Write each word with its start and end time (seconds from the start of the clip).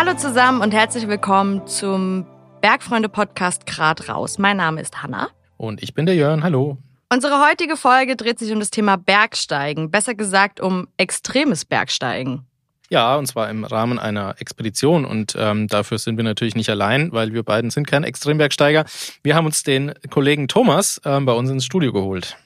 Hallo 0.00 0.14
zusammen 0.14 0.60
und 0.60 0.72
herzlich 0.72 1.08
willkommen 1.08 1.66
zum 1.66 2.24
Bergfreunde-Podcast 2.60 3.66
Grad 3.66 4.08
raus. 4.08 4.38
Mein 4.38 4.56
Name 4.58 4.80
ist 4.80 5.02
Hanna. 5.02 5.30
Und 5.56 5.82
ich 5.82 5.92
bin 5.92 6.06
der 6.06 6.14
Jörn. 6.14 6.44
Hallo. 6.44 6.78
Unsere 7.12 7.44
heutige 7.44 7.76
Folge 7.76 8.14
dreht 8.14 8.38
sich 8.38 8.52
um 8.52 8.60
das 8.60 8.70
Thema 8.70 8.96
Bergsteigen, 8.96 9.90
besser 9.90 10.14
gesagt 10.14 10.60
um 10.60 10.86
extremes 10.98 11.64
Bergsteigen. 11.64 12.46
Ja, 12.90 13.16
und 13.16 13.26
zwar 13.26 13.50
im 13.50 13.64
Rahmen 13.64 13.98
einer 13.98 14.36
Expedition. 14.38 15.04
Und 15.04 15.34
ähm, 15.36 15.66
dafür 15.66 15.98
sind 15.98 16.16
wir 16.16 16.22
natürlich 16.22 16.54
nicht 16.54 16.70
allein, 16.70 17.10
weil 17.10 17.32
wir 17.32 17.42
beiden 17.42 17.70
sind 17.70 17.88
kein 17.88 18.04
Extrembergsteiger. 18.04 18.84
Wir 19.24 19.34
haben 19.34 19.46
uns 19.46 19.64
den 19.64 19.94
Kollegen 20.10 20.46
Thomas 20.46 21.00
ähm, 21.04 21.26
bei 21.26 21.32
uns 21.32 21.50
ins 21.50 21.64
Studio 21.64 21.92
geholt. 21.92 22.36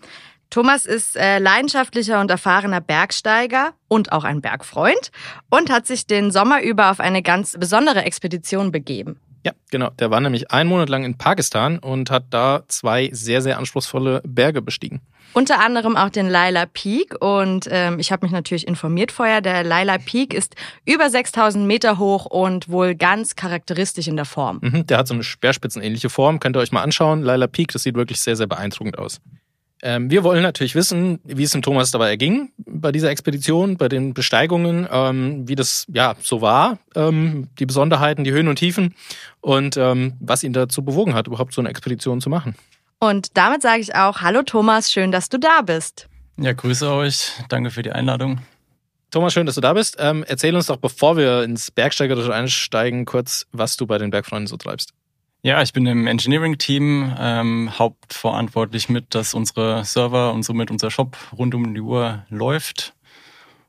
Thomas 0.53 0.85
ist 0.85 1.17
äh, 1.17 1.39
leidenschaftlicher 1.39 2.21
und 2.21 2.31
erfahrener 2.31 2.83
Bergsteiger 2.83 3.73
und 3.89 4.13
auch 4.13 4.23
ein 4.23 4.43
Bergfreund 4.43 5.11
und 5.49 5.71
hat 5.71 5.87
sich 5.87 6.07
den 6.07 6.31
Sommer 6.31 6.63
über 6.63 6.91
auf 6.91 7.01
eine 7.01 7.23
ganz 7.23 7.57
besondere 7.59 8.05
Expedition 8.05 8.71
begeben. 8.71 9.19
Ja, 9.47 9.53
genau. 9.71 9.89
Der 9.99 10.11
war 10.11 10.21
nämlich 10.21 10.51
einen 10.51 10.69
Monat 10.69 10.91
lang 10.91 11.05
in 11.05 11.17
Pakistan 11.17 11.79
und 11.79 12.11
hat 12.11 12.25
da 12.29 12.65
zwei 12.69 13.09
sehr, 13.15 13.41
sehr 13.41 13.57
anspruchsvolle 13.57 14.21
Berge 14.27 14.61
bestiegen. 14.61 15.01
Unter 15.33 15.59
anderem 15.59 15.97
auch 15.97 16.11
den 16.11 16.29
Laila 16.29 16.67
Peak 16.67 17.15
und 17.25 17.67
ähm, 17.71 17.99
ich 17.99 18.13
habe 18.13 18.27
mich 18.27 18.33
natürlich 18.33 18.69
informiert 18.69 19.11
vorher. 19.11 19.41
Der 19.41 19.65
Laila 19.65 19.97
Peak 19.97 20.35
ist 20.35 20.55
über 20.85 21.09
6000 21.09 21.67
Meter 21.67 21.97
hoch 21.97 22.27
und 22.27 22.69
wohl 22.69 22.95
ganz 22.95 23.37
charakteristisch 23.37 24.07
in 24.07 24.17
der 24.17 24.27
Form. 24.27 24.59
Mhm, 24.61 24.87
der 24.87 24.99
hat 24.99 25.09
so 25.09 25.15
eine 25.15 25.23
speerspitzenähnliche 25.23 26.11
Form, 26.11 26.41
könnt 26.41 26.59
ihr 26.59 26.61
euch 26.61 26.73
mal 26.73 26.83
anschauen. 26.83 27.23
Laila 27.23 27.47
Peak, 27.47 27.73
das 27.73 27.85
sieht 27.85 27.95
wirklich 27.95 28.21
sehr, 28.21 28.37
sehr 28.37 28.47
beeindruckend 28.47 28.99
aus. 28.99 29.19
Ähm, 29.85 30.11
wir 30.11 30.23
wollen 30.23 30.43
natürlich 30.43 30.77
wissen, 30.77 31.19
wie 31.25 31.43
es 31.43 31.51
dem 31.51 31.63
Thomas 31.63 31.91
dabei 31.91 32.11
erging 32.11 32.53
bei 32.57 32.93
dieser 32.93 33.11
Expedition, 33.11 33.77
bei 33.77 33.89
den 33.89 34.15
Besteigungen, 34.15 34.87
ähm, 34.91 35.49
wie 35.49 35.57
das 35.57 35.87
ja 35.93 36.15
so 36.21 36.41
war, 36.41 36.79
ähm, 36.95 37.49
die 37.59 37.67
Besonderheiten, 37.67 38.23
die 38.23 38.31
Höhen 38.31 38.47
und 38.47 38.57
Tiefen 38.57 38.95
und 39.41 39.77
ähm, 39.77 40.15
was 40.21 40.45
ihn 40.45 40.53
dazu 40.53 40.85
bewogen 40.85 41.15
hat, 41.15 41.27
überhaupt 41.27 41.53
so 41.53 41.61
eine 41.61 41.69
Expedition 41.69 42.21
zu 42.21 42.31
machen. 42.31 42.55
Und 43.01 43.37
damit 43.37 43.63
sage 43.63 43.81
ich 43.81 43.97
auch, 43.97 44.21
hallo 44.21 44.43
Thomas, 44.45 44.93
schön, 44.93 45.11
dass 45.11 45.29
du 45.29 45.39
da 45.39 45.63
bist. 45.63 46.09
Ja, 46.39 46.53
grüße 46.53 46.89
euch. 46.89 47.33
Danke 47.49 47.71
für 47.71 47.83
die 47.83 47.91
Einladung. 47.91 48.41
Thomas, 49.11 49.33
schön, 49.35 49.47
dass 49.47 49.57
du 49.57 49.61
da 49.61 49.73
bist. 49.73 49.97
Ähm, 49.99 50.25
erzähl 50.27 50.55
uns 50.55 50.67
doch, 50.67 50.77
bevor 50.77 51.17
wir 51.17 51.43
ins 51.43 51.73
Bergsteiger 51.73 52.33
einsteigen, 52.33 53.05
kurz, 53.05 53.47
was 53.51 53.77
du 53.77 53.87
bei 53.87 53.99
den 53.99 54.11
Bergfreunden 54.11 54.47
so 54.47 54.57
treibst. 54.57 54.95
Ja, 55.45 55.61
ich 55.61 55.73
bin 55.73 55.87
im 55.87 56.07
Engineering-Team 56.07 57.17
ähm, 57.19 57.77
hauptverantwortlich 57.77 58.89
mit, 58.89 59.13
dass 59.13 59.35
unsere 59.35 59.85
Server 59.85 60.33
und 60.33 60.45
somit 60.45 60.71
unser 60.71 60.89
Shop 60.89 61.17
rund 61.37 61.53
um 61.57 61.75
die 61.75 61.81
Uhr 61.81 62.25
läuft. 62.29 62.95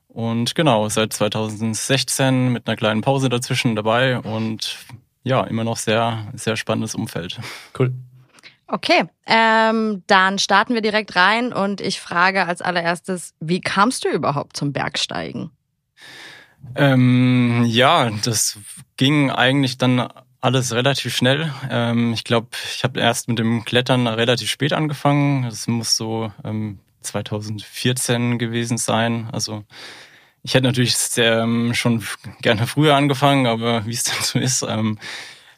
Und 0.06 0.54
genau, 0.54 0.88
seit 0.88 1.12
2016 1.12 2.52
mit 2.52 2.68
einer 2.68 2.76
kleinen 2.76 3.00
Pause 3.00 3.28
dazwischen 3.28 3.74
dabei 3.74 4.20
und 4.20 4.78
ja, 5.24 5.42
immer 5.42 5.64
noch 5.64 5.76
sehr, 5.76 6.28
sehr 6.34 6.56
spannendes 6.56 6.94
Umfeld. 6.94 7.40
Cool. 7.76 7.92
Okay, 8.68 9.06
ähm, 9.26 10.04
dann 10.06 10.38
starten 10.38 10.74
wir 10.74 10.80
direkt 10.80 11.16
rein 11.16 11.52
und 11.52 11.80
ich 11.80 12.00
frage 12.00 12.46
als 12.46 12.62
allererstes, 12.62 13.34
wie 13.40 13.60
kamst 13.60 14.04
du 14.04 14.10
überhaupt 14.10 14.56
zum 14.56 14.72
Bergsteigen? 14.72 15.50
Ähm, 16.76 17.64
ja, 17.66 18.10
das 18.24 18.58
ging 18.96 19.30
eigentlich 19.30 19.76
dann 19.76 20.08
alles 20.44 20.72
relativ 20.72 21.16
schnell. 21.16 21.52
Ähm, 21.70 22.12
ich 22.12 22.22
glaube, 22.22 22.48
ich 22.74 22.84
habe 22.84 23.00
erst 23.00 23.28
mit 23.28 23.38
dem 23.38 23.64
Klettern 23.64 24.06
relativ 24.06 24.50
spät 24.50 24.74
angefangen. 24.74 25.44
Das 25.44 25.66
muss 25.66 25.96
so 25.96 26.32
ähm, 26.44 26.80
2014 27.00 28.38
gewesen 28.38 28.76
sein. 28.76 29.28
Also 29.32 29.64
ich 30.42 30.52
hätte 30.52 30.66
natürlich 30.66 30.96
sehr, 30.96 31.40
ähm, 31.40 31.72
schon 31.72 32.04
gerne 32.42 32.66
früher 32.66 32.94
angefangen, 32.94 33.46
aber 33.46 33.86
wie 33.86 33.94
es 33.94 34.04
dann 34.04 34.22
so 34.22 34.38
ist, 34.38 34.62
ähm, 34.68 34.98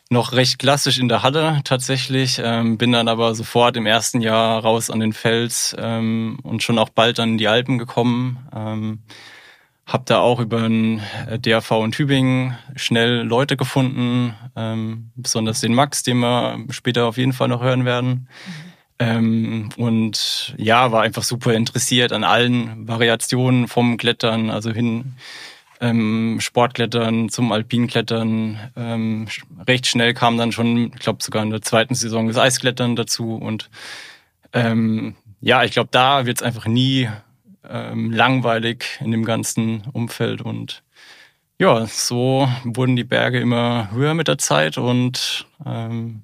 noch 0.09 0.33
recht 0.33 0.61
klassisch 0.61 1.01
in 1.01 1.09
der 1.09 1.25
Halle 1.25 1.63
tatsächlich. 1.65 2.41
Ähm, 2.41 2.79
bin 2.79 2.93
dann 2.93 3.09
aber 3.09 3.35
sofort 3.35 3.77
im 3.77 3.87
ersten 3.87 4.21
Jahr 4.21 4.63
raus 4.63 4.89
an 4.89 5.01
den 5.01 5.13
Fels 5.13 5.75
ähm, 5.77 6.39
und 6.45 6.63
schon 6.63 6.79
auch 6.79 6.91
bald 6.91 7.19
dann 7.19 7.31
in 7.31 7.39
die 7.39 7.49
Alpen 7.49 7.79
gekommen. 7.79 8.47
Ähm, 8.55 9.03
hab 9.87 10.05
da 10.07 10.19
auch 10.19 10.41
über 10.41 10.63
den 10.63 11.01
äh, 11.29 11.39
DAV 11.39 11.71
in 11.85 11.93
Tübingen 11.93 12.59
schnell 12.75 13.23
Leute 13.23 13.57
gefunden, 13.57 14.35
ähm, 14.57 15.13
besonders 15.15 15.61
den 15.61 15.75
Max, 15.75 16.03
den 16.03 16.19
wir 16.19 16.59
später 16.71 17.07
auf 17.07 17.17
jeden 17.17 17.33
Fall 17.33 17.49
noch 17.49 17.63
hören 17.63 17.85
werden. 17.85 18.29
Ähm, 18.99 19.69
und 19.77 20.55
ja, 20.57 20.91
war 20.91 21.03
einfach 21.03 21.23
super 21.23 21.55
interessiert 21.55 22.13
an 22.13 22.25
allen 22.25 22.89
Variationen 22.89 23.69
vom 23.69 23.97
Klettern, 23.97 24.51
also 24.51 24.73
hin 24.73 25.15
ähm, 25.81 26.39
Sportklettern 26.41 27.29
zum 27.29 27.53
Alpinklettern. 27.53 28.59
Ähm, 28.75 29.29
recht 29.69 29.87
schnell 29.87 30.15
kam 30.15 30.37
dann 30.37 30.51
schon, 30.51 30.93
ich 30.95 30.99
glaube 30.99 31.23
sogar 31.23 31.43
in 31.43 31.51
der 31.51 31.63
zweiten 31.63 31.95
Saison 31.95 32.27
das 32.27 32.39
Eisklettern 32.39 32.97
dazu. 32.97 33.37
Und 33.37 33.71
ähm, 34.53 35.15
ja, 35.41 35.63
ich 35.63 35.73
glaube, 35.73 35.91
da 35.93 36.27
wird 36.27 36.39
es 36.39 36.43
einfach 36.43 36.67
nie 36.67 37.09
ähm, 37.71 38.13
langweilig 38.13 38.99
in 39.01 39.11
dem 39.11 39.25
ganzen 39.25 39.83
Umfeld 39.93 40.43
und 40.43 40.83
ja, 41.59 41.87
so 41.87 42.49
wurden 42.65 42.97
die 42.97 43.05
Berge 43.05 43.41
immer 43.41 43.91
höher 43.93 44.15
mit 44.15 44.29
der 44.29 44.39
Zeit 44.39 44.77
und 44.77 45.47
ähm, 45.65 46.23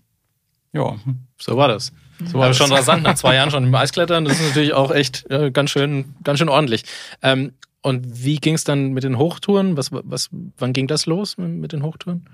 ja. 0.72 0.97
So 1.38 1.56
war 1.56 1.69
das. 1.69 1.92
So 2.25 2.38
war 2.38 2.48
das 2.48 2.56
schon 2.56 2.72
rasant 2.72 3.02
nach 3.02 3.14
zwei 3.14 3.34
Jahren 3.34 3.50
schon 3.50 3.64
im 3.64 3.75
Eisklettern. 3.75 4.25
Das 4.25 4.38
ist 4.38 4.48
natürlich 4.48 4.75
auch 4.75 4.91
echt 4.91 5.28
äh, 5.31 5.50
ganz 5.50 5.70
schön, 5.70 6.14
ganz 6.22 6.38
schön 6.38 6.48
ordentlich. 6.48 6.84
Ähm, 7.22 7.52
und 7.82 8.25
wie 8.25 8.36
ging 8.36 8.54
es 8.54 8.64
dann 8.64 8.92
mit 8.92 9.02
den 9.02 9.19
Hochtouren? 9.19 9.76
Was, 9.76 9.91
was, 9.91 10.28
wann 10.56 10.72
ging 10.72 10.86
das 10.86 11.06
los 11.06 11.36
mit 11.36 11.72
den 11.72 11.82
Hochtouren? 11.82 12.28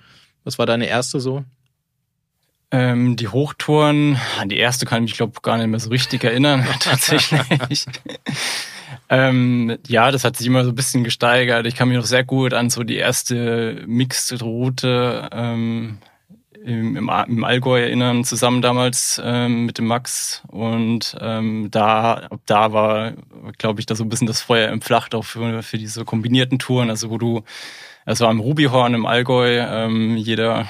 Was 0.45 0.59
war 0.59 0.67
deine 0.67 0.87
erste 0.87 1.21
so? 1.21 1.45
Ähm, 2.71 3.17
die 3.17 3.29
Hochtouren, 3.29 4.19
an 4.39 4.51
die 4.51 4.59
erste 4.59 4.85
kann 4.85 5.05
ich 5.05 5.13
mich, 5.13 5.17
glaube 5.17 5.41
gar 5.41 5.57
nicht 5.57 5.69
mehr 5.69 5.81
so 5.81 5.89
richtig 5.89 6.23
erinnern, 6.23 6.67
tatsächlich. 6.81 7.87
Ähm, 9.11 9.79
ja, 9.87 10.11
das 10.11 10.25
hat 10.25 10.37
sich 10.37 10.47
immer 10.47 10.65
so 10.65 10.71
ein 10.71 10.75
bisschen 10.75 11.05
gesteigert. 11.05 11.67
Ich 11.67 11.75
kann 11.75 11.89
mich 11.89 11.97
noch 11.97 12.05
sehr 12.05 12.25
gut 12.25 12.53
an 12.53 12.71
so 12.71 12.83
die 12.83 12.97
erste 12.97 13.83
Mixed-Route 13.87 15.31
ähm, 15.33 15.99
im, 16.65 16.97
im, 16.97 17.11
im 17.29 17.45
Allgäu 17.45 17.81
erinnern, 17.81 18.25
zusammen 18.25 18.61
damals 18.61 19.21
ähm, 19.25 19.65
mit 19.65 19.79
dem 19.79 19.87
Max. 19.87 20.43
Und 20.49 21.17
ähm, 21.21 21.69
da, 21.71 22.29
da 22.45 22.73
war, 22.73 23.15
glaube 23.57 23.81
ich, 23.81 23.87
da 23.87 23.95
so 23.95 24.05
ein 24.05 24.11
bisschen 24.11 24.27
das 24.27 24.43
Feuer 24.43 24.69
entflacht 24.71 25.15
auch 25.15 25.25
für, 25.25 25.63
für 25.63 25.79
diese 25.79 26.05
kombinierten 26.05 26.59
Touren, 26.59 26.91
also 26.91 27.09
wo 27.11 27.17
du, 27.17 27.43
es 28.05 28.21
war 28.21 28.29
am 28.29 28.41
Rubihorn 28.41 28.95
im 28.95 29.07
Allgäu, 29.07 29.59
ähm, 29.59 30.17
jeder 30.17 30.69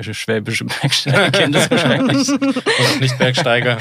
schwäbische 0.00 0.64
Bergsteiger 0.64 1.30
kennt 1.30 1.54
das 1.54 1.70
wahrscheinlich. 1.70 2.28
Oder 2.30 3.00
nicht 3.00 3.18
Bergsteiger. 3.18 3.78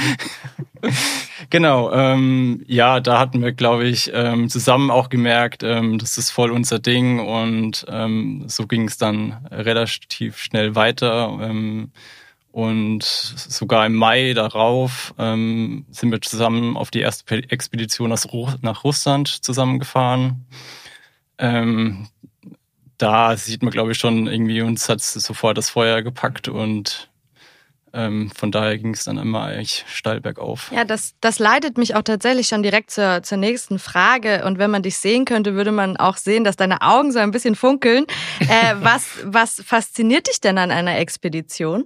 genau, 1.49 1.91
ähm, 1.91 2.63
ja, 2.67 2.99
da 2.99 3.19
hatten 3.19 3.41
wir, 3.41 3.51
glaube 3.51 3.85
ich, 3.85 4.11
ähm, 4.13 4.49
zusammen 4.49 4.91
auch 4.91 5.09
gemerkt, 5.09 5.63
ähm, 5.63 5.97
das 5.99 6.17
ist 6.17 6.31
voll 6.31 6.51
unser 6.51 6.79
Ding 6.79 7.19
und 7.19 7.85
ähm, 7.89 8.45
so 8.47 8.67
ging 8.67 8.87
es 8.87 8.97
dann 8.97 9.45
relativ 9.51 10.37
schnell 10.37 10.75
weiter. 10.75 11.37
Ähm, 11.41 11.91
und 12.51 13.03
sogar 13.03 13.85
im 13.85 13.93
Mai 13.93 14.33
darauf 14.33 15.13
ähm, 15.19 15.85
sind 15.91 16.11
wir 16.11 16.21
zusammen 16.21 16.75
auf 16.75 16.89
die 16.89 17.01
erste 17.01 17.35
Expedition 17.51 18.09
nach 18.09 18.83
Russland 18.83 19.27
zusammengefahren. 19.27 20.47
Ähm, 21.37 22.07
da 22.97 23.37
sieht 23.37 23.61
man, 23.61 23.71
glaube 23.71 23.91
ich, 23.91 23.99
schon 23.99 24.25
irgendwie, 24.25 24.61
uns 24.61 24.89
hat 24.89 25.01
sofort 25.01 25.57
das 25.57 25.69
Feuer 25.69 26.01
gepackt 26.01 26.47
und 26.47 27.11
ähm, 27.93 28.31
von 28.35 28.51
daher 28.51 28.77
ging 28.77 28.93
es 28.93 29.05
dann 29.05 29.17
immer 29.17 29.43
eigentlich 29.43 29.85
steil 29.87 30.21
bergauf. 30.21 30.71
Ja, 30.73 30.85
das, 30.85 31.13
das 31.21 31.39
leitet 31.39 31.77
mich 31.77 31.95
auch 31.95 32.01
tatsächlich 32.01 32.47
schon 32.47 32.63
direkt 32.63 32.91
zur, 32.91 33.23
zur 33.23 33.37
nächsten 33.37 33.79
Frage. 33.79 34.43
Und 34.45 34.57
wenn 34.57 34.71
man 34.71 34.83
dich 34.83 34.97
sehen 34.97 35.25
könnte, 35.25 35.55
würde 35.55 35.71
man 35.71 35.97
auch 35.97 36.17
sehen, 36.17 36.43
dass 36.43 36.55
deine 36.55 36.81
Augen 36.81 37.11
so 37.11 37.19
ein 37.19 37.31
bisschen 37.31 37.55
funkeln. 37.55 38.05
Äh, 38.39 38.75
was, 38.81 39.19
was 39.23 39.61
fasziniert 39.65 40.27
dich 40.27 40.41
denn 40.41 40.57
an 40.57 40.71
einer 40.71 40.97
Expedition? 40.97 41.85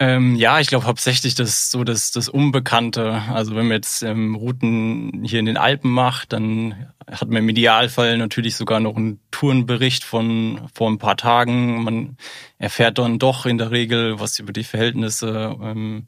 Ähm, 0.00 0.36
ja, 0.36 0.60
ich 0.60 0.68
glaube 0.68 0.86
hauptsächlich 0.86 1.34
das 1.34 1.70
so 1.70 1.82
das, 1.82 2.12
das 2.12 2.28
Unbekannte. 2.28 3.22
Also 3.32 3.56
wenn 3.56 3.66
man 3.66 3.76
jetzt 3.76 4.02
ähm, 4.02 4.36
Routen 4.36 5.24
hier 5.24 5.40
in 5.40 5.46
den 5.46 5.56
Alpen 5.56 5.90
macht, 5.90 6.32
dann 6.32 6.86
hat 7.10 7.28
man 7.28 7.38
im 7.38 7.48
Idealfall 7.48 8.16
natürlich 8.16 8.54
sogar 8.54 8.78
noch 8.78 8.96
einen 8.96 9.18
Tourenbericht 9.32 10.04
von 10.04 10.60
vor 10.72 10.88
ein 10.88 10.98
paar 10.98 11.16
Tagen. 11.16 11.82
Man 11.82 12.16
erfährt 12.58 12.98
dann 12.98 13.18
doch 13.18 13.44
in 13.44 13.58
der 13.58 13.72
Regel 13.72 14.20
was 14.20 14.38
über 14.38 14.52
die 14.52 14.64
Verhältnisse. 14.64 15.56
Ähm, 15.60 16.06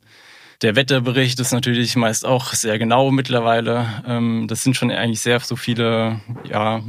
der 0.62 0.76
Wetterbericht 0.76 1.40
ist 1.40 1.52
natürlich 1.52 1.96
meist 1.96 2.25
auch 2.25 2.52
sehr 2.52 2.78
genau 2.78 3.10
mittlerweile. 3.10 4.04
Ähm, 4.06 4.46
das 4.46 4.62
sind 4.62 4.76
schon 4.76 4.92
eigentlich 4.92 5.20
sehr 5.20 5.40
so 5.40 5.56
viele 5.56 6.20
ja, 6.48 6.81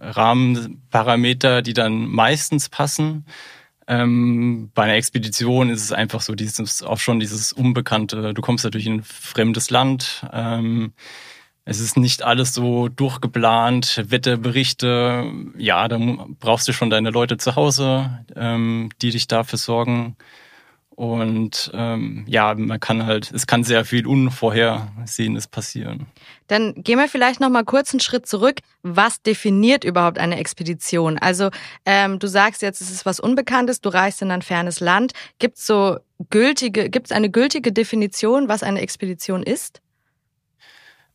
Rahmenparameter, 0.00 1.60
die 1.60 1.74
dann 1.74 2.06
meistens 2.06 2.70
passen. 2.70 3.26
Ähm, 3.88 4.70
bei 4.74 4.84
einer 4.84 4.94
Expedition 4.94 5.70
ist 5.70 5.82
es 5.82 5.92
einfach 5.92 6.20
so 6.20 6.34
dieses 6.34 6.82
auch 6.82 6.98
schon 6.98 7.20
dieses 7.20 7.52
Unbekannte. 7.52 8.34
Du 8.34 8.42
kommst 8.42 8.64
natürlich 8.64 8.86
in 8.86 8.96
ein 8.96 9.02
fremdes 9.02 9.70
Land. 9.70 10.26
Ähm, 10.30 10.92
es 11.64 11.80
ist 11.80 11.96
nicht 11.96 12.22
alles 12.22 12.54
so 12.54 12.88
durchgeplant, 12.88 14.04
Wetterberichte. 14.08 15.30
Ja, 15.56 15.88
da 15.88 15.98
brauchst 16.38 16.68
du 16.68 16.72
schon 16.72 16.90
deine 16.90 17.10
Leute 17.10 17.38
zu 17.38 17.56
Hause, 17.56 18.24
ähm, 18.36 18.90
die 19.02 19.10
dich 19.10 19.26
dafür 19.26 19.58
sorgen. 19.58 20.16
Und 20.98 21.70
ähm, 21.74 22.24
ja, 22.26 22.52
man 22.56 22.80
kann 22.80 23.06
halt, 23.06 23.30
es 23.30 23.46
kann 23.46 23.62
sehr 23.62 23.84
viel 23.84 24.04
Unvorhersehendes 24.04 25.46
passieren. 25.46 26.06
Dann 26.48 26.74
gehen 26.74 26.98
wir 26.98 27.06
vielleicht 27.06 27.38
noch 27.38 27.50
mal 27.50 27.64
kurz 27.64 27.92
einen 27.92 28.00
Schritt 28.00 28.26
zurück. 28.26 28.58
Was 28.82 29.22
definiert 29.22 29.84
überhaupt 29.84 30.18
eine 30.18 30.38
Expedition? 30.38 31.16
Also 31.16 31.50
ähm, 31.86 32.18
du 32.18 32.26
sagst 32.26 32.62
jetzt, 32.62 32.80
es 32.80 32.90
ist 32.90 33.06
was 33.06 33.20
Unbekanntes, 33.20 33.80
du 33.80 33.90
reist 33.90 34.22
in 34.22 34.32
ein 34.32 34.42
fernes 34.42 34.80
Land. 34.80 35.12
Gibt 35.38 35.58
es 35.58 35.66
so 35.66 35.98
gültige, 36.30 36.90
gibt 36.90 37.06
es 37.06 37.12
eine 37.12 37.30
gültige 37.30 37.70
Definition, 37.70 38.48
was 38.48 38.64
eine 38.64 38.80
Expedition 38.80 39.44
ist? 39.44 39.80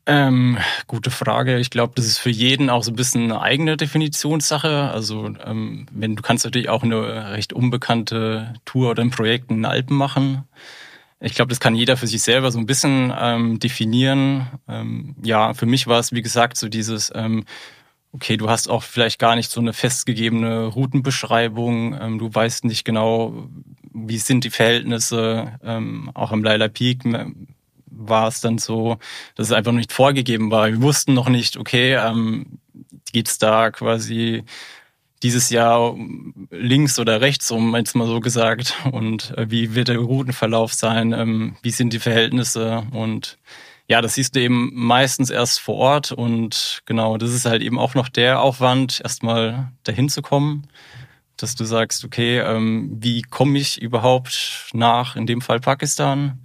Ähm, 0.06 0.58
gute 0.88 1.12
Frage. 1.12 1.60
Ich 1.60 1.70
glaube, 1.70 1.94
das 1.96 2.06
ist 2.06 2.18
für 2.18 2.30
jeden 2.30 2.70
auch 2.70 2.84
so 2.84 2.92
ein 2.92 2.96
bisschen 2.96 3.24
eine 3.24 3.42
eigene 3.42 3.78
Definitionssache. 3.78 4.90
Also 4.92 5.34
ähm, 5.46 5.86
wenn 5.92 6.18
du 6.18 6.22
kannst 6.22 6.44
natürlich 6.44 6.68
auch 6.68 6.84
eine 6.84 7.32
recht 7.32 7.54
unbekannte 7.54 8.54
Tour 8.66 8.92
oder 8.92 9.02
ein 9.02 9.12
Projekt 9.12 9.50
in 9.50 9.58
den 9.58 9.66
Alpen 9.66 9.96
machen. 9.96 10.44
Ich 11.22 11.36
glaube, 11.36 11.50
das 11.50 11.62
kann 11.62 11.74
jeder 11.76 11.96
für 11.96 12.08
sich 12.08 12.22
selber 12.22 12.52
so 12.52 12.60
ein 12.60 12.66
bisschen 12.66 13.14
ähm, 13.18 13.60
definieren. 13.60 14.48
Ähm, 14.68 15.16
ja, 15.24 15.54
für 15.54 15.66
mich 15.66 15.88
war 15.88 16.00
es, 16.00 16.12
wie 16.12 16.22
gesagt, 16.22 16.58
so 16.58 16.68
dieses, 16.68 17.10
ähm, 17.16 17.46
okay, 18.12 18.36
du 18.36 18.50
hast 18.50 18.70
auch 18.70 18.84
vielleicht 18.84 19.20
gar 19.20 19.38
nicht 19.38 19.50
so 19.52 19.62
eine 19.62 19.72
festgegebene 19.72 20.66
Routenbeschreibung. 20.66 21.98
Ähm, 21.98 22.20
du 22.20 22.34
weißt 22.34 22.66
nicht 22.66 22.84
genau, 22.84 23.48
wie 23.94 24.18
sind 24.18 24.44
die 24.44 24.50
Verhältnisse, 24.50 25.60
auch 26.16 26.32
am 26.32 26.44
Laila 26.44 26.68
Peak 26.68 27.06
war 27.96 28.28
es 28.28 28.42
dann 28.42 28.58
so, 28.58 28.98
dass 29.36 29.48
es 29.48 29.54
einfach 29.54 29.72
nicht 29.72 29.92
vorgegeben 29.92 30.52
war. 30.52 30.68
Wir 30.68 30.82
wussten 30.82 31.14
noch 31.14 31.30
nicht, 31.30 31.58
okay, 31.58 31.96
ähm, 31.96 32.60
geht's 33.12 33.38
da 33.38 33.72
quasi 33.72 34.44
dieses 35.24 35.50
Jahr 35.50 35.96
links 36.52 37.00
oder 37.00 37.22
rechts 37.22 37.50
um, 37.50 37.76
jetzt 37.76 37.96
mal 37.96 38.08
so 38.08 38.20
gesagt, 38.20 38.76
und 38.92 39.36
äh, 39.38 39.50
wie 39.50 39.74
wird 39.74 39.88
der 39.88 40.00
Routenverlauf 40.00 40.74
sein, 40.74 41.14
ähm, 41.14 41.56
wie 41.62 41.72
sind 41.72 41.94
die 41.94 42.00
Verhältnisse 42.00 42.86
und 42.92 43.38
ja, 43.88 44.02
das 44.02 44.16
siehst 44.16 44.36
du 44.36 44.42
eben 44.42 44.72
meistens 44.74 45.30
erst 45.30 45.60
vor 45.60 45.76
Ort 45.76 46.12
und 46.12 46.82
genau, 46.86 47.18
das 47.18 47.34
ist 47.34 47.46
halt 47.46 47.62
eben 47.62 47.80
auch 47.80 47.96
noch 47.96 48.10
der 48.10 48.42
Aufwand, 48.42 49.02
erstmal 49.02 49.72
dahin 49.84 50.10
zu 50.10 50.22
kommen, 50.22 50.68
dass 51.38 51.56
du 51.56 51.66
sagst, 51.66 52.04
okay, 52.04 52.40
ähm, 52.40 52.98
wie 53.00 53.22
komme 53.22 53.58
ich 53.58 53.82
überhaupt 53.82 54.70
nach, 54.74 55.16
in 55.16 55.26
dem 55.26 55.42
Fall 55.42 55.60
Pakistan? 55.60 56.40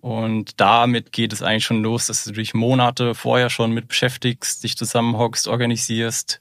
Und 0.00 0.60
damit 0.60 1.12
geht 1.12 1.32
es 1.32 1.42
eigentlich 1.42 1.64
schon 1.64 1.82
los, 1.82 2.06
dass 2.06 2.24
du 2.24 2.32
dich 2.32 2.54
Monate 2.54 3.14
vorher 3.14 3.50
schon 3.50 3.72
mit 3.72 3.88
beschäftigst, 3.88 4.62
dich 4.62 4.76
zusammenhockst, 4.76 5.48
organisierst, 5.48 6.40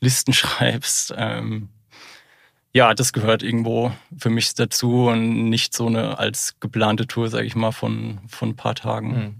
Listen 0.00 0.32
schreibst. 0.32 1.14
Ähm, 1.16 1.68
ja, 2.72 2.94
das 2.94 3.12
gehört 3.12 3.42
irgendwo 3.42 3.92
für 4.16 4.30
mich 4.30 4.54
dazu 4.54 5.08
und 5.08 5.48
nicht 5.48 5.74
so 5.74 5.86
eine 5.86 6.18
als 6.18 6.56
geplante 6.60 7.06
Tour, 7.06 7.28
sage 7.28 7.46
ich 7.46 7.56
mal, 7.56 7.72
von, 7.72 8.20
von 8.28 8.50
ein 8.50 8.56
paar 8.56 8.74
Tagen. 8.74 9.16
Hm. 9.16 9.34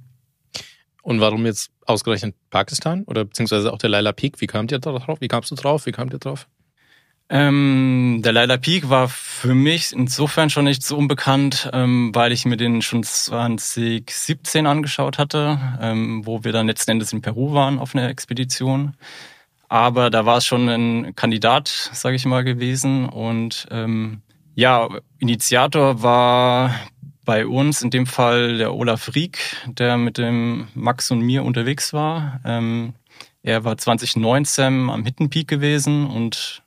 Und 1.03 1.21
warum 1.21 1.47
jetzt 1.47 1.71
ausgerechnet 1.87 2.35
Pakistan 2.51 3.05
oder 3.05 3.25
beziehungsweise 3.25 3.73
auch 3.73 3.79
der 3.79 3.91
Laila 3.91 4.13
Peak? 4.13 4.41
Wie 4.41 4.47
kamt 4.47 4.73
ihr 4.73 4.79
drauf? 4.79 5.21
Wie 5.21 5.29
kamst 5.29 5.51
du 5.51 5.55
drauf? 5.55 5.87
Wie 5.87 5.93
kamt 5.93 6.13
ihr 6.13 6.19
drauf? 6.19 6.47
Ähm, 7.31 8.21
der 8.25 8.33
Laila 8.33 8.57
Peak 8.57 8.89
war 8.89 9.09
für 9.09 9.55
mich 9.55 9.93
insofern 9.93 10.49
schon 10.49 10.65
nicht 10.65 10.83
so 10.83 10.97
unbekannt, 10.97 11.69
ähm, 11.75 12.11
weil 12.15 12.33
ich 12.33 12.47
mir 12.47 12.57
den 12.57 12.81
schon 12.81 13.03
2017 13.03 14.67
angeschaut 14.67 15.19
hatte, 15.19 15.59
ähm, 15.81 16.25
wo 16.25 16.43
wir 16.43 16.53
dann 16.53 16.67
letzten 16.67 16.93
Endes 16.93 17.13
in 17.13 17.21
Peru 17.21 17.53
waren 17.53 17.79
auf 17.79 17.95
einer 17.95 18.09
Expedition. 18.09 18.95
Aber 19.69 20.09
da 20.09 20.25
war 20.25 20.39
es 20.39 20.47
schon 20.47 20.69
ein 20.69 21.15
Kandidat, 21.15 21.69
sage 21.93 22.17
ich 22.17 22.25
mal, 22.25 22.45
gewesen. 22.45 23.07
Und 23.07 23.67
ähm, 23.71 24.23
ja, 24.55 24.89
Initiator 25.19 26.03
war 26.03 26.75
bei 27.27 27.47
uns 27.47 27.83
in 27.83 27.91
dem 27.91 28.07
Fall 28.07 28.57
der 28.57 28.73
Olaf 28.75 29.15
Rieck, 29.15 29.39
der 29.67 29.99
mit 29.99 30.17
dem 30.17 30.69
Max 30.75 31.11
und 31.11 31.21
mir 31.21 31.45
unterwegs 31.45 31.93
war. 31.93 32.41
Ähm, 32.47 32.95
er 33.43 33.65
war 33.65 33.77
2019 33.77 34.89
am 34.89 35.05
Hidden 35.05 35.29
Peak 35.29 35.47
gewesen 35.47 36.07
und 36.07 36.63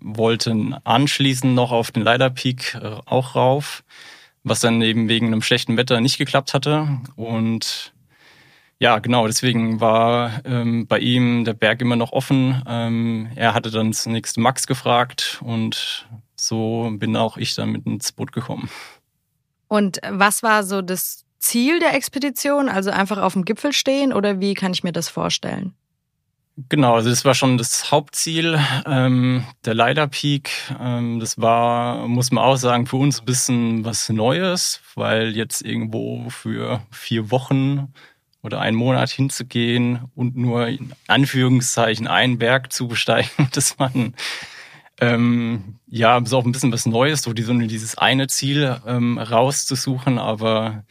wollten 0.00 0.74
anschließend 0.84 1.54
noch 1.54 1.72
auf 1.72 1.90
den 1.90 2.02
Leider 2.02 2.30
Peak 2.30 2.74
äh, 2.74 2.96
auch 3.06 3.34
rauf, 3.34 3.84
was 4.42 4.60
dann 4.60 4.82
eben 4.82 5.08
wegen 5.08 5.26
einem 5.26 5.42
schlechten 5.42 5.76
Wetter 5.76 6.00
nicht 6.00 6.18
geklappt 6.18 6.54
hatte. 6.54 7.00
Und 7.16 7.92
ja, 8.78 8.98
genau, 8.98 9.26
deswegen 9.26 9.80
war 9.80 10.44
ähm, 10.44 10.86
bei 10.88 10.98
ihm 10.98 11.44
der 11.44 11.54
Berg 11.54 11.80
immer 11.80 11.96
noch 11.96 12.12
offen. 12.12 12.62
Ähm, 12.66 13.30
er 13.36 13.54
hatte 13.54 13.70
dann 13.70 13.92
zunächst 13.92 14.38
Max 14.38 14.66
gefragt 14.66 15.40
und 15.44 16.08
so 16.34 16.90
bin 16.94 17.16
auch 17.16 17.36
ich 17.36 17.54
dann 17.54 17.70
mit 17.70 17.86
ins 17.86 18.10
Boot 18.10 18.32
gekommen. 18.32 18.68
Und 19.68 20.00
was 20.10 20.42
war 20.42 20.64
so 20.64 20.82
das 20.82 21.24
Ziel 21.38 21.78
der 21.78 21.94
Expedition? 21.94 22.68
Also 22.68 22.90
einfach 22.90 23.18
auf 23.18 23.34
dem 23.34 23.44
Gipfel 23.44 23.72
stehen 23.72 24.12
oder 24.12 24.40
wie 24.40 24.54
kann 24.54 24.72
ich 24.72 24.82
mir 24.82 24.92
das 24.92 25.08
vorstellen? 25.08 25.74
Genau, 26.68 26.94
also 26.94 27.08
das 27.08 27.24
war 27.24 27.34
schon 27.34 27.56
das 27.56 27.90
Hauptziel, 27.90 28.60
ähm, 28.84 29.44
der 29.64 29.72
Leider 29.74 30.06
Peak. 30.06 30.50
Ähm, 30.78 31.18
das 31.18 31.40
war, 31.40 32.06
muss 32.08 32.30
man 32.30 32.44
auch 32.44 32.56
sagen, 32.56 32.86
für 32.86 32.96
uns 32.96 33.20
ein 33.20 33.24
bisschen 33.24 33.84
was 33.86 34.10
Neues, 34.10 34.82
weil 34.94 35.34
jetzt 35.34 35.62
irgendwo 35.62 36.28
für 36.28 36.82
vier 36.90 37.30
Wochen 37.30 37.94
oder 38.42 38.60
einen 38.60 38.76
Monat 38.76 39.08
hinzugehen 39.10 40.10
und 40.14 40.36
nur 40.36 40.66
in 40.68 40.92
Anführungszeichen 41.06 42.06
einen 42.06 42.38
Berg 42.38 42.70
zu 42.70 42.86
besteigen, 42.86 43.30
das 43.52 43.78
war 43.78 43.90
ähm, 45.00 45.78
ja, 45.88 46.18
ist 46.18 46.34
auch 46.34 46.44
ein 46.44 46.52
bisschen 46.52 46.72
was 46.72 46.84
Neues, 46.86 47.22
so 47.22 47.32
dieses 47.32 47.96
eine 47.96 48.26
Ziel 48.28 48.78
ähm, 48.86 49.18
rauszusuchen, 49.18 50.18
aber 50.18 50.84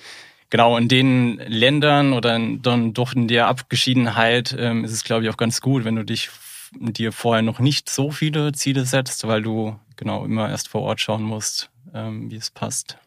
genau 0.51 0.77
in 0.77 0.87
den 0.87 1.37
Ländern 1.47 2.13
oder 2.13 2.37
dann 2.37 2.93
doch 2.93 3.13
in 3.13 3.27
der 3.27 3.47
Abgeschiedenheit 3.47 4.55
ähm, 4.57 4.85
ist 4.85 4.91
es, 4.91 5.03
glaube 5.03 5.23
ich, 5.23 5.29
auch 5.29 5.37
ganz 5.37 5.61
gut, 5.61 5.83
wenn 5.85 5.95
du 5.95 6.05
dich 6.05 6.29
dir 6.73 7.11
vorher 7.11 7.41
noch 7.41 7.59
nicht 7.59 7.89
so 7.89 8.11
viele 8.11 8.51
Ziele 8.51 8.85
setzt, 8.85 9.27
weil 9.27 9.41
du 9.41 9.79
genau 9.95 10.23
immer 10.23 10.49
erst 10.49 10.67
vor 10.67 10.81
Ort 10.81 11.01
schauen 11.01 11.23
musst, 11.23 11.69
ähm, 11.93 12.29
wie 12.29 12.35
es 12.35 12.51
passt. 12.51 12.97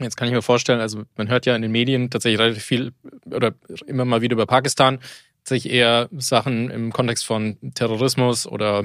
Jetzt 0.00 0.16
kann 0.16 0.26
ich 0.26 0.34
mir 0.34 0.42
vorstellen, 0.42 0.80
also 0.80 1.04
man 1.16 1.28
hört 1.28 1.46
ja 1.46 1.54
in 1.54 1.62
den 1.62 1.70
Medien 1.70 2.10
tatsächlich 2.10 2.40
relativ 2.40 2.64
viel 2.64 2.92
oder 3.26 3.54
immer 3.86 4.04
mal 4.04 4.22
wieder 4.22 4.34
über 4.34 4.46
Pakistan, 4.46 4.98
sich 5.44 5.70
eher 5.70 6.08
Sachen 6.16 6.70
im 6.70 6.92
Kontext 6.92 7.24
von 7.24 7.58
Terrorismus 7.74 8.46
oder 8.46 8.84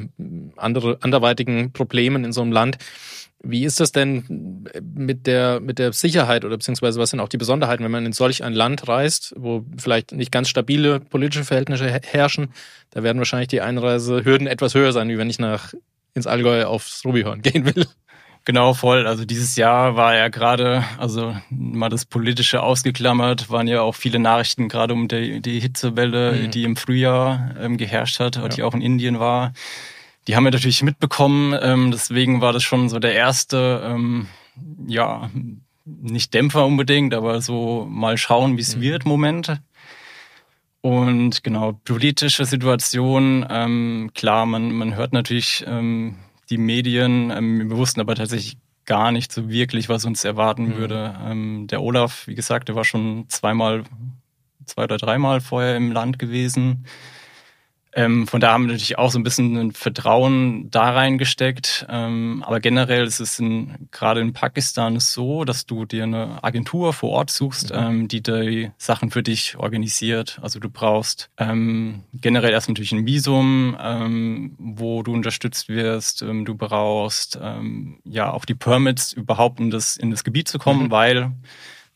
andere 0.55 0.99
anderweitigen 1.01 1.71
Problemen 1.71 2.25
in 2.25 2.33
so 2.33 2.41
einem 2.41 2.51
Land. 2.51 2.77
Wie 3.41 3.63
ist 3.63 3.79
das 3.79 3.93
denn 3.93 4.65
mit 4.81 5.25
der, 5.25 5.61
mit 5.61 5.79
der 5.79 5.93
Sicherheit 5.93 6.43
oder 6.43 6.57
beziehungsweise 6.57 6.99
was 6.99 7.11
sind 7.11 7.21
auch 7.21 7.29
die 7.29 7.37
Besonderheiten, 7.37 7.83
wenn 7.83 7.91
man 7.91 8.05
in 8.05 8.11
solch 8.11 8.43
ein 8.43 8.53
Land 8.53 8.87
reist, 8.89 9.33
wo 9.37 9.65
vielleicht 9.77 10.11
nicht 10.11 10.31
ganz 10.31 10.49
stabile 10.49 10.99
politische 10.99 11.45
Verhältnisse 11.45 11.87
herrschen? 11.87 12.51
Da 12.89 13.01
werden 13.01 13.17
wahrscheinlich 13.17 13.47
die 13.47 13.61
Einreisehürden 13.61 14.45
etwas 14.45 14.75
höher 14.75 14.91
sein, 14.91 15.07
wie 15.07 15.17
wenn 15.17 15.29
ich 15.29 15.39
nach 15.39 15.73
ins 16.13 16.27
Allgäu 16.27 16.65
aufs 16.65 17.05
Rubihorn 17.05 17.41
gehen 17.43 17.65
will. 17.65 17.85
Genau, 18.43 18.73
voll. 18.73 19.05
Also 19.07 19.25
dieses 19.25 19.55
Jahr 19.55 19.95
war 19.95 20.15
ja 20.15 20.27
gerade, 20.27 20.83
also 20.97 21.35
mal 21.49 21.89
das 21.89 22.05
Politische 22.05 22.61
ausgeklammert, 22.61 23.49
waren 23.49 23.67
ja 23.67 23.81
auch 23.81 23.95
viele 23.95 24.19
Nachrichten 24.19 24.69
gerade 24.69 24.93
um 24.93 25.07
die, 25.07 25.39
die 25.39 25.59
Hitzewelle, 25.59 26.33
mhm. 26.33 26.51
die 26.51 26.63
im 26.63 26.75
Frühjahr 26.75 27.55
ähm, 27.59 27.77
geherrscht 27.77 28.19
hat, 28.19 28.35
ja. 28.37 28.47
die 28.47 28.63
auch 28.63 28.73
in 28.73 28.81
Indien 28.81 29.19
war 29.19 29.53
die 30.27 30.35
haben 30.35 30.43
wir 30.43 30.51
natürlich 30.51 30.83
mitbekommen. 30.83 31.57
Ähm, 31.61 31.91
deswegen 31.91 32.41
war 32.41 32.53
das 32.53 32.63
schon 32.63 32.89
so 32.89 32.99
der 32.99 33.13
erste, 33.13 33.81
ähm, 33.85 34.27
ja, 34.87 35.29
nicht 35.85 36.33
Dämpfer 36.33 36.65
unbedingt, 36.65 37.13
aber 37.13 37.41
so 37.41 37.87
mal 37.89 38.17
schauen, 38.17 38.57
wie 38.57 38.61
es 38.61 38.75
mhm. 38.75 38.81
wird, 38.81 39.05
Moment. 39.05 39.59
Und 40.81 41.43
genau, 41.43 41.73
politische 41.83 42.45
Situation, 42.45 43.45
ähm, 43.49 44.11
klar, 44.13 44.45
man, 44.45 44.71
man 44.71 44.95
hört 44.95 45.11
natürlich 45.11 45.65
ähm, 45.67 46.15
die 46.49 46.57
Medien, 46.57 47.31
ähm, 47.31 47.69
wir 47.69 47.77
wussten 47.77 47.99
aber 47.99 48.15
tatsächlich 48.15 48.57
gar 48.85 49.11
nicht 49.11 49.31
so 49.31 49.49
wirklich, 49.49 49.89
was 49.89 50.05
uns 50.05 50.23
erwarten 50.23 50.69
mhm. 50.69 50.75
würde. 50.77 51.15
Ähm, 51.23 51.67
der 51.67 51.81
Olaf, 51.81 52.27
wie 52.27 52.35
gesagt, 52.35 52.69
der 52.69 52.75
war 52.75 52.85
schon 52.85 53.25
zweimal, 53.27 53.83
zwei 54.65 54.85
oder 54.85 54.97
dreimal 54.97 55.41
vorher 55.41 55.75
im 55.75 55.91
Land 55.91 56.17
gewesen. 56.17 56.85
Ähm, 57.99 58.27
von 58.27 58.39
da 58.39 58.53
haben 58.53 58.63
wir 58.63 58.71
natürlich 58.71 58.97
auch 58.97 59.11
so 59.11 59.19
ein 59.19 59.23
bisschen 59.23 59.57
ein 59.57 59.71
Vertrauen 59.73 60.71
da 60.71 60.91
reingesteckt. 60.91 61.85
Ähm, 61.89 62.45
aber 62.47 62.61
generell 62.61 63.03
ist 63.03 63.19
es 63.19 63.39
in, 63.39 63.89
gerade 63.91 64.21
in 64.21 64.31
Pakistan 64.31 65.01
so, 65.01 65.43
dass 65.43 65.65
du 65.65 65.83
dir 65.83 66.03
eine 66.03 66.41
Agentur 66.41 66.93
vor 66.93 67.09
Ort 67.09 67.29
suchst, 67.29 67.73
mhm. 67.73 67.77
ähm, 67.77 68.07
die 68.07 68.23
die 68.23 68.71
Sachen 68.77 69.11
für 69.11 69.21
dich 69.21 69.57
organisiert. 69.57 70.39
Also 70.41 70.59
du 70.59 70.69
brauchst 70.69 71.29
ähm, 71.37 72.03
generell 72.13 72.53
erst 72.53 72.69
natürlich 72.69 72.93
ein 72.93 73.05
Visum, 73.05 73.75
ähm, 73.81 74.55
wo 74.57 75.03
du 75.03 75.11
unterstützt 75.11 75.67
wirst. 75.67 76.21
Ähm, 76.21 76.45
du 76.45 76.55
brauchst 76.55 77.37
ja 78.05 78.31
auch 78.31 78.45
die 78.45 78.53
Permits 78.53 79.13
überhaupt 79.13 79.59
in 79.59 79.69
das, 79.71 79.97
in 79.97 80.11
das 80.11 80.23
Gebiet 80.23 80.47
zu 80.47 80.57
kommen, 80.57 80.85
mhm. 80.85 80.91
weil 80.91 81.31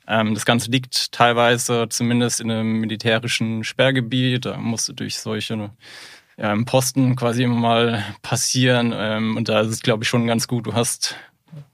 das 0.06 0.46
Ganze 0.46 0.70
liegt 0.70 1.12
teilweise 1.12 1.88
zumindest 1.90 2.42
in 2.42 2.52
einem 2.52 2.80
militärischen 2.80 3.64
Sperrgebiet. 3.64 4.46
Da 4.46 4.58
musst 4.58 4.90
du 4.90 4.94
durch 4.94 5.18
solche 5.18 5.72
ähm, 6.38 6.66
Posten 6.66 7.16
quasi 7.16 7.44
immer 7.44 7.56
mal 7.56 8.04
passieren. 8.22 8.94
Ähm, 8.96 9.38
und 9.38 9.50
da 9.50 9.62
ist 9.62 9.70
es, 9.70 9.82
glaube 9.82 10.04
ich, 10.04 10.10
schon 10.10 10.28
ganz 10.28 10.48
gut. 10.48 10.68
Du 10.68 10.74
hast 10.74 11.16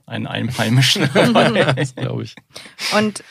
einen 0.06 0.28
Einheimischen 0.28 1.10
glaube 1.96 2.24
ich. 2.24 2.36
Und 2.96 3.24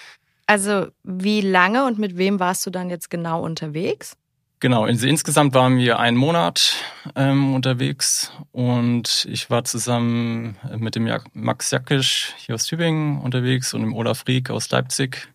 also 0.47 0.89
wie 1.05 1.43
lange 1.43 1.85
und 1.85 1.99
mit 1.99 2.17
wem 2.17 2.41
warst 2.41 2.67
du 2.67 2.71
dann 2.71 2.91
jetzt 2.91 3.11
genau 3.11 3.43
unterwegs? 3.43 4.17
Genau, 4.61 4.85
also 4.85 5.07
insgesamt 5.07 5.55
waren 5.55 5.79
wir 5.79 6.01
einen 6.01 6.17
Monat 6.17 6.75
ähm, 7.15 7.55
unterwegs 7.55 8.33
und 8.51 9.25
ich 9.31 9.51
war 9.51 9.63
zusammen 9.63 10.57
mit 10.77 10.97
dem 10.97 11.09
Max 11.33 11.71
Jackisch 11.71 12.35
hier 12.39 12.57
aus 12.57 12.65
Tübingen 12.65 13.21
unterwegs 13.21 13.73
und 13.73 13.83
dem 13.83 13.95
Olaf 13.95 14.25
Rieck 14.27 14.51
aus 14.51 14.69
Leipzig. 14.71 15.29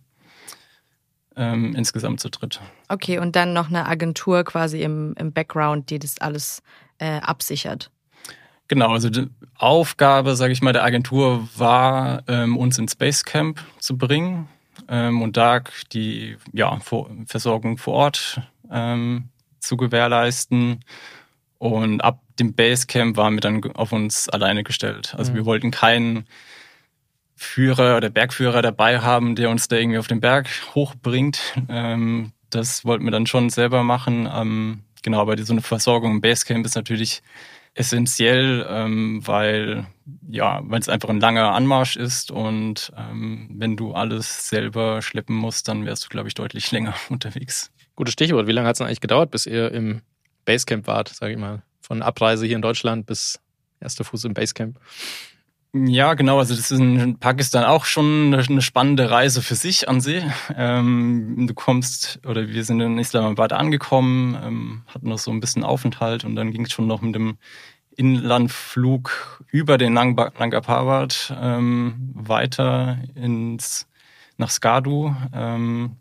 Ähm, 1.36 1.74
insgesamt 1.76 2.20
zu 2.20 2.30
dritt. 2.30 2.60
Okay, 2.90 3.18
und 3.18 3.36
dann 3.36 3.54
noch 3.54 3.70
eine 3.70 3.88
Agentur 3.88 4.44
quasi 4.44 4.84
im, 4.84 5.16
im 5.18 5.32
Background, 5.32 5.90
die 5.90 5.98
das 5.98 6.20
alles 6.20 6.62
äh, 7.00 7.22
absichert. 7.22 7.90
Genau, 8.68 8.92
also 8.92 9.10
die 9.10 9.30
Aufgabe, 9.58 10.36
sage 10.36 10.54
ich 10.54 10.62
mal, 10.62 10.74
der 10.74 10.84
Agentur 10.84 11.48
war, 11.58 12.24
ähm, 12.28 12.56
uns 12.56 12.78
ins 12.78 12.96
Basecamp 12.96 13.60
zu 13.80 13.98
bringen 13.98 14.48
ähm, 14.88 15.22
und 15.24 15.38
da 15.38 15.62
die 15.92 16.38
ja, 16.52 16.80
Versorgung 17.26 17.78
vor 17.78 17.94
Ort 17.94 18.42
ähm, 18.72 19.30
zu 19.60 19.78
gewährleisten. 19.78 20.84
Und 21.58 22.02
ab 22.02 22.22
dem 22.40 22.54
Basecamp 22.54 23.16
waren 23.18 23.36
wir 23.36 23.42
dann 23.42 23.64
auf 23.76 23.92
uns 23.92 24.28
alleine 24.30 24.64
gestellt. 24.64 25.16
Also 25.18 25.32
mhm. 25.32 25.36
wir 25.38 25.46
wollten 25.46 25.72
keinen 25.72 26.26
Führer 27.36 27.98
oder 27.98 28.10
Bergführer 28.10 28.62
dabei 28.62 29.00
haben, 29.00 29.36
der 29.36 29.50
uns 29.50 29.68
da 29.68 29.76
irgendwie 29.76 29.98
auf 29.98 30.08
den 30.08 30.22
Berg 30.22 30.48
hochbringt. 30.76 31.40
Ähm, 31.70 32.32
das 32.50 32.86
wollten 32.86 33.04
wir 33.04 33.12
dann 33.12 33.28
schon 33.28 33.50
selber 33.50 33.84
machen. 33.84 34.30
Ähm, 34.32 34.84
genau, 35.02 35.22
aber 35.22 35.38
so 35.44 35.54
eine 35.54 35.62
Versorgung 35.62 36.12
im 36.12 36.22
Basecamp 36.22 36.66
ist 36.66 36.76
natürlich 36.76 37.22
essentiell, 37.76 38.66
ähm, 38.70 39.26
weil 39.26 39.88
ja, 40.30 40.62
weil 40.64 40.80
es 40.80 40.90
einfach 40.90 41.10
ein 41.10 41.20
langer 41.20 41.54
Anmarsch 41.54 41.96
ist 41.96 42.30
und 42.30 42.92
ähm, 42.98 43.50
wenn 43.54 43.76
du 43.76 43.94
alles 43.94 44.50
selber 44.50 45.02
schleppen 45.02 45.36
musst, 45.36 45.68
dann 45.68 45.86
wärst 45.86 46.06
du, 46.06 46.10
glaube 46.10 46.28
ich, 46.28 46.36
deutlich 46.36 46.72
länger 46.74 46.94
unterwegs. 47.10 47.72
Gutes 47.96 48.14
Stichwort. 48.14 48.48
Wie 48.48 48.52
lange 48.52 48.68
hat 48.68 48.76
es 48.76 48.82
eigentlich 48.82 49.02
gedauert, 49.02 49.32
bis 49.32 49.46
ihr 49.46 49.72
im 49.72 50.02
Basecamp 50.46 50.88
wart, 50.88 51.10
sage 51.10 51.34
ich 51.34 51.40
mal? 51.40 51.64
Von 51.82 52.02
Abreise 52.02 52.46
hier 52.46 52.56
in 52.56 52.62
Deutschland 52.62 53.06
bis 53.06 53.40
erster 53.80 54.04
Fuß 54.04 54.26
im 54.26 54.34
Basecamp? 54.34 54.80
Ja, 55.76 56.14
genau. 56.14 56.38
Also 56.38 56.56
das 56.56 56.70
ist 56.70 56.80
in 56.80 57.18
Pakistan 57.18 57.64
auch 57.64 57.86
schon 57.86 58.34
eine 58.34 58.62
spannende 58.62 59.10
Reise 59.10 59.42
für 59.42 59.56
sich 59.56 59.90
an 59.90 60.02
sich. 60.02 60.24
Ähm, 60.56 61.48
du 61.48 61.54
kommst, 61.56 62.20
oder 62.28 62.48
wir 62.48 62.64
sind 62.64 62.80
in 62.80 63.00
Islamabad 63.00 63.54
angekommen, 63.54 64.38
ähm, 64.44 64.84
hatten 64.88 65.10
noch 65.10 65.18
so 65.18 65.32
ein 65.32 65.40
bisschen 65.40 65.64
Aufenthalt 65.64 66.26
und 66.26 66.36
dann 66.36 66.52
ging 66.52 66.66
es 66.66 66.72
schon 66.72 66.86
noch 66.86 67.02
mit 67.02 67.16
dem 67.16 67.38
Inlandflug 67.96 69.44
über 69.52 69.80
den 69.80 69.94
Nanga 69.94 70.62
Parbat 70.62 71.36
ähm, 71.42 72.12
weiter 72.14 73.00
ins 73.16 73.88
nach 74.38 74.52
Skadu. 74.52 75.16
Ähm, 75.34 75.98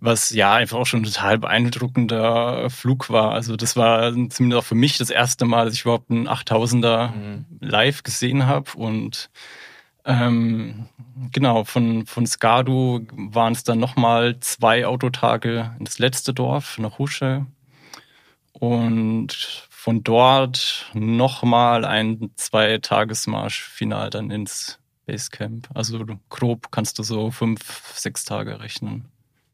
was 0.00 0.30
ja 0.30 0.54
einfach 0.54 0.78
auch 0.78 0.86
schon 0.86 1.02
ein 1.02 1.04
total 1.04 1.38
beeindruckender 1.38 2.70
Flug 2.70 3.10
war. 3.10 3.32
Also 3.32 3.56
das 3.56 3.76
war 3.76 4.12
zumindest 4.30 4.54
auch 4.62 4.64
für 4.64 4.74
mich 4.74 4.98
das 4.98 5.10
erste 5.10 5.44
Mal, 5.44 5.66
dass 5.66 5.74
ich 5.74 5.82
überhaupt 5.82 6.10
einen 6.10 6.28
8000er 6.28 7.12
mhm. 7.12 7.46
live 7.60 8.02
gesehen 8.02 8.46
habe 8.46 8.70
und 8.76 9.30
ähm, 10.04 10.88
genau, 11.32 11.64
von, 11.64 12.06
von 12.06 12.26
Skadu 12.26 13.06
waren 13.12 13.52
es 13.52 13.64
dann 13.64 13.78
nochmal 13.78 14.40
zwei 14.40 14.86
Autotage 14.86 15.74
in 15.78 15.84
das 15.84 15.98
letzte 15.98 16.32
Dorf, 16.32 16.78
nach 16.78 16.98
Husche. 16.98 17.46
Und 18.52 19.32
von 19.70 20.02
dort 20.02 20.90
nochmal 20.94 21.84
ein 21.84 22.30
Zwei-Tagesmarsch-Final 22.36 24.10
dann 24.10 24.30
ins 24.30 24.78
Basecamp. 25.06 25.68
Also 25.74 26.04
grob 26.28 26.70
kannst 26.70 26.98
du 26.98 27.02
so 27.02 27.30
fünf, 27.30 27.92
sechs 27.94 28.24
Tage 28.24 28.60
rechnen. 28.60 29.10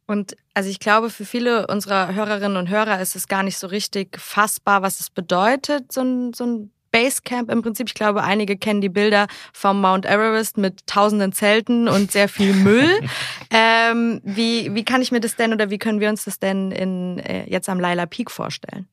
Und 0.07 0.37
also 0.55 0.71
ich 0.71 0.79
glaube, 0.79 1.11
für 1.11 1.25
viele 1.25 1.67
unserer 1.67 2.15
Hörerinnen 2.15 2.57
und 2.57 2.69
Hörer 2.69 3.01
ist 3.01 3.17
es 3.17 3.27
gar 3.27 3.43
nicht 3.43 3.59
so 3.59 3.67
richtig 3.67 4.19
fassbar, 4.19 4.83
was 4.83 5.01
es 5.01 5.11
bedeutet, 5.11 5.93
so 5.93 6.03
ein, 6.03 6.33
so 6.33 6.45
ein 6.45 6.71
Basecamp 6.93 7.51
im 7.51 7.61
Prinzip. 7.63 7.89
Ich 7.89 7.95
glaube, 7.95 8.23
einige 8.23 8.57
kennen 8.57 8.81
die 8.81 8.89
Bilder 8.89 9.27
vom 9.53 9.81
Mount 9.81 10.07
Everest 10.07 10.57
mit 10.57 10.87
tausenden 10.87 11.33
Zelten 11.33 11.89
und 11.89 12.13
sehr 12.13 12.29
viel 12.29 12.55
Müll. 12.55 12.89
ähm, 13.51 14.21
wie, 14.25 14.75
wie 14.75 14.85
kann 14.85 15.03
ich 15.03 15.13
mir 15.13 15.21
das 15.21 15.37
denn 15.37 15.53
oder 15.53 15.71
wie 15.71 15.79
können 15.79 16.01
wir 16.01 16.09
uns 16.09 16.25
das 16.25 16.39
denn 16.39 16.71
in, 16.71 17.19
äh, 17.19 17.45
jetzt 17.51 17.69
am 17.69 17.81
Laila 17.81 18.07
Peak 18.07 18.31
vorstellen? 18.31 18.89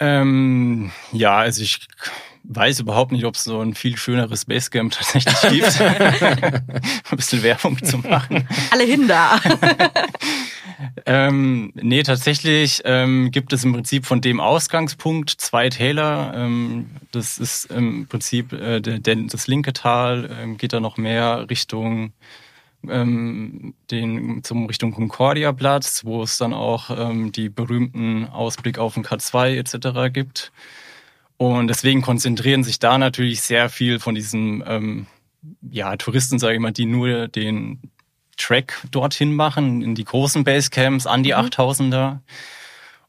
Ähm, 0.00 0.90
ja, 1.12 1.38
also 1.38 1.62
ich 1.62 1.86
weiß 2.44 2.80
überhaupt 2.80 3.12
nicht, 3.12 3.24
ob 3.24 3.34
es 3.34 3.44
so 3.44 3.60
ein 3.60 3.74
viel 3.74 3.96
schöneres 3.96 4.44
Basecamp 4.44 4.92
tatsächlich 4.92 5.40
gibt. 5.50 5.80
ein 5.80 7.16
bisschen 7.16 7.42
Werbung 7.42 7.82
zu 7.82 7.98
machen. 7.98 8.46
Alle 8.70 8.84
hin 8.84 9.08
da. 9.08 9.40
ähm, 11.06 11.72
nee, 11.74 12.02
tatsächlich 12.02 12.82
ähm, 12.84 13.30
gibt 13.30 13.52
es 13.52 13.64
im 13.64 13.72
Prinzip 13.72 14.06
von 14.06 14.20
dem 14.20 14.40
Ausgangspunkt 14.40 15.30
zwei 15.30 15.70
Täler. 15.70 16.32
Ähm, 16.36 16.90
das 17.12 17.38
ist 17.38 17.66
im 17.70 18.06
Prinzip 18.06 18.52
äh, 18.52 18.80
der, 18.80 18.98
der, 18.98 19.16
das 19.16 19.46
linke 19.46 19.72
Tal, 19.72 20.30
ähm, 20.40 20.58
geht 20.58 20.72
da 20.72 20.80
noch 20.80 20.98
mehr 20.98 21.46
Richtung 21.48 22.12
ähm, 22.88 23.74
den, 23.90 24.44
zum 24.44 24.66
Richtung 24.66 24.92
Concordia-Platz, 24.92 26.04
wo 26.04 26.22
es 26.22 26.36
dann 26.36 26.52
auch 26.52 26.90
ähm, 26.90 27.32
die 27.32 27.48
berühmten 27.48 28.28
Ausblick 28.28 28.78
auf 28.78 28.94
den 28.94 29.04
K2 29.04 29.56
etc. 29.56 30.12
gibt. 30.12 30.52
Und 31.36 31.68
deswegen 31.68 32.02
konzentrieren 32.02 32.64
sich 32.64 32.78
da 32.78 32.96
natürlich 32.98 33.42
sehr 33.42 33.68
viel 33.68 33.98
von 33.98 34.14
diesen 34.14 34.62
ähm, 34.66 35.06
ja, 35.62 35.96
Touristen, 35.96 36.38
sage 36.38 36.54
ich 36.54 36.60
mal, 36.60 36.72
die 36.72 36.86
nur 36.86 37.28
den 37.28 37.80
Track 38.36 38.86
dorthin 38.90 39.34
machen, 39.34 39.82
in 39.82 39.94
die 39.94 40.04
großen 40.04 40.44
Basecamps, 40.44 41.06
an 41.06 41.22
die 41.22 41.32
mhm. 41.32 41.38
8000er. 41.38 42.20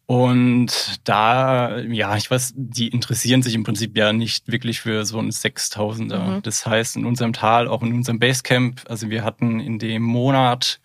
Und 0.08 1.00
da, 1.03 1.79
ja, 1.79 2.15
ich 2.15 2.29
weiß, 2.29 2.53
die 2.55 2.89
interessieren 2.89 3.41
sich 3.41 3.55
im 3.55 3.63
Prinzip 3.63 3.98
ja 3.98 4.13
nicht 4.13 4.51
wirklich 4.51 4.82
für 4.82 5.03
so 5.03 5.17
ein 5.17 5.32
6000er. 5.32 6.38
Mhm. 6.38 6.41
Das 6.44 6.65
heißt, 6.65 6.96
in 6.96 7.05
unserem 7.05 7.34
Tal, 7.34 7.67
auch 7.67 7.82
in 7.82 7.94
unserem 7.94 8.20
Basecamp, 8.20 8.84
also 8.88 9.10
wir 9.10 9.24
hatten 9.24 9.60
in 9.60 9.79
dem 9.79 10.03
Monat, 10.03 10.79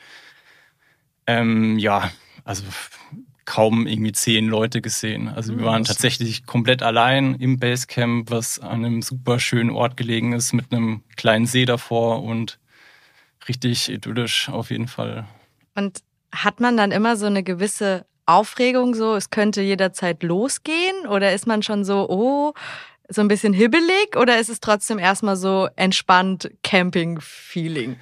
ähm, 1.26 1.78
ja, 1.78 2.10
also 2.44 2.64
kaum 3.50 3.88
irgendwie 3.88 4.12
zehn 4.12 4.46
Leute 4.46 4.80
gesehen. 4.80 5.26
Also 5.26 5.58
wir 5.58 5.64
waren 5.64 5.82
tatsächlich 5.82 6.46
komplett 6.46 6.84
allein 6.84 7.34
im 7.34 7.58
Basecamp, 7.58 8.30
was 8.30 8.60
an 8.60 8.84
einem 8.84 9.02
super 9.02 9.40
schönen 9.40 9.70
Ort 9.70 9.96
gelegen 9.96 10.32
ist, 10.32 10.52
mit 10.52 10.72
einem 10.72 11.02
kleinen 11.16 11.46
See 11.46 11.64
davor 11.64 12.22
und 12.22 12.60
richtig 13.48 13.90
idyllisch 13.90 14.48
auf 14.48 14.70
jeden 14.70 14.86
Fall. 14.86 15.26
Und 15.74 15.98
hat 16.30 16.60
man 16.60 16.76
dann 16.76 16.92
immer 16.92 17.16
so 17.16 17.26
eine 17.26 17.42
gewisse 17.42 18.06
Aufregung, 18.24 18.94
so 18.94 19.16
es 19.16 19.30
könnte 19.30 19.62
jederzeit 19.62 20.22
losgehen? 20.22 21.08
Oder 21.08 21.34
ist 21.34 21.48
man 21.48 21.64
schon 21.64 21.84
so, 21.84 22.08
oh, 22.08 22.54
so 23.08 23.20
ein 23.20 23.26
bisschen 23.26 23.52
hibbelig? 23.52 24.14
Oder 24.16 24.38
ist 24.38 24.48
es 24.48 24.60
trotzdem 24.60 25.00
erstmal 25.00 25.36
so 25.36 25.68
entspannt 25.74 26.52
Camping-Feeling? 26.62 27.96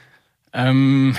Ähm, 0.52 1.17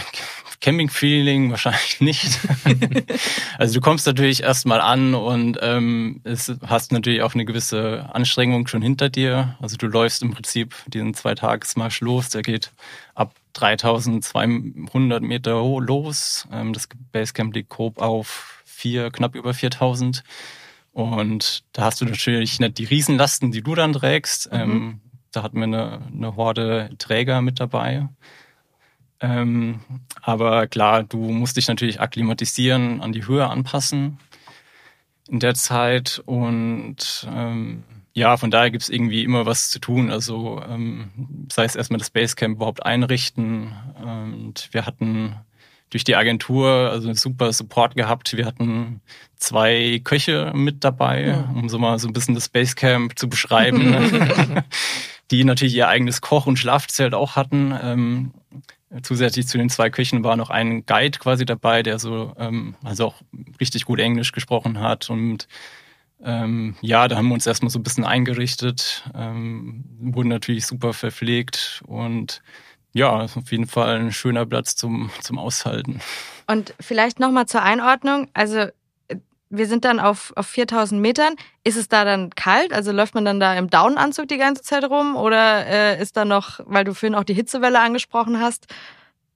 Camping-Feeling 0.62 1.52
wahrscheinlich 1.52 2.02
nicht. 2.02 2.40
also 3.58 3.76
du 3.76 3.82
kommst 3.82 4.06
natürlich 4.06 4.44
erstmal 4.44 4.82
an 4.82 5.16
und 5.16 5.58
ähm, 5.62 6.22
es 6.24 6.52
hast 6.66 6.92
natürlich 6.92 7.22
auch 7.22 7.34
eine 7.34 7.46
gewisse 7.46 8.10
Anstrengung 8.14 8.68
schon 8.68 8.82
hinter 8.82 9.10
dir. 9.10 9.58
Also 9.62 9.78
du 9.78 9.88
läufst 9.88 10.22
im 10.22 10.32
Prinzip 10.32 10.76
diesen 10.88 11.14
Zweitagesmarsch 11.14 12.02
los, 12.02 12.30
der 12.30 12.42
geht 12.42 12.72
ab 13.16 13.34
3200 13.54 15.24
Meter 15.24 15.54
los. 15.80 16.48
Ähm, 16.52 16.74
das 16.74 16.90
Basecamp 17.12 17.56
liegt 17.56 17.70
grob 17.70 18.02
auf 18.02 18.62
vier, 18.66 19.12
knapp 19.12 19.36
über 19.36 19.54
4000. 19.54 20.24
Und 20.92 21.64
da 21.72 21.84
hast 21.84 22.02
du 22.02 22.06
natürlich 22.06 22.60
nicht 22.60 22.78
die 22.78 22.86
Riesenlasten, 22.86 23.52
die 23.52 23.62
du 23.62 23.76
dann 23.76 23.94
trägst. 23.94 24.52
Mhm. 24.52 24.60
Ähm, 24.60 25.02
da 25.32 25.44
hatten 25.44 25.58
wir 25.58 25.66
eine, 25.66 26.02
eine 26.12 26.36
Horde 26.36 26.90
Träger 26.98 27.42
mit 27.42 27.60
dabei. 27.60 28.10
Ähm, 29.22 29.82
aber 30.22 30.68
klar, 30.68 31.04
du 31.04 31.18
musst 31.18 31.58
dich 31.58 31.68
natürlich 31.68 32.00
akklimatisieren, 32.00 33.02
an 33.02 33.12
die 33.12 33.28
Höhe 33.28 33.48
anpassen 33.48 34.20
in 35.30 35.40
der 35.40 35.54
Zeit 35.54 36.22
und 36.26 37.28
ähm, 37.30 37.84
ja, 38.14 38.38
von 38.38 38.52
daher 38.52 38.72
gibt's 38.72 38.90
irgendwie 38.90 39.24
immer 39.24 39.46
was 39.46 39.70
zu 39.70 39.80
tun. 39.80 40.10
Also 40.12 40.62
ähm, 40.68 41.48
sei 41.52 41.66
es 41.66 41.76
erstmal 41.76 42.00
das 42.00 42.10
Basecamp 42.10 42.56
überhaupt 42.56 42.86
einrichten 42.86 43.74
und 44.02 44.70
wir 44.72 44.86
hatten 44.86 45.36
durch 45.90 46.04
die 46.04 46.16
Agentur 46.16 46.68
also 46.92 47.08
einen 47.08 47.18
super 47.18 47.52
Support 47.52 47.96
gehabt. 47.96 48.36
Wir 48.36 48.46
hatten 48.46 49.02
zwei 49.38 50.02
Köche 50.04 50.52
mit 50.54 50.84
dabei, 50.84 51.28
ja. 51.28 51.50
um 51.54 51.70
so 51.70 51.80
mal 51.80 51.98
so 51.98 52.08
ein 52.08 52.14
bisschen 52.14 52.36
das 52.36 52.50
Basecamp 52.50 53.18
zu 53.18 53.28
beschreiben, 53.30 53.96
die 55.32 55.44
natürlich 55.44 55.76
ihr 55.76 55.88
eigenes 55.88 56.22
Koch- 56.22 56.48
und 56.48 56.60
Schlafzelt 56.60 57.14
auch 57.14 57.36
hatten. 57.36 58.32
Zusätzlich 59.04 59.48
zu 59.48 59.58
den 59.58 59.70
zwei 59.70 59.90
Küchen 59.90 60.24
war 60.24 60.36
noch 60.36 60.50
ein 60.50 60.86
Guide 60.86 61.20
quasi 61.20 61.46
dabei, 61.46 61.84
der 61.84 62.00
so 62.00 62.34
ähm, 62.38 62.76
also 62.84 63.06
auch 63.06 63.16
richtig 63.60 63.86
gut 63.86 64.00
Englisch 64.00 64.32
gesprochen 64.32 64.80
hat 64.80 65.10
und 65.10 65.48
ähm, 66.22 66.76
ja, 66.82 67.08
da 67.08 67.16
haben 67.16 67.28
wir 67.28 67.34
uns 67.34 67.48
erstmal 67.48 67.70
so 67.70 67.80
ein 67.80 67.84
bisschen 67.84 68.04
eingerichtet, 68.04 69.10
ähm, 69.16 69.86
wurden 70.00 70.30
natürlich 70.30 70.66
super 70.66 70.94
verpflegt 70.94 71.82
und 71.86 72.42
ja, 72.92 73.12
auf 73.22 73.52
jeden 73.52 73.68
Fall 73.68 74.00
ein 74.00 74.12
schöner 74.12 74.46
Platz 74.46 74.76
zum, 74.76 75.12
zum 75.22 75.38
Aushalten. 75.38 76.02
Und 76.48 76.74
vielleicht 76.80 77.20
nochmal 77.20 77.46
zur 77.46 77.62
Einordnung, 77.62 78.28
also 78.34 78.68
wir 79.50 79.68
sind 79.68 79.86
dann 79.86 80.00
auf, 80.00 80.32
auf 80.36 80.48
4000 80.48 81.02
Metern. 81.02 81.36
Ist 81.64 81.76
es 81.76 81.88
da 81.88 82.06
dann 82.06 82.30
kalt? 82.32 82.72
Also 82.72 82.92
läuft 82.92 83.16
man 83.16 83.26
dann 83.26 83.40
da 83.40 83.56
im 83.56 83.70
Daunenanzug 83.70 84.28
die 84.28 84.38
ganze 84.38 84.62
Zeit 84.62 84.84
rum? 84.84 85.16
Oder 85.16 85.66
äh, 85.66 86.02
ist 86.02 86.18
da 86.18 86.26
noch, 86.26 86.60
weil 86.66 86.84
du 86.84 86.94
vorhin 86.94 87.16
auch 87.16 87.24
die 87.24 87.34
Hitzewelle 87.34 87.80
angesprochen 87.80 88.40
hast, 88.40 88.68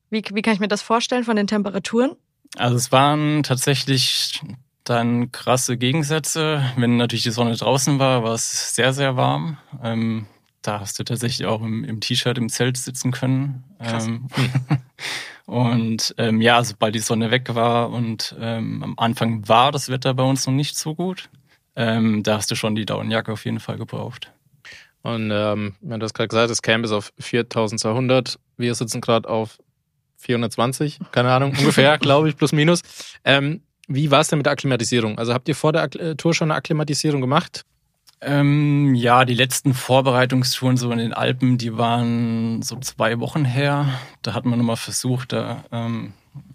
wie, 0.09 0.23
wie 0.31 0.41
kann 0.43 0.53
ich 0.53 0.59
mir 0.59 0.67
das 0.67 0.83
vorstellen 0.83 1.23
von 1.23 1.35
den 1.35 1.47
Temperaturen? 1.47 2.15
Also 2.57 2.75
es 2.75 2.91
waren 2.91 3.41
tatsächlich 3.41 4.41
dann 4.83 5.31
krasse 5.31 5.77
Gegensätze. 5.77 6.63
Wenn 6.75 6.97
natürlich 6.97 7.23
die 7.23 7.31
Sonne 7.31 7.55
draußen 7.55 7.97
war, 7.97 8.23
war 8.23 8.33
es 8.33 8.75
sehr, 8.75 8.93
sehr 8.93 9.15
warm. 9.15 9.57
Ähm, 9.81 10.27
da 10.61 10.79
hast 10.79 10.99
du 10.99 11.03
tatsächlich 11.03 11.47
auch 11.47 11.61
im, 11.61 11.83
im 11.83 11.99
T-Shirt 11.99 12.37
im 12.37 12.49
Zelt 12.49 12.77
sitzen 12.77 13.11
können. 13.11 13.63
Ähm, 13.79 14.27
und 15.45 16.15
ähm, 16.17 16.41
ja, 16.41 16.63
sobald 16.63 16.95
die 16.95 16.99
Sonne 16.99 17.31
weg 17.31 17.53
war 17.53 17.89
und 17.89 18.35
ähm, 18.39 18.83
am 18.83 18.93
Anfang 18.97 19.47
war 19.47 19.71
das 19.71 19.89
Wetter 19.89 20.13
bei 20.13 20.23
uns 20.23 20.45
noch 20.47 20.53
nicht 20.53 20.77
so 20.77 20.95
gut, 20.95 21.29
ähm, 21.75 22.23
da 22.23 22.37
hast 22.37 22.49
du 22.51 22.55
schon 22.55 22.75
die 22.75 22.85
Daunenjacke 22.85 23.31
auf 23.31 23.45
jeden 23.45 23.59
Fall 23.59 23.77
gebraucht. 23.77 24.31
Und 25.01 25.31
ähm, 25.33 25.75
du 25.81 25.99
hast 26.01 26.13
gerade 26.13 26.29
gesagt, 26.29 26.49
das 26.49 26.61
Camp 26.61 26.85
ist 26.85 26.91
auf 26.91 27.11
4200. 27.19 28.39
Wir 28.57 28.73
sitzen 28.73 29.01
gerade 29.01 29.29
auf 29.29 29.57
420, 30.17 30.99
keine 31.11 31.31
Ahnung, 31.33 31.51
ungefähr, 31.59 31.97
glaube 31.97 32.29
ich, 32.29 32.37
plus 32.37 32.53
minus. 32.53 32.81
Ähm, 33.25 33.61
wie 33.87 34.11
war 34.11 34.21
es 34.21 34.29
denn 34.29 34.39
mit 34.39 34.45
der 34.45 34.53
Akklimatisierung? 34.53 35.17
Also 35.17 35.33
habt 35.33 35.49
ihr 35.49 35.55
vor 35.55 35.73
der 35.73 35.93
äh, 35.95 36.15
Tour 36.15 36.33
schon 36.33 36.51
eine 36.51 36.57
Akklimatisierung 36.57 37.19
gemacht? 37.19 37.65
Ähm, 38.25 38.95
ja, 38.95 39.25
die 39.25 39.33
letzten 39.33 39.73
Vorbereitungstouren 39.73 40.77
so 40.77 40.91
in 40.91 40.97
den 40.97 41.13
Alpen, 41.13 41.57
die 41.57 41.77
waren 41.77 42.61
so 42.61 42.79
zwei 42.79 43.19
Wochen 43.19 43.45
her. 43.45 43.87
Da 44.21 44.33
hat 44.33 44.45
man 44.45 44.59
nochmal 44.59 44.77
versucht, 44.77 45.33
da 45.33 45.63
ähm, 45.71 46.13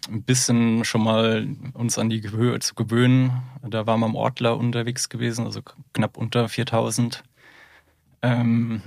ein 0.08 0.22
bisschen 0.22 0.84
schon 0.84 1.02
mal 1.02 1.46
uns 1.74 1.98
an 1.98 2.10
die 2.10 2.22
Höhe 2.30 2.58
zu 2.60 2.74
gewöhnen. 2.74 3.42
Da 3.62 3.86
waren 3.86 4.00
wir 4.00 4.06
am 4.06 4.16
Ortler 4.16 4.56
unterwegs 4.56 5.08
gewesen, 5.08 5.44
also 5.44 5.60
knapp 5.92 6.16
unter 6.16 6.48
4000. 6.48 7.22
Ähm, 8.22 8.82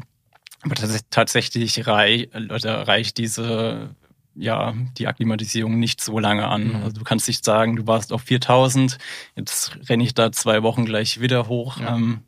aber 0.63 0.75
tatsächlich 1.09 1.87
reich, 1.87 2.29
reicht 2.33 3.17
diese 3.17 3.95
ja, 4.35 4.73
die 4.97 5.07
Akklimatisierung 5.07 5.79
nicht 5.79 6.01
so 6.01 6.17
lange 6.19 6.47
an. 6.47 6.69
Mhm. 6.69 6.75
Also 6.83 6.99
du 6.99 7.03
kannst 7.03 7.27
nicht 7.27 7.43
sagen, 7.43 7.75
du 7.75 7.87
warst 7.87 8.13
auf 8.13 8.21
4000, 8.23 8.97
jetzt 9.35 9.77
renne 9.89 10.03
ich 10.03 10.13
da 10.13 10.31
zwei 10.31 10.63
Wochen 10.63 10.85
gleich 10.85 11.19
wieder 11.19 11.47
hoch. 11.47 11.79
Ja. 11.79 11.95
Ähm, 11.95 12.21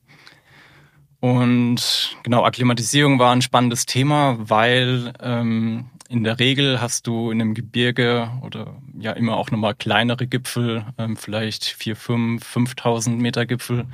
und 1.24 2.18
genau, 2.24 2.44
Akklimatisierung 2.44 3.18
war 3.18 3.32
ein 3.32 3.42
spannendes 3.42 3.86
Thema, 3.86 4.36
weil 4.40 5.14
ähm, 5.22 5.86
in 6.10 6.26
der 6.26 6.38
Regel 6.38 6.82
hast 6.82 7.08
du 7.08 7.32
in 7.32 7.40
einem 7.40 7.54
Gebirge 7.54 8.30
oder 8.42 8.76
ja 9.00 9.14
immer 9.14 9.38
auch 9.38 9.50
nochmal 9.50 9.74
kleinere 9.74 10.28
Gipfel, 10.28 10.86
ähm, 10.98 11.16
vielleicht 11.16 11.64
vier, 11.64 11.96
fünf, 11.96 12.46
5000 12.46 13.22
Meter 13.22 13.46
Gipfel. 13.46 13.86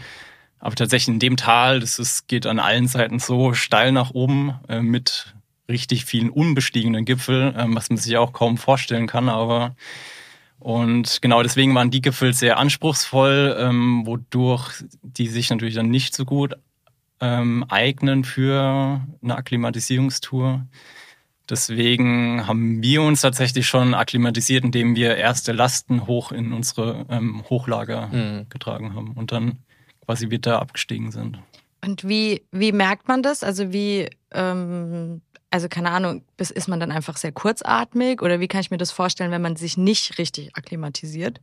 Aber 0.57 0.73
tatsächlich 0.73 1.13
in 1.13 1.19
dem 1.19 1.37
Tal, 1.37 1.81
das 1.81 1.99
ist, 1.99 2.27
geht 2.27 2.47
an 2.47 2.57
allen 2.57 2.87
Seiten 2.87 3.19
so 3.19 3.53
steil 3.53 3.91
nach 3.91 4.09
oben 4.09 4.55
äh, 4.67 4.81
mit 4.81 5.35
richtig 5.69 6.05
vielen 6.05 6.31
unbestiegenen 6.31 7.05
Gipfel, 7.05 7.53
ähm, 7.55 7.75
was 7.75 7.91
man 7.91 7.97
sich 7.97 8.17
auch 8.17 8.33
kaum 8.33 8.57
vorstellen 8.57 9.05
kann, 9.05 9.29
aber 9.29 9.75
und 10.57 11.21
genau 11.21 11.43
deswegen 11.43 11.75
waren 11.75 11.91
die 11.91 12.01
Gipfel 12.01 12.33
sehr 12.33 12.57
anspruchsvoll, 12.57 13.55
ähm, 13.59 14.07
wodurch 14.07 14.83
die 15.03 15.27
sich 15.27 15.51
natürlich 15.51 15.75
dann 15.75 15.91
nicht 15.91 16.15
so 16.15 16.25
gut 16.25 16.55
ähm, 17.21 17.65
eignen 17.67 18.23
für 18.23 19.01
eine 19.21 19.35
Akklimatisierungstour. 19.35 20.65
Deswegen 21.49 22.45
haben 22.45 22.83
wir 22.83 23.01
uns 23.01 23.21
tatsächlich 23.21 23.67
schon 23.67 23.93
akklimatisiert, 23.93 24.63
indem 24.63 24.95
wir 24.95 25.15
erste 25.17 25.51
Lasten 25.51 26.05
hoch 26.05 26.31
in 26.31 26.53
unsere 26.53 27.05
ähm, 27.09 27.43
Hochlager 27.49 28.07
mhm. 28.07 28.49
getragen 28.49 28.93
haben 28.93 29.13
und 29.13 29.31
dann 29.31 29.57
quasi 30.05 30.29
wieder 30.29 30.61
abgestiegen 30.61 31.11
sind. 31.11 31.39
Und 31.83 32.07
wie, 32.07 32.43
wie 32.51 32.71
merkt 32.71 33.07
man 33.07 33.23
das? 33.23 33.41
Also 33.41 33.71
wie 33.73 34.09
ähm, 34.31 35.21
also 35.51 35.67
keine 35.67 35.91
Ahnung, 35.91 36.23
ist 36.37 36.67
man 36.67 36.79
dann 36.79 36.91
einfach 36.91 37.17
sehr 37.17 37.31
kurzatmig 37.31 38.21
oder 38.21 38.39
wie 38.39 38.47
kann 38.47 38.61
ich 38.61 38.71
mir 38.71 38.77
das 38.77 38.91
vorstellen, 38.91 39.31
wenn 39.31 39.41
man 39.41 39.55
sich 39.55 39.77
nicht 39.77 40.17
richtig 40.17 40.55
akklimatisiert? 40.55 41.41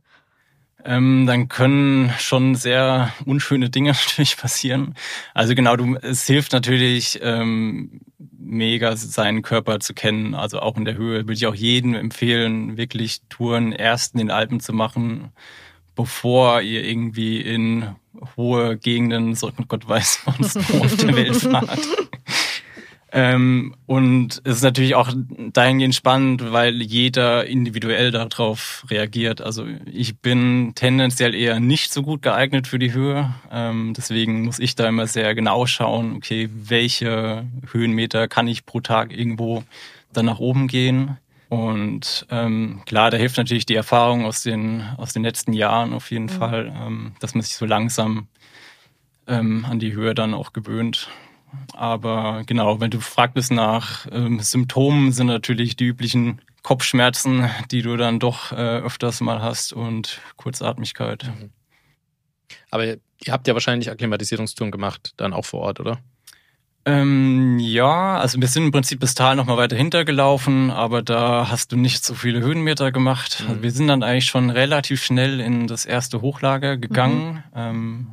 Ähm, 0.85 1.25
dann 1.25 1.49
können 1.49 2.13
schon 2.19 2.55
sehr 2.55 3.11
unschöne 3.25 3.69
Dinge 3.69 3.91
natürlich 4.07 4.37
passieren. 4.37 4.95
Also 5.33 5.55
genau, 5.55 5.75
du, 5.75 5.95
es 5.95 6.25
hilft 6.25 6.53
natürlich 6.53 7.19
ähm, 7.21 8.01
mega 8.37 8.95
seinen 8.95 9.41
Körper 9.41 9.79
zu 9.79 9.93
kennen. 9.93 10.33
Also 10.33 10.59
auch 10.59 10.77
in 10.77 10.85
der 10.85 10.95
Höhe 10.95 11.19
würde 11.19 11.33
ich 11.33 11.47
auch 11.47 11.55
jedem 11.55 11.93
empfehlen, 11.93 12.77
wirklich 12.77 13.21
Touren 13.29 13.71
erst 13.71 14.13
in 14.13 14.19
den 14.19 14.31
Alpen 14.31 14.59
zu 14.59 14.73
machen, 14.73 15.31
bevor 15.95 16.61
ihr 16.61 16.83
irgendwie 16.83 17.41
in 17.41 17.95
hohe 18.35 18.77
Gegenden, 18.77 19.35
so 19.35 19.51
Gott 19.67 19.87
weiß, 19.87 20.21
wo 20.25 20.31
auf 20.83 20.95
der 20.97 21.15
Welt 21.15 21.35
fahrt. 21.35 21.79
Ähm, 23.17 23.73
und 23.87 24.41
es 24.43 24.57
ist 24.57 24.61
natürlich 24.61 24.93
auch 24.93 25.11
dahingehend 25.51 25.95
spannend, 25.95 26.51
weil 26.51 26.83
jeder 26.83 27.47
individuell 27.47 28.11
darauf 28.11 28.85
reagiert. 28.91 29.41
Also 29.41 29.65
ich 29.91 30.19
bin 30.19 30.73
tendenziell 30.75 31.33
eher 31.33 31.59
nicht 31.59 31.91
so 31.91 32.03
gut 32.03 32.21
geeignet 32.21 32.67
für 32.67 32.77
die 32.77 32.93
Höhe. 32.93 33.33
Ähm, 33.51 33.95
deswegen 33.97 34.43
muss 34.43 34.59
ich 34.59 34.75
da 34.75 34.87
immer 34.87 35.07
sehr 35.07 35.33
genau 35.33 35.65
schauen, 35.65 36.15
okay, 36.15 36.47
welche 36.53 37.47
Höhenmeter 37.71 38.27
kann 38.27 38.47
ich 38.47 38.67
pro 38.67 38.81
Tag 38.81 39.11
irgendwo 39.11 39.63
dann 40.13 40.27
nach 40.27 40.37
oben 40.37 40.67
gehen. 40.67 41.17
Und 41.49 42.27
ähm, 42.29 42.83
klar, 42.85 43.09
da 43.09 43.17
hilft 43.17 43.37
natürlich 43.37 43.65
die 43.65 43.73
Erfahrung 43.73 44.25
aus 44.25 44.43
den, 44.43 44.83
aus 44.97 45.13
den 45.13 45.23
letzten 45.23 45.53
Jahren 45.53 45.95
auf 45.95 46.11
jeden 46.11 46.25
mhm. 46.25 46.29
Fall, 46.29 46.71
ähm, 46.85 47.13
dass 47.19 47.33
man 47.33 47.41
sich 47.41 47.55
so 47.55 47.65
langsam 47.65 48.27
ähm, 49.25 49.65
an 49.67 49.79
die 49.79 49.93
Höhe 49.93 50.13
dann 50.13 50.35
auch 50.35 50.53
gewöhnt. 50.53 51.09
Aber 51.73 52.43
genau, 52.45 52.79
wenn 52.79 52.91
du 52.91 52.99
fragst 52.99 53.51
nach 53.51 54.07
ähm, 54.11 54.39
Symptomen, 54.39 55.11
sind 55.11 55.27
natürlich 55.27 55.75
die 55.75 55.85
üblichen 55.85 56.41
Kopfschmerzen, 56.63 57.49
die 57.71 57.81
du 57.81 57.95
dann 57.97 58.19
doch 58.19 58.51
äh, 58.51 58.55
öfters 58.55 59.21
mal 59.21 59.41
hast 59.41 59.73
und 59.73 60.19
Kurzatmigkeit. 60.35 61.25
Mhm. 61.25 61.51
Aber 62.71 62.85
ihr 62.85 62.99
habt 63.29 63.47
ja 63.47 63.53
wahrscheinlich 63.53 63.89
Akklimatisierungstouren 63.89 64.71
gemacht, 64.71 65.13
dann 65.17 65.33
auch 65.33 65.45
vor 65.45 65.61
Ort, 65.61 65.79
oder? 65.79 65.99
Ähm, 66.85 67.59
ja, 67.59 68.17
also 68.17 68.39
wir 68.39 68.47
sind 68.47 68.63
im 68.63 68.71
Prinzip 68.71 69.01
das 69.01 69.13
Tal 69.13 69.35
nochmal 69.35 69.57
weiter 69.57 69.75
hintergelaufen, 69.75 70.71
aber 70.71 71.01
da 71.01 71.49
hast 71.49 71.73
du 71.73 71.75
nicht 71.75 72.05
so 72.05 72.13
viele 72.13 72.39
Höhenmeter 72.39 72.93
gemacht. 72.93 73.41
Mhm. 73.41 73.49
Also 73.49 73.63
wir 73.63 73.71
sind 73.71 73.87
dann 73.87 74.03
eigentlich 74.03 74.25
schon 74.25 74.49
relativ 74.49 75.03
schnell 75.03 75.41
in 75.41 75.67
das 75.67 75.85
erste 75.85 76.21
Hochlager 76.21 76.77
gegangen, 76.77 77.33
mhm. 77.33 77.41
ähm, 77.55 78.07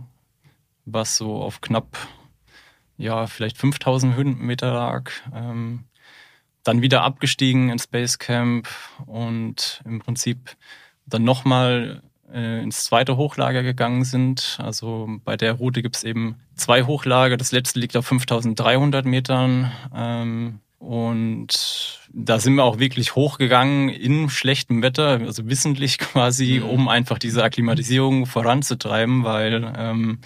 was 0.87 1.17
so 1.17 1.37
auf 1.37 1.61
knapp 1.61 1.97
ja, 2.97 3.27
vielleicht 3.27 3.59
5000 3.59 4.15
Höhenmeter 4.15 4.73
lag. 4.73 5.11
Ähm, 5.35 5.85
dann 6.63 6.83
wieder 6.83 7.03
abgestiegen 7.03 7.69
ins 7.69 7.87
Basecamp 7.87 8.69
und 9.07 9.83
im 9.85 10.01
Prinzip 10.01 10.57
dann 11.07 11.23
nochmal 11.23 12.03
äh, 12.33 12.63
ins 12.63 12.85
zweite 12.85 13.17
Hochlager 13.17 13.63
gegangen 13.63 14.05
sind. 14.05 14.59
Also 14.63 15.09
bei 15.25 15.37
der 15.37 15.53
Route 15.53 15.83
gibt 15.83 15.97
es 15.97 16.05
eben 16.05 16.37
zwei 16.55 16.85
Hochlager. 16.85 17.37
Das 17.37 17.53
letzte 17.53 17.79
liegt 17.79 17.97
auf 17.97 18.07
5300 18.07 19.05
Metern. 19.05 19.73
Ähm, 19.95 20.61
und 20.79 22.01
da 22.13 22.39
sind 22.39 22.57
wir 22.57 22.65
auch 22.65 22.79
wirklich 22.79 23.15
hochgegangen 23.15 23.89
in 23.89 24.29
schlechtem 24.29 24.83
Wetter, 24.83 25.21
also 25.21 25.49
wissentlich 25.49 25.99
quasi, 25.99 26.61
mhm. 26.63 26.69
um 26.69 26.89
einfach 26.89 27.19
diese 27.19 27.43
Akklimatisierung 27.43 28.27
voranzutreiben, 28.27 29.25
weil 29.25 29.73
ähm, 29.77 30.19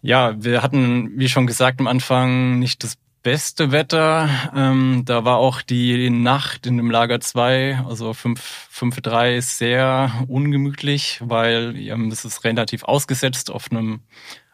ja, 0.00 0.42
wir 0.42 0.62
hatten, 0.62 1.18
wie 1.18 1.28
schon 1.28 1.46
gesagt, 1.46 1.80
am 1.80 1.86
Anfang 1.86 2.58
nicht 2.58 2.84
das 2.84 2.96
beste 3.22 3.72
Wetter. 3.72 4.28
Ähm, 4.54 5.02
da 5.04 5.24
war 5.24 5.36
auch 5.38 5.60
die 5.62 6.08
Nacht 6.10 6.66
in 6.66 6.76
dem 6.76 6.90
Lager 6.90 7.20
2, 7.20 7.84
also 7.86 8.14
5, 8.14 8.40
5 8.40 9.00
3, 9.00 9.40
sehr 9.40 10.12
ungemütlich, 10.28 11.20
weil 11.22 11.76
ähm, 11.76 12.10
das 12.10 12.24
ist 12.24 12.44
relativ 12.44 12.84
ausgesetzt 12.84 13.50
auf 13.50 13.70
einem 13.70 14.00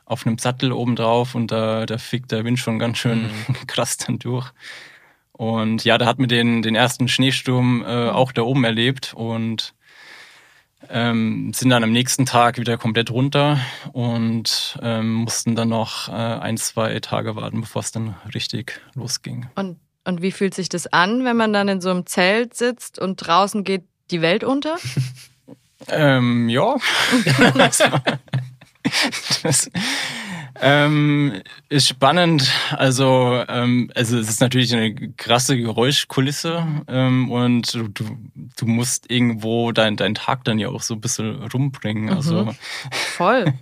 auf 0.06 0.26
einem 0.26 0.36
Sattel 0.38 0.72
obendrauf 0.72 1.34
und 1.34 1.50
da, 1.50 1.86
da 1.86 1.96
fickt 1.96 2.30
der 2.30 2.44
Wind 2.44 2.58
schon 2.58 2.78
ganz 2.78 2.98
schön 2.98 3.22
mhm. 3.22 3.54
krass 3.66 3.96
dann 3.96 4.18
durch. 4.18 4.50
Und 5.32 5.84
ja, 5.84 5.98
da 5.98 6.06
hat 6.06 6.18
mir 6.18 6.26
den, 6.26 6.62
den 6.62 6.74
ersten 6.74 7.08
Schneesturm 7.08 7.82
äh, 7.82 8.10
auch 8.10 8.30
da 8.30 8.42
oben 8.42 8.64
erlebt 8.64 9.14
und 9.14 9.73
ähm, 10.90 11.52
sind 11.54 11.70
dann 11.70 11.84
am 11.84 11.92
nächsten 11.92 12.26
Tag 12.26 12.58
wieder 12.58 12.76
komplett 12.78 13.10
runter 13.10 13.58
und 13.92 14.78
ähm, 14.82 15.12
mussten 15.14 15.54
dann 15.54 15.68
noch 15.68 16.08
äh, 16.08 16.12
ein, 16.12 16.56
zwei 16.56 16.98
Tage 17.00 17.36
warten, 17.36 17.60
bevor 17.60 17.80
es 17.80 17.92
dann 17.92 18.14
richtig 18.34 18.80
losging. 18.94 19.46
Und 19.54 19.78
Und 20.04 20.20
wie 20.22 20.32
fühlt 20.32 20.54
sich 20.54 20.68
das 20.68 20.86
an, 20.86 21.24
wenn 21.24 21.36
man 21.36 21.52
dann 21.52 21.68
in 21.68 21.80
so 21.80 21.90
einem 21.90 22.06
Zelt 22.06 22.54
sitzt 22.54 22.98
und 22.98 23.16
draußen 23.16 23.64
geht 23.64 23.84
die 24.10 24.20
Welt 24.20 24.44
unter? 24.44 24.76
Ähm, 25.88 26.48
ja. 26.48 26.76
das, 29.42 29.70
ähm, 30.60 31.42
ist 31.68 31.88
spannend. 31.88 32.50
Also, 32.70 33.42
ähm, 33.48 33.90
also 33.94 34.18
es 34.18 34.28
ist 34.28 34.40
natürlich 34.40 34.74
eine 34.74 34.94
krasse 35.16 35.56
Geräuschkulisse 35.56 36.66
ähm, 36.88 37.30
und 37.30 37.74
du, 37.74 37.88
du, 38.56 38.66
musst 38.66 39.10
irgendwo 39.10 39.72
deinen 39.72 39.96
dein 39.96 40.14
Tag 40.14 40.44
dann 40.44 40.58
ja 40.58 40.68
auch 40.68 40.82
so 40.82 40.94
ein 40.94 41.00
bisschen 41.00 41.42
rumbringen. 41.52 42.10
Also 42.10 42.46
mhm. 42.46 42.54
voll. 42.90 43.52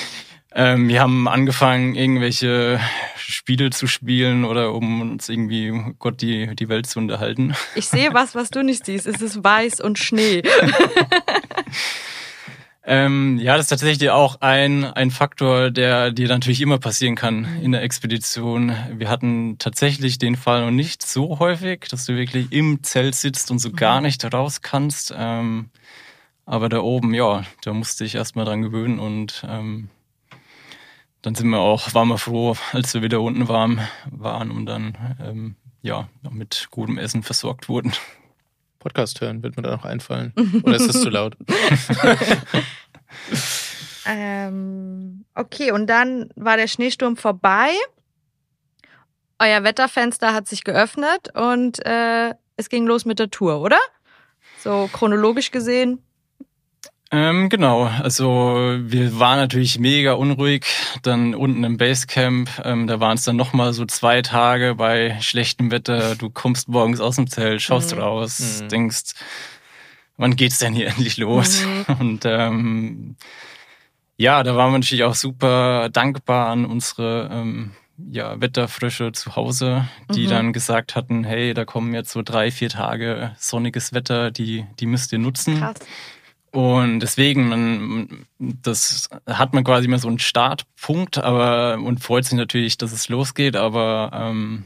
ähm, 0.54 0.88
wir 0.88 1.00
haben 1.00 1.28
angefangen, 1.28 1.94
irgendwelche 1.94 2.80
Spiele 3.16 3.70
zu 3.70 3.86
spielen 3.86 4.44
oder 4.44 4.74
um 4.74 5.00
uns 5.00 5.28
irgendwie 5.28 5.72
Gott 5.98 6.20
die, 6.20 6.54
die 6.54 6.68
Welt 6.68 6.86
zu 6.86 6.98
unterhalten. 6.98 7.54
Ich 7.74 7.88
sehe 7.88 8.12
was, 8.12 8.34
was 8.34 8.50
du 8.50 8.62
nicht 8.62 8.84
siehst. 8.84 9.06
Es 9.06 9.22
ist 9.22 9.42
weiß 9.42 9.80
und 9.80 9.98
Schnee. 9.98 10.42
Ähm, 12.84 13.38
ja, 13.38 13.56
das 13.56 13.66
ist 13.66 13.70
tatsächlich 13.70 14.10
auch 14.10 14.40
ein, 14.40 14.84
ein 14.84 15.12
Faktor, 15.12 15.70
der 15.70 16.10
dir 16.10 16.26
natürlich 16.26 16.60
immer 16.60 16.78
passieren 16.78 17.14
kann 17.14 17.46
in 17.62 17.70
der 17.72 17.82
Expedition. 17.82 18.74
Wir 18.92 19.08
hatten 19.08 19.56
tatsächlich 19.58 20.18
den 20.18 20.34
Fall 20.34 20.64
noch 20.64 20.72
nicht 20.72 21.06
so 21.06 21.38
häufig, 21.38 21.86
dass 21.90 22.06
du 22.06 22.16
wirklich 22.16 22.50
im 22.50 22.82
Zelt 22.82 23.14
sitzt 23.14 23.52
und 23.52 23.60
so 23.60 23.68
mhm. 23.68 23.76
gar 23.76 24.00
nicht 24.00 24.24
raus 24.32 24.62
kannst. 24.62 25.14
Ähm, 25.16 25.70
aber 26.44 26.68
da 26.68 26.80
oben, 26.80 27.14
ja, 27.14 27.44
da 27.62 27.72
musste 27.72 28.04
ich 28.04 28.16
erstmal 28.16 28.44
dran 28.44 28.62
gewöhnen 28.62 28.98
und 28.98 29.46
ähm, 29.48 29.88
dann 31.22 31.36
sind 31.36 31.48
wir 31.50 31.60
auch, 31.60 31.94
waren 31.94 32.08
wir 32.08 32.18
froh, 32.18 32.56
als 32.72 32.94
wir 32.94 33.02
wieder 33.02 33.20
unten 33.20 33.46
warm 33.46 33.80
waren 34.10 34.50
und 34.50 34.66
dann 34.66 34.98
ähm, 35.22 35.54
ja 35.82 36.08
mit 36.30 36.66
gutem 36.72 36.98
Essen 36.98 37.22
versorgt 37.22 37.68
wurden. 37.68 37.92
Podcast 38.82 39.20
hören, 39.20 39.42
wird 39.42 39.56
mir 39.56 39.62
da 39.62 39.70
noch 39.70 39.84
einfallen. 39.84 40.32
Oder 40.64 40.76
ist 40.76 40.88
das 40.88 41.00
zu 41.00 41.08
laut? 41.08 41.36
ähm, 44.06 45.24
okay, 45.34 45.70
und 45.70 45.86
dann 45.86 46.30
war 46.34 46.56
der 46.56 46.66
Schneesturm 46.66 47.16
vorbei. 47.16 47.70
Euer 49.38 49.62
Wetterfenster 49.62 50.34
hat 50.34 50.48
sich 50.48 50.64
geöffnet 50.64 51.30
und 51.34 51.84
äh, 51.86 52.34
es 52.56 52.68
ging 52.68 52.86
los 52.86 53.04
mit 53.04 53.18
der 53.18 53.30
Tour, 53.30 53.60
oder? 53.60 53.78
So 54.58 54.88
chronologisch 54.92 55.52
gesehen. 55.52 56.02
Ähm, 57.14 57.50
genau, 57.50 57.84
also 57.84 58.78
wir 58.80 59.18
waren 59.18 59.36
natürlich 59.36 59.78
mega 59.78 60.14
unruhig. 60.14 60.64
Dann 61.02 61.34
unten 61.34 61.62
im 61.62 61.76
Basecamp, 61.76 62.50
ähm, 62.64 62.86
da 62.86 63.00
waren 63.00 63.18
es 63.18 63.24
dann 63.24 63.36
nochmal 63.36 63.74
so 63.74 63.84
zwei 63.84 64.22
Tage 64.22 64.76
bei 64.76 65.20
schlechtem 65.20 65.70
Wetter. 65.70 66.16
Du 66.16 66.30
kommst 66.30 66.70
morgens 66.70 67.00
aus 67.00 67.16
dem 67.16 67.26
Zelt, 67.26 67.60
schaust 67.60 67.94
mhm. 67.94 68.00
raus, 68.00 68.62
mhm. 68.62 68.68
denkst, 68.70 69.12
wann 70.16 70.36
geht's 70.36 70.58
denn 70.58 70.72
hier 70.72 70.86
endlich 70.88 71.18
los? 71.18 71.66
Mhm. 71.66 71.94
Und 72.00 72.24
ähm, 72.24 73.16
ja, 74.16 74.42
da 74.42 74.56
waren 74.56 74.72
wir 74.72 74.78
natürlich 74.78 75.04
auch 75.04 75.14
super 75.14 75.90
dankbar 75.90 76.48
an 76.48 76.64
unsere 76.64 77.28
ähm, 77.30 77.72
ja, 78.10 78.40
Wetterfrische 78.40 79.12
zu 79.12 79.36
Hause, 79.36 79.86
die 80.14 80.24
mhm. 80.24 80.30
dann 80.30 80.52
gesagt 80.54 80.96
hatten, 80.96 81.24
hey, 81.24 81.52
da 81.52 81.66
kommen 81.66 81.92
jetzt 81.92 82.10
so 82.10 82.22
drei, 82.22 82.50
vier 82.50 82.70
Tage 82.70 83.32
sonniges 83.38 83.92
Wetter, 83.92 84.30
die, 84.30 84.64
die 84.80 84.86
müsst 84.86 85.12
ihr 85.12 85.18
nutzen. 85.18 85.58
Krass. 85.58 85.76
Und 86.52 87.00
deswegen, 87.00 87.48
man, 87.48 88.26
das 88.38 89.08
hat 89.26 89.54
man 89.54 89.64
quasi 89.64 89.86
immer 89.86 89.98
so 89.98 90.08
einen 90.08 90.18
Startpunkt, 90.18 91.16
aber 91.16 91.78
und 91.82 92.04
freut 92.04 92.26
sich 92.26 92.34
natürlich, 92.34 92.76
dass 92.76 92.92
es 92.92 93.08
losgeht, 93.08 93.56
aber 93.56 94.10
ähm, 94.12 94.64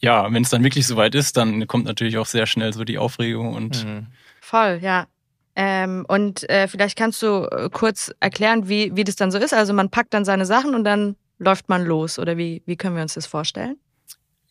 ja, 0.00 0.32
wenn 0.32 0.42
es 0.42 0.48
dann 0.48 0.64
wirklich 0.64 0.86
soweit 0.86 1.14
ist, 1.14 1.36
dann 1.36 1.66
kommt 1.66 1.84
natürlich 1.84 2.16
auch 2.16 2.24
sehr 2.24 2.46
schnell 2.46 2.72
so 2.72 2.84
die 2.84 2.96
Aufregung 2.96 3.54
und 3.54 3.84
mhm. 3.84 4.06
voll, 4.40 4.78
ja. 4.80 5.06
Ähm, 5.56 6.06
und 6.08 6.48
äh, 6.48 6.68
vielleicht 6.68 6.96
kannst 6.96 7.20
du 7.20 7.48
äh, 7.50 7.68
kurz 7.70 8.10
erklären, 8.20 8.68
wie, 8.68 8.94
wie 8.96 9.04
das 9.04 9.16
dann 9.16 9.30
so 9.30 9.38
ist. 9.38 9.52
Also 9.52 9.74
man 9.74 9.90
packt 9.90 10.14
dann 10.14 10.24
seine 10.24 10.46
Sachen 10.46 10.74
und 10.74 10.84
dann 10.84 11.16
läuft 11.38 11.68
man 11.68 11.84
los 11.84 12.18
oder 12.18 12.38
wie, 12.38 12.62
wie 12.64 12.76
können 12.76 12.94
wir 12.94 13.02
uns 13.02 13.14
das 13.14 13.26
vorstellen? 13.26 13.76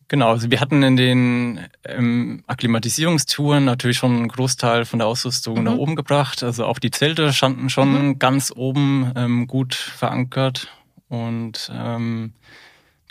Genau, 0.10 0.30
also 0.30 0.50
wir 0.50 0.62
hatten 0.62 0.84
in 0.84 0.96
den 0.96 1.60
ähm, 1.84 2.44
Akklimatisierungstouren 2.48 3.66
natürlich 3.66 3.98
schon 3.98 4.16
einen 4.16 4.28
Großteil 4.30 4.86
von 4.86 5.00
der 5.00 5.08
Ausrüstung 5.08 5.58
mhm. 5.58 5.64
nach 5.64 5.76
oben 5.76 5.96
gebracht. 5.96 6.44
Also 6.44 6.66
auch 6.66 6.80
die 6.80 6.92
Zelte 6.92 7.34
standen 7.34 7.70
schon 7.70 8.08
mhm. 8.08 8.20
ganz 8.20 8.54
oben 8.56 9.12
ähm, 9.16 9.48
gut 9.48 9.76
verankert. 9.76 10.70
Und 11.10 11.70
ähm, 11.74 12.34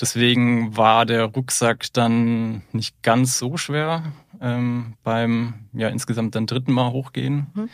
deswegen 0.01 0.77
war 0.77 1.05
der 1.05 1.25
Rucksack 1.25 1.93
dann 1.93 2.63
nicht 2.73 3.03
ganz 3.03 3.39
so 3.39 3.59
schwer 3.59 4.13
ähm, 4.41 4.95
beim 5.03 5.55
ja 5.73 5.89
insgesamt 5.89 6.35
dann 6.35 6.47
dritten 6.47 6.73
Mal 6.73 6.93
hochgehen. 6.93 7.47
Mhm. 7.55 7.69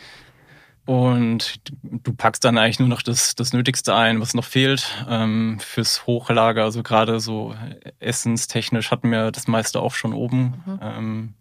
Und 0.85 1.61
du 1.81 2.13
packst 2.13 2.43
dann 2.43 2.57
eigentlich 2.57 2.79
nur 2.79 2.89
noch 2.89 3.01
das, 3.01 3.35
das 3.35 3.53
Nötigste 3.53 3.95
ein, 3.95 4.19
was 4.19 4.33
noch 4.33 4.43
fehlt 4.43 5.05
ähm, 5.09 5.57
fürs 5.61 6.05
Hochlager. 6.05 6.63
Also 6.63 6.83
gerade 6.83 7.21
so 7.21 7.55
essenstechnisch 7.99 8.91
hatten 8.91 9.09
wir 9.09 9.31
das 9.31 9.47
meiste 9.47 9.79
auch 9.79 9.93
schon 9.93 10.13
oben. 10.13 10.61
Mhm. 10.65 10.79
Ähm, 10.81 11.33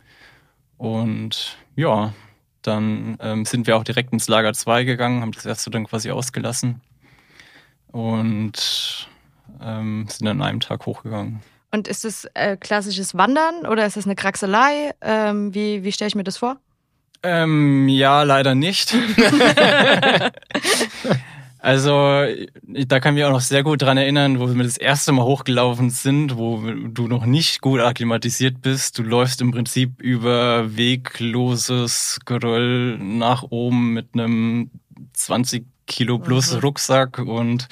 und 0.79 1.57
ja, 1.75 2.13
dann 2.63 3.17
ähm, 3.21 3.45
sind 3.45 3.67
wir 3.67 3.77
auch 3.77 3.85
direkt 3.85 4.13
ins 4.13 4.29
Lager 4.29 4.53
2 4.53 4.85
gegangen, 4.85 5.23
haben 5.23 5.33
das 5.33 5.47
erste 5.47 5.71
dann 5.71 5.87
quasi 5.87 6.13
ausgelassen 6.13 6.81
und 7.89 9.09
ähm, 9.61 10.07
sind 10.09 10.27
dann 10.27 10.41
an 10.41 10.49
einem 10.49 10.61
Tag 10.61 10.87
hochgegangen. 10.87 11.43
Und 11.73 11.89
ist 11.89 12.05
es 12.05 12.27
äh, 12.35 12.57
klassisches 12.57 13.17
Wandern 13.17 13.67
oder 13.67 13.87
ist 13.87 13.97
es 13.97 14.05
eine 14.05 14.15
Kraxelei? 14.15 14.93
Ähm, 15.01 15.55
wie 15.55 15.83
wie 15.83 15.93
stelle 15.93 16.09
ich 16.09 16.15
mir 16.15 16.25
das 16.25 16.37
vor? 16.37 16.59
Ähm, 17.23 17.89
ja, 17.89 18.23
leider 18.25 18.55
nicht. 18.55 18.95
also, 21.59 22.25
da 22.67 23.01
kann 23.01 23.15
ich 23.15 23.21
mich 23.21 23.25
auch 23.25 23.33
noch 23.33 23.41
sehr 23.41 23.63
gut 23.63 23.83
dran 23.83 23.97
erinnern, 23.97 24.41
wo 24.41 24.53
wir 24.53 24.65
das 24.65 24.77
erste 24.77 25.13
Mal 25.13 25.25
hochgelaufen 25.25 25.91
sind, 25.91 26.37
wo 26.37 26.61
du 26.61 27.07
noch 27.07 27.25
nicht 27.25 27.61
gut 27.61 27.81
akklimatisiert 27.81 28.61
bist. 28.61 28.99
Du 28.99 29.05
läufst 29.05 29.41
im 29.41 29.53
Prinzip 29.53 30.03
über 30.03 30.77
wegloses 30.77 32.19
Geröll 32.25 32.99
nach 32.99 33.45
oben 33.51 33.93
mit 33.93 34.09
einem 34.15 34.71
20 35.13 35.65
Kilo 35.87 36.19
plus 36.19 36.53
mhm. 36.53 36.61
Rucksack 36.61 37.19
und 37.19 37.69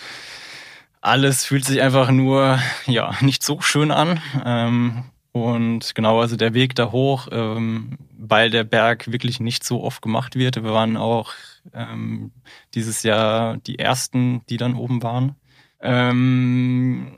alles 1.01 1.45
fühlt 1.45 1.65
sich 1.65 1.81
einfach 1.81 2.11
nur, 2.11 2.59
ja, 2.87 3.15
nicht 3.21 3.43
so 3.43 3.61
schön 3.61 3.91
an. 3.91 4.21
Ähm, 4.45 5.05
und 5.33 5.95
genau, 5.95 6.21
also 6.21 6.37
der 6.37 6.55
Weg 6.55 6.75
da 6.75 6.91
hoch, 6.91 7.29
ähm, 7.31 7.99
weil 8.19 8.51
der 8.51 8.65
Berg 8.65 9.13
wirklich 9.13 9.39
nicht 9.39 9.63
so 9.63 9.83
oft 9.83 10.03
gemacht 10.03 10.35
wird. 10.35 10.57
Wir 10.57 10.73
waren 10.73 10.97
auch 10.97 11.33
ähm, 11.73 12.33
dieses 12.75 13.03
Jahr 13.05 13.59
die 13.59 13.79
ersten, 13.79 14.45
die 14.49 14.57
dann 14.57 14.75
oben 14.75 15.03
waren. 15.03 15.37
Ähm, 15.81 17.17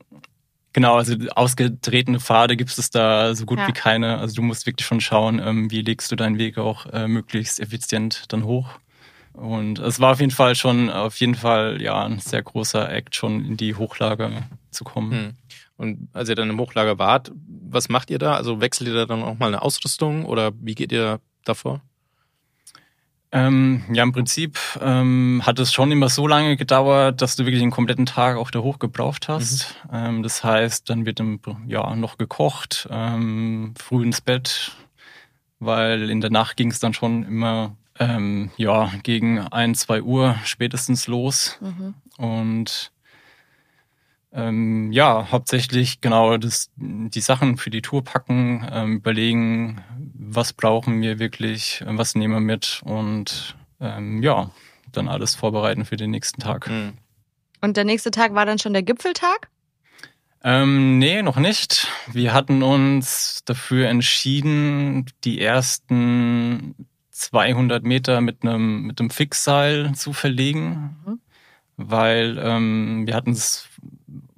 genau, 0.75 0.97
also 0.97 1.17
ausgetretene 1.35 2.21
Pfade 2.21 2.57
gibt 2.57 2.77
es 2.77 2.91
da 2.91 3.35
so 3.35 3.47
gut 3.47 3.59
ja. 3.59 3.69
wie 3.69 3.73
keine. 3.73 4.19
Also 4.19 4.35
du 4.35 4.43
musst 4.43 4.67
wirklich 4.67 4.87
schon 4.87 5.01
schauen, 5.01 5.41
ähm, 5.43 5.71
wie 5.71 5.81
legst 5.81 6.13
du 6.13 6.17
deinen 6.17 6.39
Weg 6.39 6.59
auch 6.59 6.87
äh, 6.87 7.09
möglichst 7.09 7.61
effizient 7.61 8.31
dann 8.33 8.45
hoch. 8.45 8.79
Und 9.33 9.79
es 9.79 9.99
war 9.99 10.13
auf 10.13 10.21
jeden 10.21 10.33
Fall 10.33 10.55
schon, 10.55 10.91
auf 10.91 11.17
jeden 11.17 11.35
Fall, 11.35 11.81
ja, 11.81 12.05
ein 12.05 12.19
sehr 12.19 12.43
großer 12.43 12.93
Act, 12.93 13.17
schon 13.17 13.43
in 13.47 13.57
die 13.57 13.75
Hochlage 13.75 14.31
zu 14.71 14.85
kommen. 14.85 15.13
Hm. 15.13 15.31
Und 15.79 16.09
als 16.13 16.29
ihr 16.29 16.35
dann 16.35 16.51
im 16.51 16.61
Hochlager 16.61 16.99
wart, 16.99 17.33
was 17.73 17.89
macht 17.89 18.11
ihr 18.11 18.19
da? 18.19 18.35
Also 18.35 18.61
wechselt 18.61 18.89
ihr 18.89 18.95
da 18.95 19.07
dann 19.07 19.23
auch 19.23 19.39
mal 19.39 19.47
eine 19.47 19.63
Ausrüstung 19.63 20.25
oder 20.25 20.53
wie 20.61 20.75
geht 20.75 20.93
ihr 20.93 21.21
davor? 21.45 21.81
Ähm, 23.35 23.83
ja, 23.91 24.03
im 24.03 24.13
Prinzip 24.13 24.59
ähm, 24.83 25.41
hat 25.47 25.59
es 25.59 25.73
schon 25.73 25.91
immer 25.91 26.11
so 26.11 26.27
lange 26.27 26.59
gedauert, 26.59 27.23
dass 27.23 27.35
du 27.35 27.47
wirklich 27.47 27.63
den 27.63 27.71
kompletten 27.71 28.05
Tag 28.05 28.37
auch 28.37 28.51
da 28.51 28.59
hoch 28.59 28.79
gebraucht 28.79 29.29
hast. 29.29 29.75
Mhm. 29.91 29.97
Ähm, 29.97 30.23
das 30.23 30.45
heißt, 30.45 30.91
dann 30.91 31.07
wird 31.07 31.19
im, 31.19 31.41
ja 31.67 31.97
noch 31.97 32.19
gekocht, 32.19 32.87
ähm, 32.91 33.73
früh 33.79 34.03
ins 34.05 34.21
Bett, 34.21 34.73
weil 35.61 36.11
in 36.11 36.21
der 36.21 36.31
Nacht 36.31 36.59
ging 36.59 36.71
es 36.71 36.79
dann 36.79 36.93
schon 36.93 37.25
immer 37.25 37.75
ähm, 37.99 38.51
ja 38.59 38.93
gegen 39.03 39.39
ein, 39.39 39.75
zwei 39.75 40.03
Uhr 40.03 40.37
spätestens 40.45 41.07
los. 41.07 41.59
Mhm. 41.63 41.95
Und 42.19 42.92
ähm, 44.33 44.93
ja, 44.93 45.31
hauptsächlich 45.31 46.01
genau 46.01 46.37
das, 46.39 46.71
die 46.77 47.21
Sachen 47.21 47.59
für 47.59 47.71
die 47.71 47.83
Tour 47.83 48.03
packen, 48.03 48.67
ähm, 48.73 48.97
überlegen, 48.97 49.83
was 50.15 50.53
brauchen 50.53 51.01
wir 51.03 51.19
wirklich, 51.19 51.85
was 51.87 52.15
nehmen 52.15 52.35
wir 52.35 52.41
mit 52.41 52.81
und 52.85 53.57
ähm, 53.81 54.23
ja, 54.23 54.51
dann 54.91 55.09
alles 55.09 55.35
vorbereiten 55.35 55.85
für 55.85 55.97
den 55.97 56.11
nächsten 56.11 56.41
Tag. 56.41 56.69
Mhm. 56.69 56.95
Und 57.61 57.77
der 57.77 57.85
nächste 57.85 58.11
Tag 58.11 58.35
war 58.35 58.47
dann 58.47 58.59
schon 58.59 58.73
der 58.73 58.83
Gipfeltag? 58.83 59.49
Ähm, 60.45 60.99
nee, 60.99 61.23
noch 61.23 61.37
nicht. 61.37 61.87
Wir 62.11 62.33
hatten 62.33 62.63
uns 62.63 63.43
dafür 63.45 63.89
entschieden, 63.89 65.07
die 65.25 65.41
ersten 65.41 66.75
200 67.11 67.85
Meter 67.85 68.21
mit 68.21 68.43
einem, 68.43 68.83
mit 68.83 68.99
einem 68.99 69.11
Fixseil 69.11 69.95
zu 69.95 70.13
verlegen, 70.13 70.97
mhm. 71.07 71.21
weil 71.77 72.39
ähm, 72.43 73.07
wir 73.07 73.15
hatten 73.15 73.31
es 73.31 73.69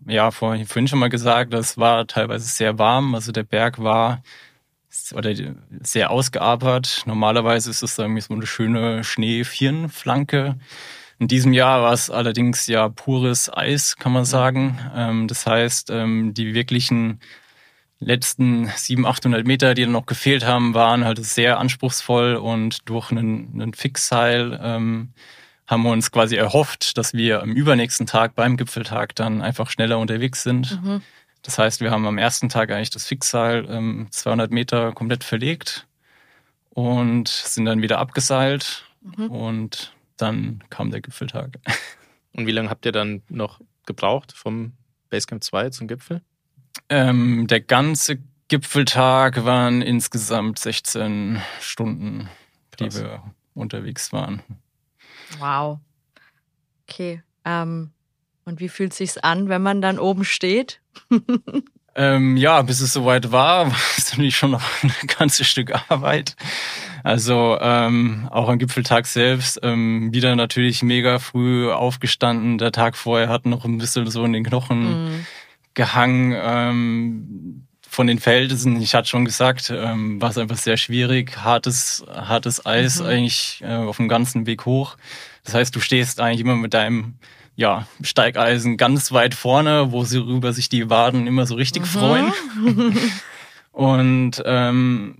ja 0.06 0.30
vorhin 0.30 0.88
schon 0.88 0.98
mal 0.98 1.08
gesagt, 1.08 1.52
das 1.52 1.78
war 1.78 2.06
teilweise 2.06 2.46
sehr 2.46 2.78
warm. 2.78 3.14
Also 3.14 3.32
der 3.32 3.44
Berg 3.44 3.82
war 3.82 4.22
oder 5.12 5.34
sehr 5.82 6.10
ausgearbeitet. 6.10 7.02
Normalerweise 7.06 7.70
ist 7.70 7.82
es 7.82 7.98
irgendwie 7.98 8.20
so 8.20 8.34
eine 8.34 8.46
schöne 8.46 9.04
Schneefirnflanke. 9.04 10.56
In 11.18 11.28
diesem 11.28 11.52
Jahr 11.52 11.82
war 11.82 11.92
es 11.92 12.10
allerdings 12.10 12.66
ja 12.66 12.88
pures 12.88 13.52
Eis, 13.52 13.96
kann 13.96 14.12
man 14.12 14.24
sagen. 14.24 14.78
Ähm, 14.94 15.28
das 15.28 15.46
heißt, 15.46 15.90
ähm, 15.90 16.34
die 16.34 16.54
wirklichen 16.54 17.20
letzten 18.00 18.68
700, 18.68 19.18
800 19.18 19.46
Meter, 19.46 19.74
die 19.74 19.82
dann 19.82 19.92
noch 19.92 20.06
gefehlt 20.06 20.44
haben, 20.44 20.74
waren 20.74 21.04
halt 21.04 21.24
sehr 21.24 21.58
anspruchsvoll 21.58 22.34
und 22.36 22.88
durch 22.88 23.10
einen, 23.10 23.50
einen 23.54 23.74
Fixseil 23.74 24.58
ähm, 24.62 25.12
haben 25.66 25.82
wir 25.82 25.90
uns 25.90 26.10
quasi 26.10 26.36
erhofft, 26.36 26.98
dass 26.98 27.14
wir 27.14 27.42
am 27.42 27.52
übernächsten 27.52 28.06
Tag 28.06 28.34
beim 28.34 28.56
Gipfeltag 28.56 29.14
dann 29.14 29.40
einfach 29.40 29.70
schneller 29.70 29.98
unterwegs 29.98 30.42
sind. 30.42 30.82
Mhm. 30.82 31.02
Das 31.42 31.58
heißt, 31.58 31.80
wir 31.80 31.90
haben 31.90 32.06
am 32.06 32.18
ersten 32.18 32.48
Tag 32.48 32.70
eigentlich 32.70 32.90
das 32.90 33.06
Fixseil 33.06 33.66
ähm, 33.68 34.08
200 34.10 34.50
Meter 34.50 34.92
komplett 34.92 35.24
verlegt 35.24 35.86
und 36.70 37.28
sind 37.28 37.64
dann 37.64 37.82
wieder 37.82 37.98
abgeseilt 37.98 38.84
mhm. 39.02 39.30
und 39.30 39.94
dann 40.16 40.62
kam 40.70 40.90
der 40.90 41.00
Gipfeltag. 41.00 41.58
Und 42.36 42.48
wie 42.48 42.50
lange 42.50 42.68
habt 42.68 42.84
ihr 42.84 42.90
dann 42.90 43.22
noch 43.28 43.60
gebraucht 43.86 44.32
vom 44.32 44.72
Basecamp 45.08 45.44
2 45.44 45.70
zum 45.70 45.86
Gipfel? 45.86 46.20
Ähm, 46.88 47.46
der 47.46 47.60
ganze 47.60 48.18
Gipfeltag 48.48 49.44
waren 49.44 49.82
insgesamt 49.82 50.58
16 50.58 51.40
Stunden, 51.60 52.28
Krass. 52.72 52.94
die 52.94 53.00
wir 53.00 53.22
unterwegs 53.54 54.12
waren. 54.12 54.42
Wow. 55.38 55.78
Okay. 56.88 57.22
Ähm, 57.44 57.90
und 58.44 58.60
wie 58.60 58.68
fühlt 58.68 58.92
es 58.92 58.98
sich 58.98 59.24
an, 59.24 59.48
wenn 59.48 59.62
man 59.62 59.80
dann 59.80 59.98
oben 59.98 60.24
steht? 60.24 60.80
ähm, 61.94 62.36
ja, 62.36 62.60
bis 62.62 62.80
es 62.80 62.92
soweit 62.92 63.32
war, 63.32 63.66
war 63.70 63.76
es 63.96 64.10
natürlich 64.10 64.36
schon 64.36 64.52
noch 64.52 64.62
ein 64.82 64.92
ganzes 65.06 65.46
Stück 65.46 65.72
Arbeit. 65.88 66.36
Also 67.02 67.58
ähm, 67.60 68.28
auch 68.30 68.48
am 68.48 68.58
Gipfeltag 68.58 69.06
selbst 69.06 69.60
ähm, 69.62 70.12
wieder 70.14 70.36
natürlich 70.36 70.82
mega 70.82 71.18
früh 71.18 71.70
aufgestanden. 71.70 72.56
Der 72.56 72.72
Tag 72.72 72.96
vorher 72.96 73.28
hat 73.28 73.44
noch 73.44 73.64
ein 73.64 73.78
bisschen 73.78 74.08
so 74.10 74.24
in 74.24 74.32
den 74.32 74.44
Knochen 74.44 75.04
mhm. 75.04 75.26
gehangen. 75.74 76.34
Ähm, 76.34 77.66
von 77.94 78.08
den 78.08 78.18
Felsen, 78.18 78.80
ich 78.80 78.94
hatte 78.94 79.08
schon 79.08 79.24
gesagt, 79.24 79.70
ähm, 79.70 80.20
war 80.20 80.30
es 80.30 80.38
einfach 80.38 80.56
sehr 80.56 80.76
schwierig. 80.76 81.38
Hartes, 81.44 82.04
hartes 82.12 82.66
Eis 82.66 82.98
mhm. 82.98 83.06
eigentlich 83.06 83.62
äh, 83.64 83.72
auf 83.72 83.98
dem 83.98 84.08
ganzen 84.08 84.46
Weg 84.46 84.66
hoch. 84.66 84.96
Das 85.44 85.54
heißt, 85.54 85.76
du 85.76 85.78
stehst 85.78 86.20
eigentlich 86.20 86.40
immer 86.40 86.56
mit 86.56 86.74
deinem 86.74 87.14
ja, 87.54 87.86
Steigeisen 88.02 88.76
ganz 88.76 89.12
weit 89.12 89.34
vorne, 89.34 89.92
wo 89.92 90.02
sie 90.02 90.18
rüber 90.18 90.52
sich 90.52 90.68
die 90.68 90.90
Waden 90.90 91.28
immer 91.28 91.46
so 91.46 91.54
richtig 91.54 91.82
mhm. 91.82 91.86
freuen. 91.86 92.32
Und 93.72 94.42
ähm, 94.44 95.16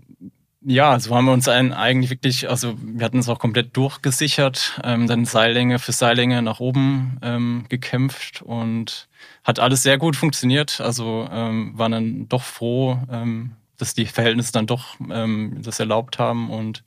ja, 0.65 0.99
so 0.99 1.15
haben 1.15 1.27
wir 1.27 1.33
uns 1.33 1.47
einen 1.49 1.73
eigentlich 1.73 2.11
wirklich, 2.11 2.49
also 2.49 2.75
wir 2.81 3.05
hatten 3.05 3.19
es 3.19 3.29
auch 3.29 3.39
komplett 3.39 3.77
durchgesichert, 3.77 4.81
ähm, 4.83 5.07
dann 5.07 5.25
Seillänge 5.25 5.79
für 5.79 5.93
Seillänge 5.93 6.41
nach 6.43 6.61
oben 6.61 7.19
ähm, 7.23 7.67
gekämpft 7.69 8.43
und 8.43 9.09
hat 9.45 9.59
alles 9.59 9.83
sehr 9.83 9.99
gut 9.99 10.17
funktioniert. 10.17 10.81
Also 10.81 11.29
ähm, 11.31 11.73
waren 11.77 11.93
dann 11.93 12.29
doch 12.29 12.43
froh, 12.43 12.99
ähm, 13.11 13.53
dass 13.77 13.95
die 13.95 14.07
Verhältnisse 14.07 14.53
dann 14.53 14.67
doch 14.67 14.97
ähm, 15.11 15.59
das 15.63 15.81
erlaubt 15.81 16.19
haben 16.19 16.51
und 16.51 16.83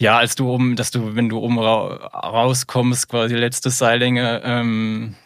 ja, 0.00 0.18
als 0.18 0.36
du 0.36 0.48
oben, 0.48 0.76
dass 0.76 0.92
du, 0.92 1.16
wenn 1.16 1.28
du 1.28 1.38
oben 1.38 1.58
ra 1.58 1.88
rauskommst, 2.14 3.08
quasi 3.08 3.34
letzte 3.34 3.70
Seillänge, 3.70 4.42
ähm, 4.44 5.16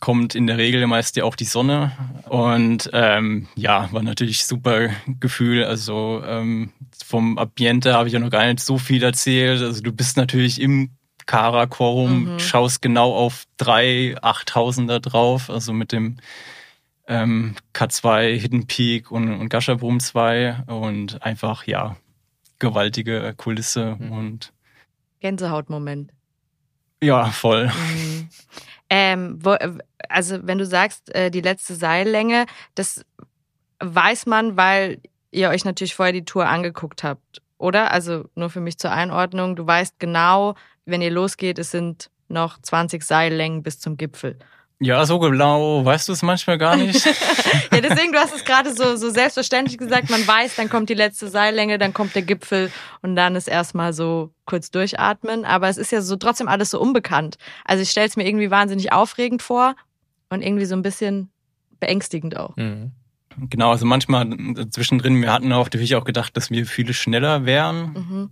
kommt 0.00 0.34
in 0.34 0.46
der 0.46 0.58
Regel 0.58 0.86
meist 0.86 1.16
ja 1.16 1.24
auch 1.24 1.36
die 1.36 1.44
Sonne. 1.44 1.92
Und 2.28 2.90
ähm, 2.92 3.48
ja, 3.56 3.88
war 3.92 4.02
natürlich 4.02 4.46
super 4.46 4.88
Gefühl. 5.20 5.64
Also 5.64 6.22
ähm, 6.26 6.72
vom 7.04 7.38
Ambiente 7.38 7.94
habe 7.94 8.08
ich 8.08 8.14
ja 8.14 8.20
noch 8.20 8.30
gar 8.30 8.46
nicht 8.46 8.60
so 8.60 8.78
viel 8.78 9.02
erzählt. 9.02 9.62
Also 9.62 9.82
du 9.82 9.92
bist 9.92 10.16
natürlich 10.16 10.60
im 10.60 10.90
Karakorum, 11.26 12.34
mhm. 12.34 12.38
schaust 12.38 12.82
genau 12.82 13.14
auf 13.14 13.44
drei 13.56 14.14
8000er 14.20 15.00
drauf, 15.00 15.48
also 15.48 15.72
mit 15.72 15.92
dem 15.92 16.18
ähm, 17.06 17.54
K2, 17.72 18.38
Hidden 18.38 18.66
Peak 18.66 19.10
und, 19.10 19.32
und 19.32 19.48
Gashabrum 19.48 20.00
2 20.00 20.64
und 20.66 21.22
einfach, 21.22 21.66
ja, 21.66 21.96
gewaltige 22.58 23.34
Kulisse 23.36 23.96
mhm. 23.98 24.12
und 24.12 24.52
Gänsehautmoment. 25.20 26.12
Ja, 27.02 27.26
voll. 27.26 27.66
Mhm. 27.68 28.28
Ähm, 28.96 29.40
wo, 29.42 29.56
also 30.08 30.38
wenn 30.46 30.58
du 30.58 30.64
sagst, 30.64 31.12
äh, 31.16 31.28
die 31.28 31.40
letzte 31.40 31.74
Seillänge, 31.74 32.46
das 32.76 33.04
weiß 33.80 34.26
man, 34.26 34.56
weil 34.56 35.00
ihr 35.32 35.48
euch 35.48 35.64
natürlich 35.64 35.96
vorher 35.96 36.12
die 36.12 36.24
Tour 36.24 36.46
angeguckt 36.46 37.02
habt, 37.02 37.42
oder? 37.58 37.90
Also 37.90 38.26
nur 38.36 38.50
für 38.50 38.60
mich 38.60 38.78
zur 38.78 38.92
Einordnung, 38.92 39.56
du 39.56 39.66
weißt 39.66 39.98
genau, 39.98 40.54
wenn 40.84 41.02
ihr 41.02 41.10
losgeht, 41.10 41.58
es 41.58 41.72
sind 41.72 42.08
noch 42.28 42.62
20 42.62 43.02
Seillängen 43.02 43.64
bis 43.64 43.80
zum 43.80 43.96
Gipfel. 43.96 44.38
Ja, 44.80 45.06
so 45.06 45.18
genau 45.18 45.84
weißt 45.84 46.08
du 46.08 46.12
es 46.12 46.22
manchmal 46.22 46.58
gar 46.58 46.76
nicht. 46.76 47.04
ja, 47.72 47.80
deswegen, 47.80 48.12
du 48.12 48.18
hast 48.18 48.34
es 48.34 48.44
gerade 48.44 48.74
so, 48.74 48.96
so 48.96 49.08
selbstverständlich 49.10 49.78
gesagt, 49.78 50.10
man 50.10 50.26
weiß, 50.26 50.56
dann 50.56 50.68
kommt 50.68 50.90
die 50.90 50.94
letzte 50.94 51.28
Seillänge, 51.28 51.78
dann 51.78 51.94
kommt 51.94 52.14
der 52.14 52.22
Gipfel 52.22 52.72
und 53.00 53.14
dann 53.14 53.36
ist 53.36 53.48
erstmal 53.48 53.92
so 53.92 54.30
kurz 54.46 54.70
durchatmen. 54.70 55.44
Aber 55.44 55.68
es 55.68 55.76
ist 55.76 55.92
ja 55.92 56.02
so 56.02 56.16
trotzdem 56.16 56.48
alles 56.48 56.70
so 56.70 56.80
unbekannt. 56.80 57.36
Also 57.64 57.82
ich 57.82 57.90
stelle 57.90 58.08
es 58.08 58.16
mir 58.16 58.26
irgendwie 58.26 58.50
wahnsinnig 58.50 58.92
aufregend 58.92 59.42
vor 59.42 59.76
und 60.28 60.42
irgendwie 60.42 60.66
so 60.66 60.74
ein 60.74 60.82
bisschen 60.82 61.30
beängstigend 61.78 62.36
auch. 62.36 62.56
Mhm. 62.56 62.92
Genau, 63.36 63.70
also 63.70 63.84
manchmal 63.86 64.28
zwischendrin, 64.70 65.20
wir 65.20 65.32
hatten 65.32 65.52
auch 65.52 65.64
natürlich 65.64 65.96
auch 65.96 66.04
gedacht, 66.04 66.36
dass 66.36 66.50
wir 66.50 66.66
viele 66.66 66.94
schneller 66.94 67.46
wären. 67.46 67.92
Mhm. 67.92 68.30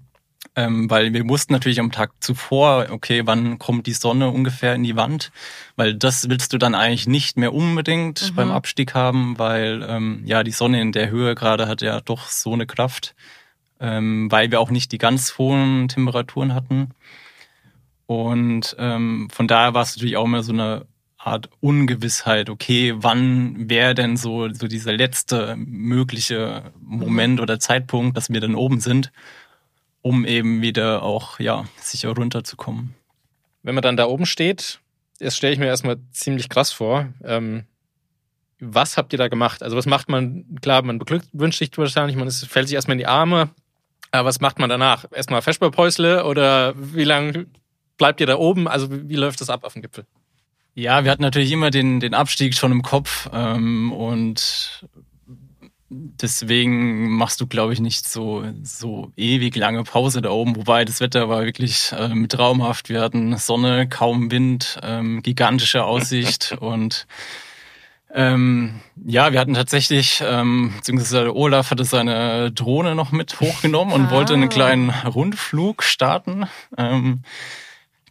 Ähm, 0.54 0.90
weil 0.90 1.14
wir 1.14 1.26
wussten 1.28 1.54
natürlich 1.54 1.80
am 1.80 1.92
Tag 1.92 2.12
zuvor, 2.20 2.88
okay, 2.90 3.22
wann 3.24 3.58
kommt 3.58 3.86
die 3.86 3.94
Sonne 3.94 4.28
ungefähr 4.28 4.74
in 4.74 4.82
die 4.82 4.96
Wand, 4.96 5.32
weil 5.76 5.94
das 5.94 6.28
willst 6.28 6.52
du 6.52 6.58
dann 6.58 6.74
eigentlich 6.74 7.06
nicht 7.06 7.38
mehr 7.38 7.54
unbedingt 7.54 8.30
mhm. 8.30 8.34
beim 8.34 8.50
Abstieg 8.50 8.94
haben, 8.94 9.38
weil 9.38 9.82
ähm, 9.88 10.22
ja 10.26 10.42
die 10.42 10.50
Sonne 10.50 10.82
in 10.82 10.92
der 10.92 11.08
Höhe 11.08 11.34
gerade 11.34 11.68
hat 11.68 11.80
ja 11.80 12.00
doch 12.02 12.28
so 12.28 12.52
eine 12.52 12.66
Kraft, 12.66 13.14
ähm, 13.80 14.30
weil 14.30 14.50
wir 14.50 14.60
auch 14.60 14.70
nicht 14.70 14.92
die 14.92 14.98
ganz 14.98 15.38
hohen 15.38 15.88
Temperaturen 15.88 16.54
hatten. 16.54 16.90
Und 18.04 18.76
ähm, 18.78 19.28
von 19.32 19.48
daher 19.48 19.72
war 19.72 19.82
es 19.82 19.96
natürlich 19.96 20.18
auch 20.18 20.26
immer 20.26 20.42
so 20.42 20.52
eine 20.52 20.86
Art 21.16 21.48
Ungewissheit, 21.60 22.50
okay, 22.50 22.94
wann 22.96 23.70
wäre 23.70 23.94
denn 23.94 24.16
so, 24.16 24.52
so 24.52 24.66
dieser 24.66 24.92
letzte 24.92 25.54
mögliche 25.56 26.72
Moment 26.80 27.36
mhm. 27.36 27.42
oder 27.42 27.58
Zeitpunkt, 27.58 28.16
dass 28.18 28.28
wir 28.28 28.40
dann 28.40 28.56
oben 28.56 28.80
sind 28.80 29.12
um 30.02 30.24
eben 30.24 30.60
wieder 30.60 31.02
auch 31.02 31.40
ja 31.40 31.64
sicher 31.80 32.10
runterzukommen. 32.10 32.94
Wenn 33.62 33.74
man 33.74 33.82
dann 33.82 33.96
da 33.96 34.06
oben 34.06 34.26
steht, 34.26 34.80
das 35.20 35.36
stelle 35.36 35.52
ich 35.52 35.58
mir 35.58 35.66
erstmal 35.66 35.98
ziemlich 36.10 36.48
krass 36.48 36.72
vor. 36.72 37.08
Ähm, 37.24 37.64
was 38.58 38.96
habt 38.96 39.12
ihr 39.12 39.18
da 39.18 39.28
gemacht? 39.28 39.62
Also 39.62 39.76
was 39.76 39.86
macht 39.86 40.08
man? 40.08 40.44
Klar, 40.60 40.82
man 40.82 40.98
beglückwünscht 40.98 41.58
sich 41.58 41.76
wahrscheinlich, 41.76 42.16
man 42.16 42.28
ist, 42.28 42.44
fällt 42.46 42.68
sich 42.68 42.74
erstmal 42.74 42.94
in 42.94 43.00
die 43.00 43.06
Arme. 43.06 43.50
Aber 44.10 44.28
was 44.28 44.40
macht 44.40 44.58
man 44.58 44.68
danach? 44.68 45.06
Erstmal 45.10 45.42
Feschbarpäusle 45.42 46.24
oder 46.24 46.74
wie 46.76 47.04
lange 47.04 47.46
bleibt 47.96 48.20
ihr 48.20 48.26
da 48.26 48.36
oben? 48.36 48.68
Also 48.68 48.90
wie, 48.90 49.08
wie 49.08 49.16
läuft 49.16 49.40
das 49.40 49.50
ab 49.50 49.64
auf 49.64 49.72
dem 49.72 49.82
Gipfel? 49.82 50.04
Ja, 50.74 51.04
wir 51.04 51.10
hatten 51.10 51.22
natürlich 51.22 51.52
immer 51.52 51.70
den, 51.70 52.00
den 52.00 52.14
Abstieg 52.14 52.54
schon 52.54 52.72
im 52.72 52.82
Kopf 52.82 53.28
ähm, 53.32 53.92
und 53.92 54.86
deswegen 55.92 57.10
machst 57.10 57.40
du, 57.40 57.46
glaube 57.46 57.72
ich, 57.72 57.80
nicht 57.80 58.08
so, 58.08 58.44
so 58.62 59.12
ewig 59.16 59.56
lange 59.56 59.84
Pause 59.84 60.22
da 60.22 60.30
oben. 60.30 60.56
Wobei 60.56 60.84
das 60.84 61.00
Wetter 61.00 61.28
war 61.28 61.44
wirklich 61.44 61.92
ähm, 61.96 62.28
traumhaft. 62.28 62.88
Wir 62.88 63.00
hatten 63.00 63.36
Sonne, 63.36 63.88
kaum 63.88 64.30
Wind, 64.30 64.78
ähm, 64.82 65.22
gigantische 65.22 65.84
Aussicht 65.84 66.52
und 66.60 67.06
ähm, 68.14 68.80
ja, 69.04 69.32
wir 69.32 69.40
hatten 69.40 69.54
tatsächlich, 69.54 70.22
ähm, 70.24 70.74
beziehungsweise 70.76 71.34
Olaf 71.34 71.70
hatte 71.70 71.84
seine 71.84 72.52
Drohne 72.52 72.94
noch 72.94 73.10
mit 73.10 73.40
hochgenommen 73.40 73.94
und 73.94 74.06
ah. 74.06 74.10
wollte 74.10 74.34
einen 74.34 74.50
kleinen 74.50 74.90
Rundflug 74.90 75.82
starten. 75.82 76.44
Ähm, 76.76 77.22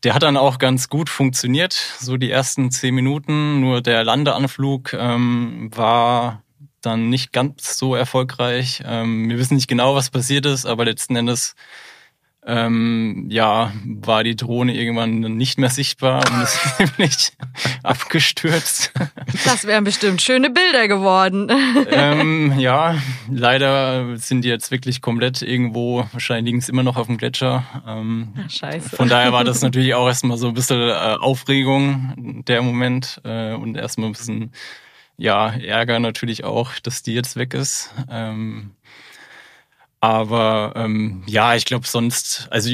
der 0.04 0.16
hat 0.16 0.24
dann 0.24 0.38
auch 0.38 0.58
ganz 0.58 0.90
gut 0.90 1.10
funktioniert, 1.10 1.74
so 1.74 2.18
die 2.18 2.32
ersten 2.32 2.72
zehn 2.72 2.96
Minuten. 2.96 3.60
Nur 3.60 3.82
der 3.82 4.04
Landeanflug 4.04 4.94
ähm, 4.94 5.70
war 5.76 6.42
dann 6.82 7.10
nicht 7.10 7.32
ganz 7.32 7.78
so 7.78 7.96
erfolgreich. 7.96 8.84
Ähm, 8.86 9.30
wir 9.30 9.38
wissen 9.38 9.56
nicht 9.56 9.68
genau, 9.68 9.96
was 9.96 10.10
passiert 10.10 10.46
ist, 10.46 10.66
aber 10.66 10.86
letzten 10.86 11.16
Endes 11.16 11.56
ähm, 12.44 13.28
ja, 13.30 13.72
war 13.86 14.24
die 14.24 14.36
Drohne 14.36 14.76
irgendwann 14.76 15.20
nicht 15.20 15.60
mehr 15.60 15.70
sichtbar 15.70 16.24
und 16.28 16.42
ist 16.42 16.60
nämlich 16.98 17.34
abgestürzt. 17.84 18.92
Das 19.46 19.66
wären 19.66 19.84
bestimmt 19.84 20.22
schöne 20.24 20.50
Bilder 20.50 20.88
geworden. 20.88 21.52
ähm, 21.92 22.56
ja, 22.58 22.96
leider 23.30 24.18
sind 24.18 24.44
die 24.44 24.50
jetzt 24.50 24.72
wirklich 24.72 25.02
komplett 25.02 25.44
irgendwo, 25.44 26.08
wahrscheinlich 26.12 26.46
liegen 26.46 26.58
es 26.58 26.70
immer 26.70 26.84
noch 26.84 26.98
auf 26.98 27.08
dem 27.08 27.18
Gletscher. 27.18 27.64
Ähm, 27.88 28.34
Ach, 28.44 28.50
scheiße. 28.50 28.96
Von 28.96 29.08
daher 29.08 29.34
war 29.34 29.44
das 29.44 29.62
natürlich 29.62 29.94
auch 29.94 30.08
erstmal 30.08 30.38
so 30.38 30.48
ein 30.48 30.56
bisschen 30.56 30.82
äh, 30.82 30.94
Aufregung, 31.20 32.44
der 32.48 32.64
Moment, 32.64 33.22
äh, 33.24 33.54
und 33.54 33.78
erstmal 33.78 34.10
ein 34.10 34.14
bisschen 34.14 34.52
ja, 35.22 35.50
Ärger 35.54 36.00
natürlich 36.00 36.44
auch, 36.44 36.80
dass 36.80 37.04
die 37.04 37.14
jetzt 37.14 37.36
weg 37.36 37.54
ist. 37.54 37.94
Ähm, 38.10 38.72
aber 40.00 40.74
ähm, 40.76 41.24
ja, 41.28 41.54
ich 41.56 41.66
glaube 41.66 41.86
sonst, 41.86 42.48
also 42.50 42.72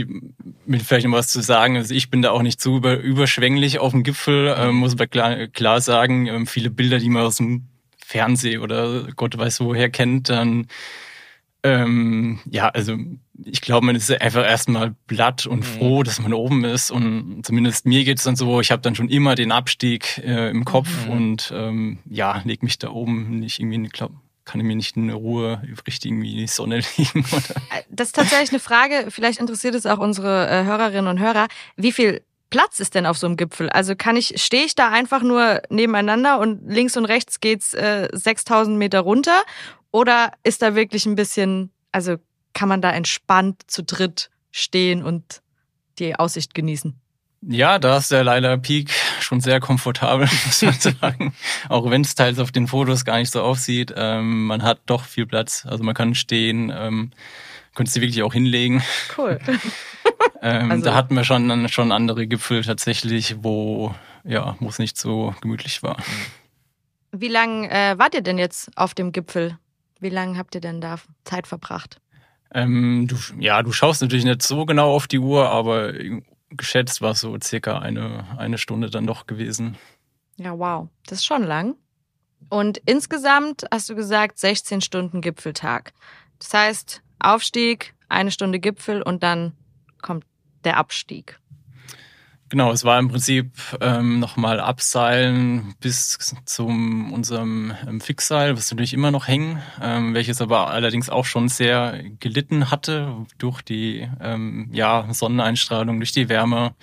mit 0.65 0.81
vielleicht 0.81 1.05
noch 1.05 1.17
was 1.17 1.27
zu 1.27 1.41
sagen, 1.41 1.75
also 1.75 1.93
ich 1.93 2.09
bin 2.09 2.21
da 2.21 2.31
auch 2.31 2.41
nicht 2.41 2.61
zu 2.61 2.77
über, 2.77 2.99
überschwänglich 2.99 3.79
auf 3.79 3.91
dem 3.91 4.03
Gipfel, 4.03 4.55
ähm, 4.57 4.75
muss 4.75 4.97
man 4.97 5.09
klar, 5.09 5.47
klar 5.47 5.81
sagen, 5.81 6.27
ähm, 6.27 6.47
viele 6.47 6.69
Bilder, 6.69 6.99
die 6.99 7.09
man 7.09 7.23
aus 7.23 7.35
dem 7.35 7.67
Fernsehen 7.97 8.61
oder 8.61 9.09
Gott 9.17 9.37
weiß 9.37 9.59
woher 9.59 9.89
kennt, 9.89 10.29
dann 10.29 10.67
ähm, 11.63 12.39
ja, 12.49 12.69
also 12.69 12.97
ich 13.43 13.61
glaube, 13.61 13.85
man 13.85 13.95
ist 13.95 14.11
einfach 14.11 14.45
erstmal 14.45 14.95
blatt 15.07 15.45
und 15.45 15.59
mhm. 15.59 15.63
froh, 15.63 16.03
dass 16.03 16.19
man 16.19 16.33
oben 16.33 16.63
ist. 16.63 16.91
Und 16.91 17.43
zumindest 17.43 17.85
mir 17.85 18.03
geht's 18.03 18.23
dann 18.23 18.35
so, 18.35 18.61
ich 18.61 18.71
habe 18.71 18.81
dann 18.81 18.95
schon 18.95 19.09
immer 19.09 19.35
den 19.35 19.51
Abstieg 19.51 20.17
äh, 20.19 20.49
im 20.49 20.65
Kopf 20.65 21.05
mhm. 21.05 21.11
und 21.11 21.53
ähm, 21.55 21.99
ja, 22.05 22.41
leg 22.45 22.63
mich 22.63 22.79
da 22.79 22.89
oben 22.89 23.39
nicht 23.39 23.59
irgendwie, 23.59 23.85
ich 23.85 23.91
glaube, 23.91 24.15
kann 24.45 24.61
ich 24.61 24.65
mir 24.65 24.75
nicht 24.75 24.95
in 24.95 25.09
Ruhe 25.09 25.61
richtig 25.85 26.11
irgendwie 26.11 26.31
in 26.31 26.37
die 26.37 26.47
Sonne 26.47 26.77
legen. 26.97 27.25
Oder? 27.31 27.55
Äh, 27.77 27.83
das 27.89 28.07
ist 28.07 28.15
tatsächlich 28.15 28.51
eine 28.51 28.59
Frage, 28.59 29.07
vielleicht 29.09 29.39
interessiert 29.39 29.75
es 29.75 29.85
auch 29.85 29.99
unsere 29.99 30.47
äh, 30.49 30.63
Hörerinnen 30.63 31.07
und 31.07 31.19
Hörer. 31.19 31.47
Wie 31.75 31.91
viel 31.91 32.23
Platz 32.49 32.79
ist 32.79 32.95
denn 32.95 33.05
auf 33.05 33.17
so 33.17 33.27
einem 33.27 33.35
Gipfel? 33.35 33.69
Also 33.69 33.95
kann 33.95 34.15
ich, 34.15 34.41
stehe 34.41 34.63
ich 34.63 34.73
da 34.73 34.89
einfach 34.89 35.21
nur 35.21 35.61
nebeneinander 35.69 36.39
und 36.39 36.61
links 36.65 36.95
und 36.95 37.05
rechts 37.05 37.41
geht's 37.41 37.73
äh, 37.73 38.07
6000 38.13 38.77
Meter 38.77 39.01
runter? 39.01 39.43
Oder 39.91 40.31
ist 40.43 40.61
da 40.61 40.75
wirklich 40.75 41.05
ein 41.05 41.15
bisschen, 41.15 41.71
also 41.91 42.15
kann 42.57 42.69
man 42.69 42.81
da 42.81 42.89
entspannt 42.89 43.61
zu 43.67 43.83
dritt 43.83 44.31
stehen 44.51 45.03
und 45.03 45.43
die 45.99 46.15
Aussicht 46.15 46.55
genießen? 46.55 46.99
Ja, 47.41 47.77
da 47.77 47.97
ist 47.97 48.09
der 48.09 48.23
Leila 48.23 48.57
Peak 48.57 48.91
schon 49.19 49.41
sehr 49.41 49.59
komfortabel, 49.59 50.27
muss 50.45 50.63
man 50.63 50.73
sagen. 50.73 51.35
Auch 51.69 51.87
wenn 51.91 52.01
es 52.01 52.15
teils 52.15 52.39
auf 52.39 52.51
den 52.51 52.65
Fotos 52.65 53.05
gar 53.05 53.19
nicht 53.19 53.31
so 53.31 53.43
aussieht. 53.43 53.93
Ähm, 53.95 54.47
man 54.47 54.63
hat 54.63 54.81
doch 54.87 55.03
viel 55.03 55.27
Platz. 55.27 55.67
Also 55.67 55.83
man 55.83 55.93
kann 55.93 56.15
stehen, 56.15 56.73
ähm, 56.75 57.11
könnte 57.75 57.91
sie 57.91 58.01
wirklich 58.01 58.23
auch 58.23 58.33
hinlegen. 58.33 58.81
Cool. 59.15 59.39
ähm, 60.41 60.71
also, 60.71 60.85
da 60.85 60.95
hatten 60.95 61.13
wir 61.13 61.25
schon, 61.25 61.69
schon 61.69 61.91
andere 61.91 62.25
Gipfel 62.25 62.63
tatsächlich, 62.63 63.35
wo 63.43 63.93
ja, 64.23 64.55
wo 64.59 64.67
es 64.67 64.79
nicht 64.79 64.97
so 64.97 65.35
gemütlich 65.41 65.83
war. 65.83 65.97
Wie 67.11 67.27
lange 67.27 67.69
äh, 67.69 67.99
wart 67.99 68.15
ihr 68.15 68.21
denn 68.21 68.39
jetzt 68.39 68.71
auf 68.75 68.95
dem 68.95 69.11
Gipfel? 69.11 69.59
Wie 69.99 70.09
lange 70.09 70.39
habt 70.39 70.55
ihr 70.55 70.61
denn 70.61 70.81
da 70.81 70.97
Zeit 71.23 71.45
verbracht? 71.45 72.01
Ähm, 72.53 73.07
du, 73.07 73.15
ja, 73.39 73.61
du 73.63 73.71
schaust 73.71 74.01
natürlich 74.01 74.25
nicht 74.25 74.41
so 74.41 74.65
genau 74.65 74.93
auf 74.93 75.07
die 75.07 75.19
Uhr, 75.19 75.49
aber 75.49 75.93
geschätzt 76.49 77.01
war 77.01 77.11
es 77.11 77.21
so 77.21 77.37
circa 77.41 77.79
eine, 77.79 78.25
eine 78.37 78.57
Stunde 78.57 78.89
dann 78.89 79.05
doch 79.05 79.27
gewesen. 79.27 79.77
Ja, 80.37 80.57
wow. 80.57 80.87
Das 81.05 81.19
ist 81.19 81.25
schon 81.25 81.43
lang. 81.43 81.75
Und 82.49 82.77
insgesamt 82.85 83.65
hast 83.71 83.89
du 83.89 83.95
gesagt 83.95 84.39
16 84.39 84.81
Stunden 84.81 85.21
Gipfeltag. 85.21 85.93
Das 86.39 86.53
heißt, 86.53 87.01
Aufstieg, 87.19 87.95
eine 88.09 88.31
Stunde 88.31 88.59
Gipfel 88.59 89.01
und 89.01 89.23
dann 89.23 89.53
kommt 90.01 90.25
der 90.63 90.77
Abstieg. 90.77 91.39
Genau, 92.49 92.71
es 92.71 92.85
war 92.85 92.97
im 92.97 93.09
Prinzip 93.09 93.51
ähm, 93.81 94.19
nochmal 94.19 94.61
abseilen 94.61 95.75
bis 95.81 96.17
zum 96.45 97.11
unserem 97.11 97.73
ähm, 97.85 97.99
Fixseil, 97.99 98.55
was 98.55 98.71
natürlich 98.71 98.93
immer 98.93 99.11
noch 99.11 99.27
hängen, 99.27 99.61
ähm, 99.81 100.13
welches 100.13 100.41
aber 100.41 100.69
allerdings 100.69 101.09
auch 101.09 101.25
schon 101.25 101.49
sehr 101.49 102.01
gelitten 102.19 102.71
hatte 102.71 103.25
durch 103.37 103.61
die 103.61 104.07
ähm, 104.21 104.69
ja, 104.71 105.11
Sonneneinstrahlung, 105.11 105.99
durch 105.99 106.13
die 106.13 106.29
Wärme. 106.29 106.73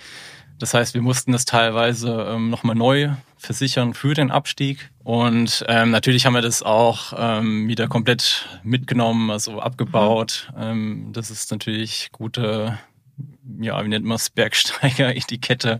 Das 0.59 0.73
heißt, 0.73 0.93
wir 0.93 1.01
mussten 1.01 1.31
das 1.31 1.45
teilweise 1.45 2.27
ähm, 2.29 2.49
nochmal 2.51 2.75
neu 2.75 3.09
versichern 3.37 3.93
für 3.93 4.13
den 4.13 4.31
Abstieg. 4.31 4.91
Und 5.03 5.65
ähm, 5.67 5.91
natürlich 5.91 6.25
haben 6.25 6.33
wir 6.33 6.41
das 6.41 6.61
auch 6.63 7.13
ähm, 7.17 7.67
wieder 7.67 7.87
komplett 7.87 8.47
mitgenommen, 8.63 9.31
also 9.31 9.59
abgebaut. 9.59 10.51
Mhm. 10.55 10.61
Ähm, 10.61 11.09
das 11.11 11.31
ist 11.31 11.51
natürlich 11.51 12.09
gute 12.11 12.77
ja, 13.59 13.83
wie 13.83 13.87
nennt 13.87 14.05
man 14.05 14.15
es, 14.15 14.29
Bergsteiger-Etikette, 14.29 15.79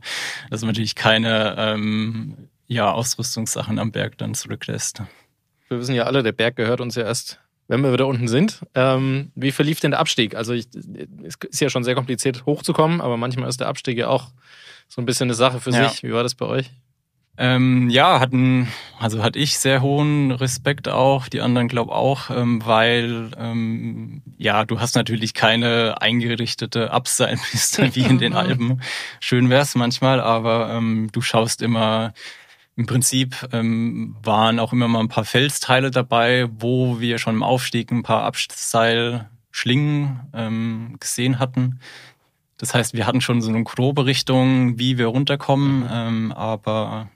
dass 0.50 0.62
man 0.62 0.70
natürlich 0.70 0.96
keine 0.96 1.56
ähm, 1.58 2.50
ja, 2.68 2.92
Ausrüstungssachen 2.92 3.80
am 3.80 3.92
Berg 3.92 4.18
dann 4.18 4.34
zurücklässt. 4.34 5.02
Wir 5.68 5.80
wissen 5.80 5.96
ja 5.96 6.04
alle, 6.04 6.24
der 6.24 6.32
Berg 6.32 6.56
gehört 6.56 6.82
uns 6.82 6.96
ja 6.96 7.04
erst, 7.04 7.40
wenn 7.68 7.82
wir 7.82 7.92
wieder 7.92 8.08
unten 8.08 8.28
sind. 8.28 8.62
Ähm, 8.76 9.32
wie 9.36 9.52
verlief 9.52 9.80
denn 9.80 9.92
der 9.92 10.00
Abstieg? 10.00 10.36
Also 10.36 10.54
ich, 10.54 10.68
es 11.24 11.36
ist 11.50 11.60
ja 11.60 11.70
schon 11.70 11.84
sehr 11.84 11.96
kompliziert 11.96 12.46
hochzukommen, 12.46 13.02
aber 13.02 13.18
manchmal 13.18 13.50
ist 13.50 13.60
der 13.60 13.68
Abstieg 13.68 13.98
ja 13.98 14.08
auch 14.08 14.32
so 14.88 15.02
ein 15.02 15.06
bisschen 15.06 15.28
eine 15.28 15.34
Sache 15.34 15.60
für 15.60 15.72
ja. 15.72 15.90
sich. 15.90 16.04
Wie 16.04 16.14
war 16.14 16.24
das 16.24 16.36
bei 16.36 16.46
euch? 16.46 16.72
Ähm, 17.38 17.90
ja, 17.90 18.22
hatten, 18.22 18.70
also 18.98 19.22
hatte 19.22 19.40
ich 19.40 19.58
sehr 19.60 19.82
hohen 19.82 20.32
Respekt 20.32 20.88
auch, 20.88 21.28
die 21.28 21.42
anderen 21.42 21.68
glaube 21.68 21.94
auch, 21.94 22.30
ähm, 22.30 22.66
weil 22.66 23.32
ähm, 23.38 24.22
ja, 24.38 24.64
du 24.64 24.80
hast 24.80 24.96
natürlich 24.96 25.34
keine 25.34 26.02
eingerichtete 26.02 26.92
Abseilpiste 26.92 27.94
wie 27.96 28.04
in 28.04 28.20
den 28.20 28.34
Alpen. 28.38 28.82
Schön 29.20 29.50
wär's 29.50 29.76
manchmal, 29.76 30.22
aber 30.22 30.70
ähm, 30.72 31.10
du 31.12 31.20
schaust 31.20 31.62
immer, 31.62 32.14
im 32.78 32.86
Prinzip 32.86 33.48
ähm, 33.52 34.16
waren 34.22 34.60
auch 34.60 34.72
immer 34.74 34.88
mal 34.88 35.00
ein 35.00 35.10
paar 35.10 35.26
Felsteile 35.26 35.92
dabei, 35.92 36.48
wo 36.58 37.00
wir 37.00 37.20
schon 37.20 37.36
im 37.36 37.44
Aufstieg 37.44 37.92
ein 37.92 38.04
paar 38.04 38.24
Abseilschlingen 38.24 40.22
ähm, 40.34 40.96
gesehen 41.00 41.40
hatten. 41.40 41.80
Das 42.58 42.74
heißt, 42.74 42.94
wir 42.94 43.06
hatten 43.06 43.22
schon 43.22 43.42
so 43.42 43.50
eine 43.50 43.64
grobe 43.64 44.06
Richtung, 44.06 44.80
wie 44.80 44.98
wir 44.98 45.08
runterkommen, 45.08 45.80
mhm. 45.82 45.90
ähm, 45.92 46.32
aber 46.32 47.10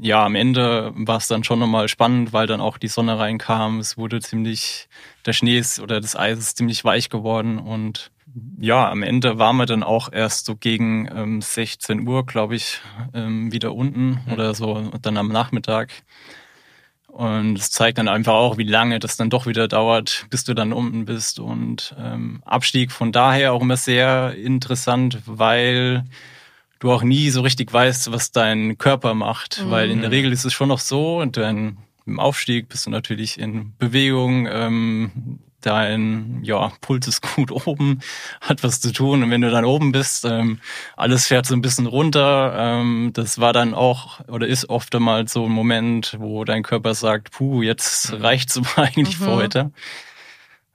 ja, 0.00 0.24
am 0.24 0.34
Ende 0.34 0.92
war 0.94 1.18
es 1.18 1.28
dann 1.28 1.44
schon 1.44 1.58
nochmal 1.58 1.88
spannend, 1.88 2.32
weil 2.32 2.46
dann 2.46 2.60
auch 2.60 2.78
die 2.78 2.88
Sonne 2.88 3.18
reinkam. 3.18 3.78
Es 3.78 3.96
wurde 3.96 4.20
ziemlich, 4.20 4.88
der 5.24 5.32
Schnee 5.32 5.58
ist 5.58 5.80
oder 5.80 6.00
das 6.00 6.16
Eis 6.16 6.38
ist 6.38 6.56
ziemlich 6.58 6.84
weich 6.84 7.08
geworden 7.08 7.58
und 7.58 8.10
ja, 8.58 8.90
am 8.90 9.02
Ende 9.02 9.38
waren 9.38 9.56
wir 9.56 9.66
dann 9.66 9.82
auch 9.82 10.12
erst 10.12 10.46
so 10.46 10.56
gegen 10.56 11.08
ähm, 11.14 11.40
16 11.40 12.06
Uhr, 12.06 12.26
glaube 12.26 12.56
ich, 12.56 12.80
ähm, 13.14 13.50
wieder 13.50 13.74
unten 13.74 14.20
mhm. 14.26 14.32
oder 14.32 14.54
so 14.54 14.90
dann 15.00 15.16
am 15.16 15.28
Nachmittag. 15.28 15.90
Und 17.06 17.58
es 17.58 17.70
zeigt 17.70 17.96
dann 17.96 18.08
einfach 18.08 18.34
auch, 18.34 18.58
wie 18.58 18.64
lange 18.64 18.98
das 18.98 19.16
dann 19.16 19.30
doch 19.30 19.46
wieder 19.46 19.68
dauert, 19.68 20.26
bis 20.28 20.44
du 20.44 20.52
dann 20.52 20.74
unten 20.74 21.06
bist. 21.06 21.40
Und 21.40 21.96
ähm, 21.98 22.42
Abstieg 22.44 22.92
von 22.92 23.10
daher 23.10 23.54
auch 23.54 23.62
immer 23.62 23.78
sehr 23.78 24.34
interessant, 24.34 25.22
weil 25.24 26.04
du 26.78 26.92
auch 26.92 27.02
nie 27.02 27.30
so 27.30 27.40
richtig 27.40 27.72
weißt, 27.72 28.12
was 28.12 28.32
dein 28.32 28.78
Körper 28.78 29.14
macht. 29.14 29.62
Mhm. 29.64 29.70
Weil 29.70 29.90
in 29.90 30.00
der 30.00 30.10
Regel 30.10 30.32
ist 30.32 30.44
es 30.44 30.52
schon 30.52 30.68
noch 30.68 30.80
so, 30.80 31.18
und 31.18 31.36
dann 31.36 31.78
im 32.06 32.20
Aufstieg 32.20 32.68
bist 32.68 32.86
du 32.86 32.90
natürlich 32.90 33.38
in 33.38 33.74
Bewegung, 33.78 34.46
ähm, 34.48 35.40
dein 35.60 36.40
ja, 36.42 36.72
Puls 36.80 37.08
ist 37.08 37.22
gut 37.22 37.50
oben, 37.50 38.00
hat 38.40 38.62
was 38.62 38.80
zu 38.80 38.92
tun. 38.92 39.22
Und 39.22 39.30
wenn 39.30 39.40
du 39.40 39.50
dann 39.50 39.64
oben 39.64 39.92
bist, 39.92 40.24
ähm, 40.24 40.60
alles 40.96 41.26
fährt 41.26 41.46
so 41.46 41.54
ein 41.54 41.62
bisschen 41.62 41.86
runter. 41.86 42.54
Ähm, 42.56 43.10
das 43.12 43.40
war 43.40 43.52
dann 43.52 43.74
auch 43.74 44.20
oder 44.28 44.46
ist 44.46 44.68
oft 44.68 44.94
einmal 44.94 45.26
so 45.26 45.44
ein 45.44 45.50
Moment, 45.50 46.16
wo 46.18 46.44
dein 46.44 46.62
Körper 46.62 46.94
sagt, 46.94 47.32
puh, 47.32 47.62
jetzt 47.62 48.12
mhm. 48.12 48.20
reicht's 48.20 48.56
aber 48.76 48.86
eigentlich 48.86 49.18
mhm. 49.18 49.24
für 49.24 49.30
heute. 49.32 49.72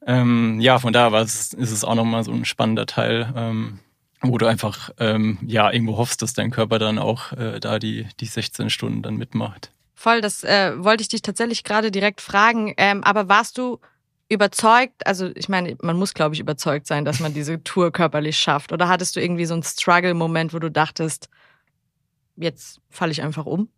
Ähm, 0.05 0.59
ja, 0.59 0.79
von 0.79 0.93
daher 0.93 1.11
war 1.11 1.21
es, 1.21 1.53
ist 1.53 1.71
es 1.71 1.83
auch 1.83 1.95
nochmal 1.95 2.23
so 2.23 2.31
ein 2.31 2.43
spannender 2.43 2.87
Teil, 2.87 3.31
ähm, 3.35 3.79
wo 4.21 4.37
du 4.37 4.45
einfach 4.45 4.91
ähm, 4.99 5.39
ja 5.45 5.71
irgendwo 5.71 5.97
hoffst, 5.97 6.21
dass 6.21 6.33
dein 6.33 6.51
Körper 6.51 6.79
dann 6.79 6.99
auch 6.99 7.33
äh, 7.33 7.59
da 7.59 7.79
die, 7.79 8.07
die 8.19 8.25
16 8.25 8.69
Stunden 8.69 9.01
dann 9.01 9.15
mitmacht. 9.15 9.71
Voll, 9.95 10.21
das 10.21 10.43
äh, 10.43 10.73
wollte 10.77 11.01
ich 11.01 11.09
dich 11.09 11.21
tatsächlich 11.21 11.63
gerade 11.63 11.91
direkt 11.91 12.21
fragen. 12.21 12.73
Ähm, 12.77 13.03
aber 13.03 13.29
warst 13.29 13.57
du 13.57 13.79
überzeugt, 14.29 15.05
also 15.05 15.29
ich 15.35 15.49
meine, 15.49 15.75
man 15.81 15.97
muss, 15.97 16.13
glaube 16.13 16.33
ich, 16.33 16.39
überzeugt 16.39 16.87
sein, 16.87 17.03
dass 17.03 17.19
man 17.19 17.33
diese 17.33 17.63
Tour 17.63 17.91
körperlich 17.91 18.37
schafft. 18.37 18.71
Oder 18.71 18.87
hattest 18.87 19.15
du 19.15 19.21
irgendwie 19.21 19.45
so 19.45 19.53
einen 19.53 19.63
Struggle-Moment, 19.63 20.53
wo 20.53 20.59
du 20.59 20.71
dachtest, 20.71 21.29
jetzt 22.37 22.79
falle 22.89 23.11
ich 23.11 23.21
einfach 23.21 23.45
um 23.45 23.69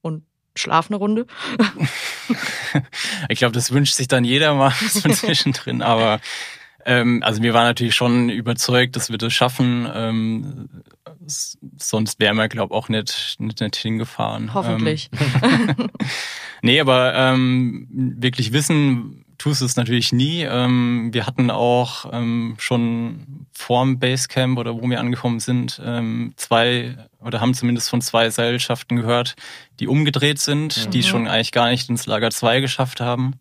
und 0.00 0.24
schlafe 0.56 0.90
eine 0.90 0.98
Runde? 0.98 1.26
ich 3.28 3.38
glaube, 3.38 3.52
das 3.52 3.72
wünscht 3.72 3.94
sich 3.94 4.08
dann 4.08 4.24
jeder 4.24 4.54
mal 4.54 4.70
so 4.88 5.08
zwischendrin, 5.08 5.82
aber 5.82 6.20
ähm, 6.84 7.22
also 7.22 7.42
wir 7.42 7.54
waren 7.54 7.64
natürlich 7.64 7.94
schon 7.94 8.28
überzeugt, 8.28 8.96
dass 8.96 9.10
wir 9.10 9.18
das 9.18 9.32
schaffen. 9.32 9.88
Ähm, 9.92 10.68
sonst 11.26 12.20
wären 12.20 12.36
wir, 12.36 12.48
glaube 12.48 12.74
ich, 12.74 12.78
auch 12.78 12.88
nicht, 12.88 13.36
nicht, 13.38 13.60
nicht 13.60 13.76
hingefahren. 13.76 14.54
Hoffentlich. 14.54 15.10
Ähm, 15.42 15.76
nee, 16.62 16.80
aber 16.80 17.14
ähm, 17.14 17.86
wirklich 17.90 18.52
wissen, 18.52 19.24
tust 19.38 19.62
es 19.62 19.76
natürlich 19.76 20.12
nie. 20.12 20.42
Ähm, 20.42 21.10
wir 21.12 21.26
hatten 21.26 21.50
auch 21.50 22.10
ähm, 22.12 22.56
schon 22.58 23.46
vorm 23.52 23.98
Basecamp 23.98 24.58
oder 24.58 24.74
wo 24.74 24.88
wir 24.88 25.00
angekommen 25.00 25.40
sind, 25.40 25.80
ähm, 25.84 26.32
zwei 26.36 26.96
oder 27.20 27.40
haben 27.40 27.54
zumindest 27.54 27.88
von 27.88 28.00
zwei 28.00 28.30
Seilschaften 28.30 28.96
gehört, 28.96 29.36
die 29.80 29.86
umgedreht 29.86 30.40
sind, 30.40 30.86
mhm. 30.86 30.90
die 30.90 31.02
schon 31.02 31.28
eigentlich 31.28 31.52
gar 31.52 31.68
nicht 31.68 31.88
ins 31.88 32.06
Lager 32.06 32.30
2 32.30 32.60
geschafft 32.60 33.00
haben. 33.00 33.34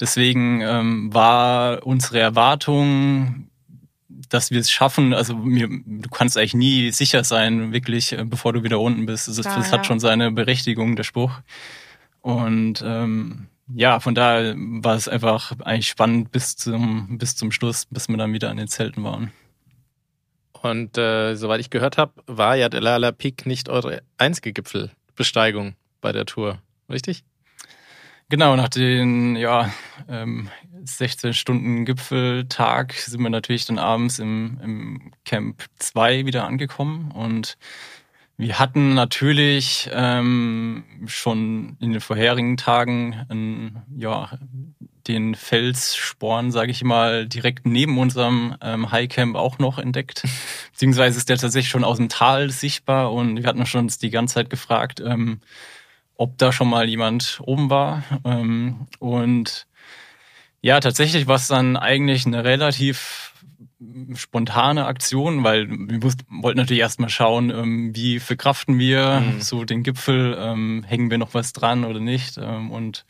Deswegen 0.00 0.60
ähm, 0.60 1.12
war 1.12 1.86
unsere 1.86 2.18
Erwartung, 2.18 3.48
dass 4.28 4.50
wir 4.50 4.60
es 4.60 4.70
schaffen. 4.70 5.14
Also 5.14 5.36
mir, 5.36 5.68
du 5.68 6.08
kannst 6.10 6.36
eigentlich 6.36 6.54
nie 6.54 6.90
sicher 6.90 7.24
sein, 7.24 7.72
wirklich, 7.72 8.12
äh, 8.12 8.24
bevor 8.24 8.52
du 8.52 8.62
wieder 8.62 8.80
unten 8.80 9.06
bist. 9.06 9.28
Das, 9.28 9.40
Klar, 9.40 9.56
das 9.56 9.72
hat 9.72 9.86
schon 9.86 10.00
seine 10.00 10.30
Berechtigung, 10.32 10.96
der 10.96 11.04
Spruch. 11.04 11.32
Und 12.20 12.82
ähm, 12.84 13.46
ja, 13.74 14.00
von 14.00 14.14
daher 14.14 14.54
war 14.56 14.94
es 14.94 15.08
einfach 15.08 15.52
eigentlich 15.60 15.88
spannend 15.88 16.30
bis 16.30 16.56
zum, 16.56 17.18
bis 17.18 17.36
zum 17.36 17.50
Schluss, 17.50 17.86
bis 17.86 18.08
wir 18.08 18.16
dann 18.16 18.32
wieder 18.32 18.50
an 18.50 18.56
den 18.56 18.68
Zelten 18.68 19.02
waren. 19.02 19.32
Und 20.62 20.98
äh, 20.98 21.34
soweit 21.36 21.60
ich 21.60 21.70
gehört 21.70 21.98
habe, 21.98 22.12
war 22.26 22.56
ja 22.56 22.68
der 22.68 22.80
Lala 22.80 23.12
Peak 23.12 23.46
nicht 23.46 23.68
eure 23.68 24.02
einzige 24.18 24.52
Gipfelbesteigung 24.52 25.74
bei 26.00 26.12
der 26.12 26.26
Tour, 26.26 26.60
richtig? 26.90 27.24
Genau, 28.28 28.56
nach 28.56 28.68
den 28.68 29.36
ja, 29.36 29.72
ähm, 30.08 30.50
16 30.84 31.32
Stunden 31.32 31.84
Gipfeltag 31.84 32.92
sind 32.94 33.22
wir 33.22 33.30
natürlich 33.30 33.66
dann 33.66 33.78
abends 33.78 34.18
im, 34.18 34.58
im 34.64 35.12
Camp 35.24 35.64
2 35.78 36.26
wieder 36.26 36.44
angekommen 36.44 37.12
und 37.12 37.56
wir 38.36 38.58
hatten 38.58 38.94
natürlich 38.94 39.88
ähm, 39.92 40.84
schon 41.06 41.76
in 41.80 41.92
den 41.92 42.00
vorherigen 42.00 42.56
Tagen 42.56 43.14
ein, 43.28 43.82
ja, 43.96 44.38
den 45.06 45.36
Felssporn, 45.36 46.50
sage 46.50 46.72
ich 46.72 46.82
mal, 46.82 47.28
direkt 47.28 47.64
neben 47.64 47.96
unserem 47.96 48.56
ähm, 48.60 48.90
Highcamp 48.90 49.36
auch 49.36 49.60
noch 49.60 49.78
entdeckt. 49.78 50.24
Beziehungsweise 50.72 51.16
ist 51.16 51.28
der 51.28 51.38
tatsächlich 51.38 51.70
schon 51.70 51.84
aus 51.84 51.96
dem 51.98 52.08
Tal 52.08 52.50
sichtbar 52.50 53.12
und 53.12 53.36
wir 53.36 53.46
hatten 53.46 53.64
schon 53.66 53.82
uns 53.84 53.98
die 53.98 54.10
ganze 54.10 54.34
Zeit 54.34 54.50
gefragt, 54.50 55.00
ähm, 55.00 55.40
ob 56.16 56.38
da 56.38 56.52
schon 56.52 56.68
mal 56.68 56.88
jemand 56.88 57.40
oben 57.42 57.70
war. 57.70 58.02
Ähm, 58.24 58.86
und 58.98 59.66
ja, 60.62 60.80
tatsächlich 60.80 61.26
war 61.26 61.36
es 61.36 61.48
dann 61.48 61.76
eigentlich 61.76 62.26
eine 62.26 62.44
relativ 62.44 63.34
spontane 64.14 64.86
Aktion, 64.86 65.44
weil 65.44 65.68
wir 65.68 66.02
wollten 66.02 66.58
natürlich 66.58 66.80
erstmal 66.80 67.10
schauen, 67.10 67.50
ähm, 67.50 67.94
wie 67.94 68.20
verkraften 68.20 68.78
wir 68.78 69.20
mhm. 69.20 69.40
so 69.40 69.64
den 69.64 69.82
Gipfel, 69.82 70.36
ähm, 70.38 70.84
hängen 70.86 71.10
wir 71.10 71.18
noch 71.18 71.34
was 71.34 71.52
dran 71.52 71.84
oder 71.84 72.00
nicht. 72.00 72.38
Ähm, 72.38 72.70
und 72.70 73.04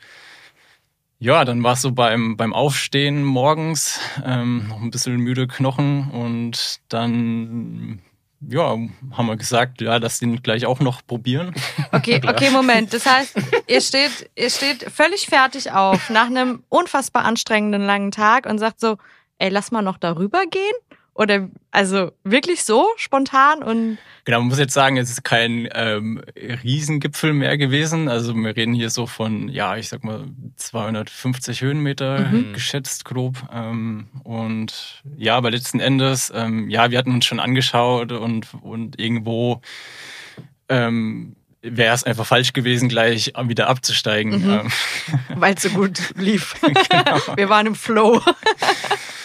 ja, 1.19 1.45
dann 1.45 1.63
war 1.63 1.75
es 1.75 1.83
so 1.83 1.93
beim, 1.93 2.37
beim 2.37 2.53
Aufstehen 2.53 3.25
morgens, 3.25 4.01
ähm, 4.25 4.69
noch 4.69 4.83
ein 4.83 4.91
bisschen 4.91 5.17
müde 5.17 5.47
Knochen 5.47 6.11
und 6.11 6.81
dann 6.89 8.03
ja, 8.41 8.77
haben 9.13 9.27
wir 9.27 9.37
gesagt, 9.37 9.81
ja, 9.81 9.97
lass 9.97 10.19
den 10.19 10.43
gleich 10.43 10.67
auch 10.67 10.81
noch 10.81 11.07
probieren. 11.07 11.55
Okay, 11.93 12.21
okay, 12.27 12.51
Moment. 12.51 12.93
Das 12.93 13.07
heißt, 13.07 13.35
ihr 13.67 13.81
steht, 13.81 14.31
ihr 14.35 14.51
steht 14.51 14.85
völlig 14.85 15.27
fertig 15.27 15.73
auf 15.73 16.11
nach 16.11 16.27
einem 16.27 16.63
unfassbar 16.69 17.25
anstrengenden 17.25 17.83
langen 17.83 18.11
Tag 18.11 18.47
und 18.47 18.59
sagt 18.59 18.81
so, 18.81 18.99
ey, 19.39 19.49
lass 19.49 19.71
mal 19.71 19.83
noch 19.83 19.99
darüber 19.99 20.45
gehen? 20.47 20.75
Oder 21.17 21.49
also 21.71 22.13
wirklich 22.25 22.65
so 22.65 22.87
spontan 22.97 23.63
und. 23.63 23.99
Genau, 24.25 24.41
man 24.41 24.49
muss 24.49 24.59
jetzt 24.59 24.75
sagen, 24.75 24.97
es 24.97 25.09
ist 25.09 25.23
kein 25.23 25.69
ähm, 25.73 26.21
Riesengipfel 26.37 27.33
mehr 27.33 27.57
gewesen. 27.57 28.09
Also 28.09 28.35
wir 28.35 28.57
reden 28.57 28.75
hier 28.75 28.91
so 28.91 29.07
von, 29.07 29.49
ja, 29.49 29.77
ich 29.77 29.89
sag 29.89 30.03
mal 30.05 30.25
250 30.57 31.63
Höhenmeter 31.63 32.21
mhm. 32.21 32.53
geschätzt 32.53 33.05
grob. 33.05 33.37
Ähm, 33.53 34.09
und 34.25 35.03
ja, 35.17 35.37
aber 35.37 35.51
letzten 35.53 35.81
Endes, 35.81 36.33
ähm, 36.35 36.69
ja, 36.69 36.91
wir 36.91 36.99
hatten 36.99 37.13
uns 37.13 37.25
schon 37.25 37.41
angeschaut 37.41 38.11
und, 38.11 38.49
und 38.63 39.01
irgendwo 39.01 39.61
ähm, 40.69 41.37
wäre 41.63 41.95
es 41.95 42.05
einfach 42.05 42.27
falsch 42.27 42.53
gewesen, 42.53 42.89
gleich 42.89 43.33
wieder 43.45 43.69
abzusteigen. 43.69 44.45
Mhm. 44.45 44.51
Ähm. 44.51 44.73
Weil 45.37 45.55
es 45.55 45.63
so 45.63 45.71
gut 45.71 45.99
lief. 46.17 46.55
genau. 46.61 47.21
Wir 47.37 47.49
waren 47.49 47.69
im 47.69 47.75
Flow. 47.75 48.21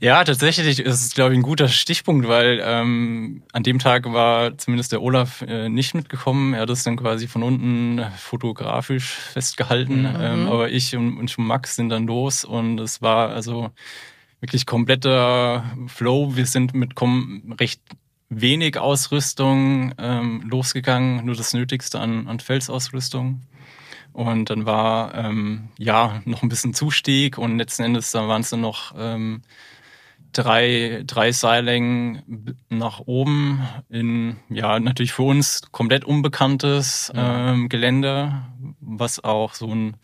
Ja, 0.00 0.24
tatsächlich 0.24 0.78
ist 0.80 1.04
es, 1.04 1.14
glaube 1.14 1.34
ich, 1.34 1.38
ein 1.38 1.42
guter 1.42 1.68
Stichpunkt, 1.68 2.28
weil 2.28 2.62
ähm, 2.64 3.42
an 3.52 3.62
dem 3.62 3.78
Tag 3.78 4.10
war 4.12 4.56
zumindest 4.56 4.92
der 4.92 5.02
Olaf 5.02 5.42
äh, 5.42 5.68
nicht 5.68 5.94
mitgekommen. 5.94 6.54
Er 6.54 6.62
hat 6.62 6.70
es 6.70 6.84
dann 6.84 6.96
quasi 6.96 7.28
von 7.28 7.42
unten 7.42 8.04
fotografisch 8.16 9.10
festgehalten. 9.10 10.02
Mhm. 10.02 10.16
Ähm, 10.20 10.48
aber 10.48 10.70
ich 10.70 10.96
und, 10.96 11.18
und 11.18 11.38
Max 11.38 11.76
sind 11.76 11.88
dann 11.88 12.06
los 12.06 12.44
und 12.44 12.78
es 12.78 13.02
war 13.02 13.30
also 13.30 13.70
wirklich 14.40 14.66
kompletter 14.66 15.64
Flow. 15.88 16.36
Wir 16.36 16.46
sind 16.46 16.74
mit 16.74 16.92
recht 17.60 17.80
wenig 18.28 18.78
Ausrüstung 18.78 19.94
ähm, 19.98 20.42
losgegangen, 20.48 21.24
nur 21.26 21.34
das 21.34 21.52
Nötigste 21.52 22.00
an, 22.00 22.28
an 22.28 22.40
Felsausrüstung. 22.40 23.42
Und 24.12 24.50
dann 24.50 24.66
war 24.66 25.14
ähm, 25.14 25.68
ja 25.78 26.20
noch 26.24 26.42
ein 26.42 26.48
bisschen 26.48 26.74
Zustieg 26.74 27.38
und 27.38 27.58
letzten 27.58 27.82
Endes 27.82 28.10
da 28.10 28.28
waren 28.28 28.42
es 28.42 28.50
dann 28.50 28.60
noch 28.60 28.94
ähm, 28.98 29.42
drei, 30.32 31.02
drei 31.06 31.32
Seillängen 31.32 32.56
nach 32.68 33.00
oben 33.00 33.66
in, 33.88 34.36
ja, 34.48 34.78
natürlich 34.80 35.12
für 35.12 35.22
uns 35.22 35.62
komplett 35.70 36.04
unbekanntes 36.04 37.12
ähm, 37.14 37.68
Gelände, 37.68 38.42
was 38.80 39.22
auch 39.22 39.54
so 39.54 39.74
ein, 39.74 39.96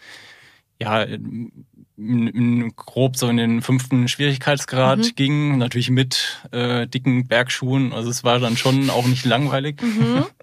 ja, 0.80 1.02
in, 1.02 1.66
in, 1.96 2.72
grob 2.76 3.16
so 3.16 3.28
in 3.28 3.36
den 3.36 3.62
fünften 3.62 4.06
Schwierigkeitsgrad 4.08 4.98
mhm. 4.98 5.14
ging, 5.16 5.58
natürlich 5.58 5.90
mit 5.90 6.42
äh, 6.52 6.86
dicken 6.86 7.26
Bergschuhen. 7.26 7.92
Also 7.92 8.10
es 8.10 8.22
war 8.22 8.38
dann 8.38 8.56
schon 8.56 8.90
auch 8.90 9.06
nicht 9.06 9.24
langweilig. 9.24 9.82
Mhm. 9.82 10.24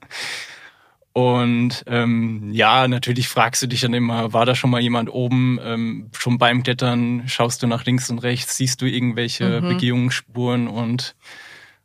Und 1.18 1.86
ähm, 1.88 2.52
ja, 2.52 2.90
natürlich 2.90 3.30
fragst 3.30 3.62
du 3.62 3.68
dich 3.68 3.80
dann 3.80 3.94
immer, 3.94 4.34
war 4.34 4.46
da 4.46 4.54
schon 4.54 4.70
mal 4.70 4.82
jemand 4.82 5.10
oben? 5.10 5.58
Ähm, 5.64 6.10
schon 6.12 6.38
beim 6.38 6.62
Klettern 6.62 7.24
schaust 7.28 7.64
du 7.64 7.68
nach 7.68 7.86
links 7.86 8.10
und 8.10 8.20
rechts, 8.20 8.58
siehst 8.58 8.82
du 8.82 8.86
irgendwelche 8.86 9.62
mhm. 9.62 9.70
Begehungsspuren. 9.70 10.68
Und 10.68 11.16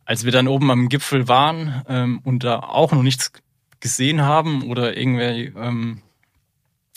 als 0.05 0.24
wir 0.24 0.33
dann 0.33 0.49
oben 0.49 0.72
am 0.72 0.89
Gipfel 0.89 1.28
waren 1.28 1.85
ähm, 1.89 2.18
und 2.24 2.43
da 2.43 2.59
auch 2.59 2.91
noch 2.91 3.05
nichts 3.05 3.31
gesehen 3.78 4.22
haben 4.22 4.64
oder 4.64 4.97
irgendwelche, 4.97 5.53
ähm, 5.57 6.03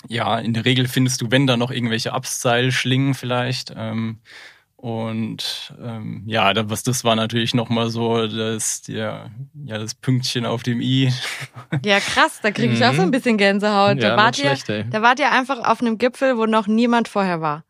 ja, 0.07 0.39
in 0.39 0.55
der 0.55 0.65
Regel 0.65 0.87
findest 0.87 1.21
du, 1.21 1.29
wenn 1.29 1.45
da 1.45 1.55
noch 1.55 1.69
irgendwelche 1.69 2.13
Abseilschlingen 2.13 3.13
vielleicht. 3.13 3.71
Ähm, 3.77 4.17
und 4.83 5.73
ähm, 5.81 6.23
ja, 6.25 6.53
das, 6.53 6.83
das 6.83 7.05
war 7.05 7.15
natürlich 7.15 7.53
nochmal 7.53 7.89
so 7.89 8.27
das, 8.27 8.81
der, 8.81 9.31
ja, 9.63 9.77
das 9.77 9.95
Pünktchen 9.95 10.45
auf 10.45 10.61
dem 10.61 10.81
I. 10.81 11.09
Ja, 11.85 12.01
krass, 12.01 12.41
da 12.43 12.51
kriege 12.51 12.73
ich 12.73 12.81
mhm. 12.81 12.85
auch 12.85 12.93
so 12.93 13.01
ein 13.01 13.09
bisschen 13.09 13.37
Gänsehaut. 13.37 14.01
Ja, 14.01 14.09
da, 14.09 14.17
wart 14.17 14.37
ihr, 14.39 14.57
da 14.89 15.01
wart 15.01 15.19
ihr 15.19 15.31
einfach 15.31 15.59
auf 15.63 15.79
einem 15.79 15.97
Gipfel, 15.97 16.37
wo 16.37 16.47
noch 16.47 16.67
niemand 16.67 17.07
vorher 17.07 17.39
war. 17.39 17.63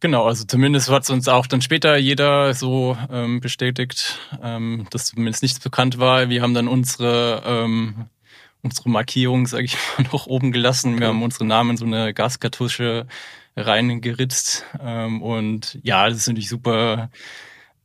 Genau, 0.00 0.26
also 0.26 0.44
zumindest 0.44 0.90
hat 0.90 1.04
es 1.04 1.10
uns 1.10 1.26
auch 1.26 1.46
dann 1.46 1.62
später 1.62 1.96
jeder 1.96 2.52
so 2.52 2.98
ähm, 3.10 3.40
bestätigt, 3.40 4.18
ähm, 4.42 4.86
dass 4.90 5.06
zumindest 5.06 5.42
nichts 5.42 5.58
bekannt 5.58 5.98
war. 5.98 6.28
Wir 6.28 6.42
haben 6.42 6.52
dann 6.52 6.68
unsere 6.68 7.42
ähm, 7.46 8.10
unsere 8.60 8.90
Markierung, 8.90 9.46
sage 9.46 9.64
ich 9.64 9.78
mal, 9.96 10.06
noch 10.12 10.26
oben 10.26 10.52
gelassen. 10.52 11.00
Wir 11.00 11.08
haben 11.08 11.22
unsere 11.22 11.46
Namen 11.46 11.70
in 11.70 11.76
so 11.78 11.86
eine 11.86 12.12
Gaskartusche 12.12 13.06
reingeritzt. 13.56 14.64
Ähm, 14.80 15.22
und 15.22 15.78
ja, 15.82 16.08
das 16.08 16.18
ist 16.18 16.28
natürlich 16.28 16.48
super 16.48 17.10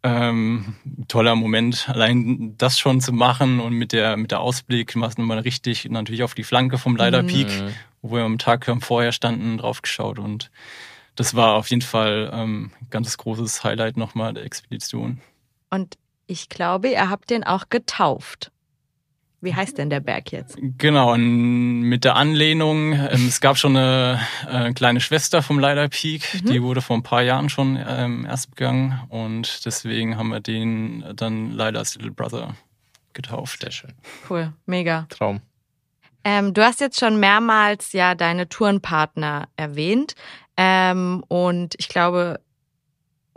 ähm, 0.03 0.76
toller 1.07 1.36
Moment, 1.36 1.89
allein 1.89 2.55
das 2.57 2.80
schon 2.80 3.01
zu 3.01 3.11
machen 3.11 3.59
und 3.59 3.74
mit 3.74 3.91
der 3.91 4.15
mit 4.15 4.32
der 4.32 4.39
Ausblick 4.39 4.95
machst 4.95 5.17
du 5.17 5.24
mal 5.24 5.39
richtig 5.39 5.89
natürlich 5.89 6.24
auf 6.24 6.36
die 6.36 6.43
Flanke 6.43 6.78
vom 6.78 6.95
Leider 6.95 7.22
Peak, 7.22 7.47
mhm. 7.47 7.74
wo 8.01 8.15
wir 8.15 8.24
am 8.24 8.38
Tag 8.38 8.72
vorher 8.80 9.11
standen, 9.11 9.57
drauf 9.57 9.82
geschaut 9.82 10.20
und 10.20 10.51
das 11.15 11.36
war 11.36 11.55
auf 11.55 11.70
jeden 11.70 11.82
Fall 11.82 12.32
ähm, 12.34 12.72
ganz 12.89 13.17
großes 13.17 13.65
Highlight 13.65 13.97
nochmal 13.97 14.34
der 14.34 14.45
Expedition. 14.45 15.20
Und 15.70 15.97
ich 16.28 16.47
glaube, 16.47 16.89
ihr 16.89 17.09
habt 17.09 17.30
den 17.30 17.43
auch 17.43 17.65
getauft. 17.70 18.51
Wie 19.42 19.56
heißt 19.56 19.78
denn 19.78 19.90
der 19.90 20.02
Berg 20.02 20.32
jetzt? 20.32 20.58
Genau, 20.60 21.16
mit 21.18 22.04
der 22.04 22.16
Anlehnung, 22.18 22.94
ähm, 22.94 23.28
es 23.28 23.40
gab 23.40 23.58
schon 23.58 23.78
eine 23.78 24.20
äh, 24.50 24.74
kleine 24.74 25.00
Schwester 25.00 25.42
vom 25.42 25.60
Leider 25.60 25.88
Peak, 25.88 26.42
mhm. 26.44 26.48
die 26.48 26.62
wurde 26.62 26.82
vor 26.82 26.98
ein 26.98 27.04
paar 27.04 27.22
Jahren 27.22 27.50
schon 27.50 27.80
ähm, 27.88 28.26
erst 28.26 28.50
begangen 28.50 29.00
und 29.10 29.66
deswegen 29.66 30.18
haben 30.18 30.30
wir 30.30 30.42
den 30.42 31.06
dann 31.16 31.52
Leider's 31.52 31.96
Little 31.96 32.12
Brother 32.12 32.56
getauft. 33.14 33.62
Sehr 33.62 33.72
schön. 33.72 33.94
Cool, 34.30 34.54
mega. 34.66 35.06
Traum. 35.10 35.42
Ähm, 36.26 36.54
du 36.54 36.62
hast 36.62 36.82
jetzt 36.82 37.00
schon 37.00 37.20
mehrmals 37.20 37.94
ja 37.94 38.16
deine 38.16 38.50
Tourenpartner 38.50 39.48
erwähnt 39.56 40.16
ähm, 40.58 41.24
und 41.30 41.76
ich 41.78 41.88
glaube, 41.88 42.42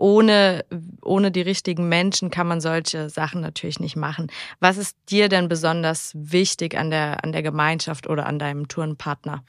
ohne, 0.02 0.64
ohne 1.00 1.30
die 1.30 1.42
richtigen 1.42 1.88
Menschen 1.88 2.30
kann 2.30 2.48
man 2.48 2.60
solche 2.60 3.08
Sachen 3.08 3.40
natürlich 3.40 3.78
nicht 3.78 3.94
machen. 3.94 4.32
Was 4.58 4.76
ist 4.76 4.96
dir 5.08 5.28
denn 5.28 5.48
besonders 5.48 6.10
wichtig 6.14 6.76
an 6.76 6.90
der, 6.90 7.22
an 7.22 7.30
der 7.30 7.44
Gemeinschaft 7.44 8.08
oder 8.08 8.26
an 8.26 8.40
deinem 8.40 8.66
Tourenpartner? 8.66 9.44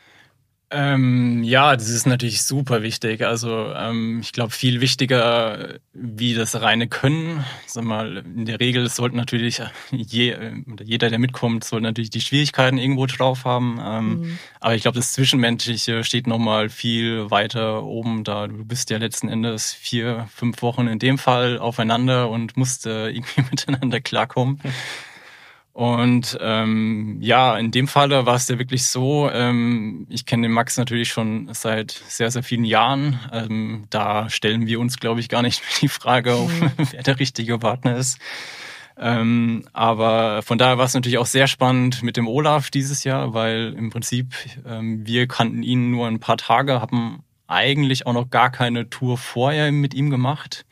Ähm, 0.76 1.44
ja, 1.44 1.76
das 1.76 1.90
ist 1.90 2.08
natürlich 2.08 2.42
super 2.42 2.82
wichtig. 2.82 3.24
Also 3.24 3.72
ähm, 3.76 4.22
ich 4.22 4.34
glaube, 4.34 4.50
viel 4.50 4.82
wichtiger 4.82 5.76
wie 5.94 6.34
das 6.34 6.60
reine 6.60 6.88
Können. 6.88 7.46
Sag 7.68 7.84
mal, 7.84 8.18
in 8.18 8.46
der 8.46 8.60
Regel 8.60 8.90
sollte 8.90 9.16
natürlich 9.16 9.62
je, 9.92 10.36
jeder, 10.84 11.10
der 11.12 11.20
mitkommt, 11.20 11.64
sollte 11.64 11.84
natürlich 11.84 12.10
die 12.10 12.22
Schwierigkeiten 12.22 12.80
irgendwo 12.80 13.06
drauf 13.06 13.46
haben. 13.46 13.80
Ähm, 13.84 14.08
mhm. 14.08 14.40
Aber 14.62 14.74
ich 14.74 14.82
glaube, 14.82 14.98
das 14.98 15.14
Zwischenmenschliche 15.14 16.04
steht 16.04 16.26
nochmal 16.26 16.70
viel 16.70 17.30
weiter 17.30 17.84
oben 17.84 18.24
da. 18.24 18.48
Du 18.48 18.66
bist 18.66 18.90
ja 18.90 18.98
letzten 18.98 19.30
Endes 19.30 19.74
vier, 19.74 20.28
fünf 20.34 20.64
Wochen 20.64 20.88
in 20.88 20.98
dem 20.98 21.20
Fall 21.20 21.60
aufeinander 21.60 22.32
und 22.32 22.58
musst 22.58 22.88
äh, 22.88 23.10
irgendwie 23.14 23.42
miteinander 23.52 24.02
klarkommen. 24.02 24.60
Und 25.74 26.38
ähm, 26.40 27.18
ja, 27.20 27.58
in 27.58 27.72
dem 27.72 27.88
Falle 27.88 28.28
war 28.28 28.36
es 28.36 28.48
ja 28.48 28.60
wirklich 28.60 28.86
so, 28.86 29.28
ähm, 29.32 30.06
ich 30.08 30.28
kenne 30.28 30.44
den 30.44 30.52
Max 30.52 30.78
natürlich 30.78 31.10
schon 31.10 31.50
seit 31.52 31.92
sehr, 32.08 32.30
sehr 32.30 32.44
vielen 32.44 32.64
Jahren. 32.64 33.20
Ähm, 33.32 33.86
da 33.90 34.30
stellen 34.30 34.68
wir 34.68 34.80
uns, 34.80 35.00
glaube 35.00 35.20
ich, 35.20 35.30
gar 35.30 35.42
nicht 35.42 35.62
mehr 35.64 35.80
die 35.82 35.88
Frage, 35.88 36.36
auf, 36.36 36.52
mhm. 36.62 36.72
wer 36.92 37.02
der 37.02 37.20
richtige 37.20 37.58
Partner 37.58 37.98
ist. 37.98 38.20
Ähm, 39.00 39.66
aber 39.74 40.44
von 40.44 40.60
daher 40.60 40.78
war 40.78 40.86
es 40.86 40.94
natürlich 40.94 41.18
auch 41.18 41.26
sehr 41.26 41.48
spannend 41.48 42.04
mit 42.04 42.18
dem 42.18 42.28
Olaf 42.28 42.70
dieses 42.70 43.04
Jahr, 43.04 43.34
weil 43.34 43.74
im 43.76 43.90
Prinzip 43.90 44.36
ähm, 44.68 45.08
wir 45.08 45.28
kannten 45.28 45.64
ihn 45.64 45.90
nur 45.90 46.08
ein 46.08 46.20
paar 46.20 46.38
Tage, 46.38 46.82
haben 46.82 47.24
eigentlich 47.48 48.06
auch 48.06 48.14
noch 48.14 48.30
gar 48.30 48.52
keine 48.52 48.92
Tour 48.92 49.18
vorher 49.18 49.72
mit 49.72 49.96
ihm 49.96 50.12
gemacht. 50.12 50.66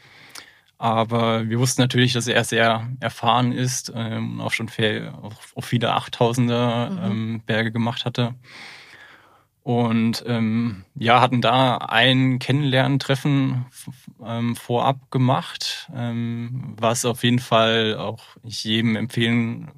Aber 0.82 1.48
wir 1.48 1.60
wussten 1.60 1.80
natürlich, 1.80 2.14
dass 2.14 2.26
er 2.26 2.44
sehr 2.44 2.90
erfahren 3.02 3.52
ist 3.52 3.94
ähm, 3.96 4.32
und 4.32 4.42
auch 4.42 4.52
schon 4.52 4.68
viel, 4.68 5.14
auch, 5.22 5.36
auch 5.54 5.64
viele 5.64 5.94
Achttausender 5.94 6.90
mhm. 6.90 7.12
ähm, 7.12 7.42
Berge 7.46 7.72
gemacht 7.72 8.04
hatte. 8.04 8.34
Und 9.62 10.24
ähm, 10.26 10.86
ja, 10.96 11.22
hatten 11.22 11.40
da 11.40 11.78
ein 11.78 12.40
Kennenlerntreffen 12.40 13.68
ähm, 14.26 14.56
vorab 14.56 15.12
gemacht, 15.12 15.88
ähm, 15.96 16.74
was 16.80 17.06
auf 17.06 17.24
jeden 17.24 17.38
Fall 17.38 17.96
auch 17.96 18.24
ich 18.42 18.64
jedem 18.64 18.96
empfehlen 18.96 19.70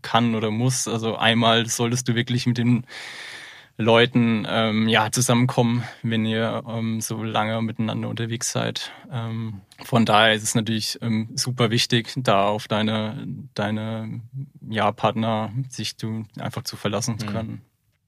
kann 0.00 0.36
oder 0.36 0.52
muss. 0.52 0.86
Also 0.86 1.16
einmal 1.16 1.66
solltest 1.66 2.06
du 2.06 2.14
wirklich 2.14 2.46
mit 2.46 2.58
den 2.58 2.86
Leuten 3.82 4.46
ähm, 4.48 4.88
ja, 4.88 5.10
zusammenkommen, 5.10 5.84
wenn 6.02 6.24
ihr 6.24 6.62
ähm, 6.68 7.00
so 7.00 7.22
lange 7.22 7.60
miteinander 7.62 8.08
unterwegs 8.08 8.52
seid. 8.52 8.92
Ähm, 9.10 9.60
von 9.84 10.04
daher 10.04 10.34
ist 10.34 10.42
es 10.42 10.54
natürlich 10.54 10.98
ähm, 11.02 11.30
super 11.34 11.70
wichtig, 11.70 12.12
da 12.16 12.46
auf 12.46 12.68
deine, 12.68 13.26
deine 13.54 14.20
ja, 14.68 14.92
Partner 14.92 15.52
sich 15.68 15.96
du 15.96 16.24
einfach 16.38 16.62
zu 16.62 16.76
verlassen 16.76 17.18
zu 17.18 17.26
mhm. 17.26 17.30
können. 17.30 17.62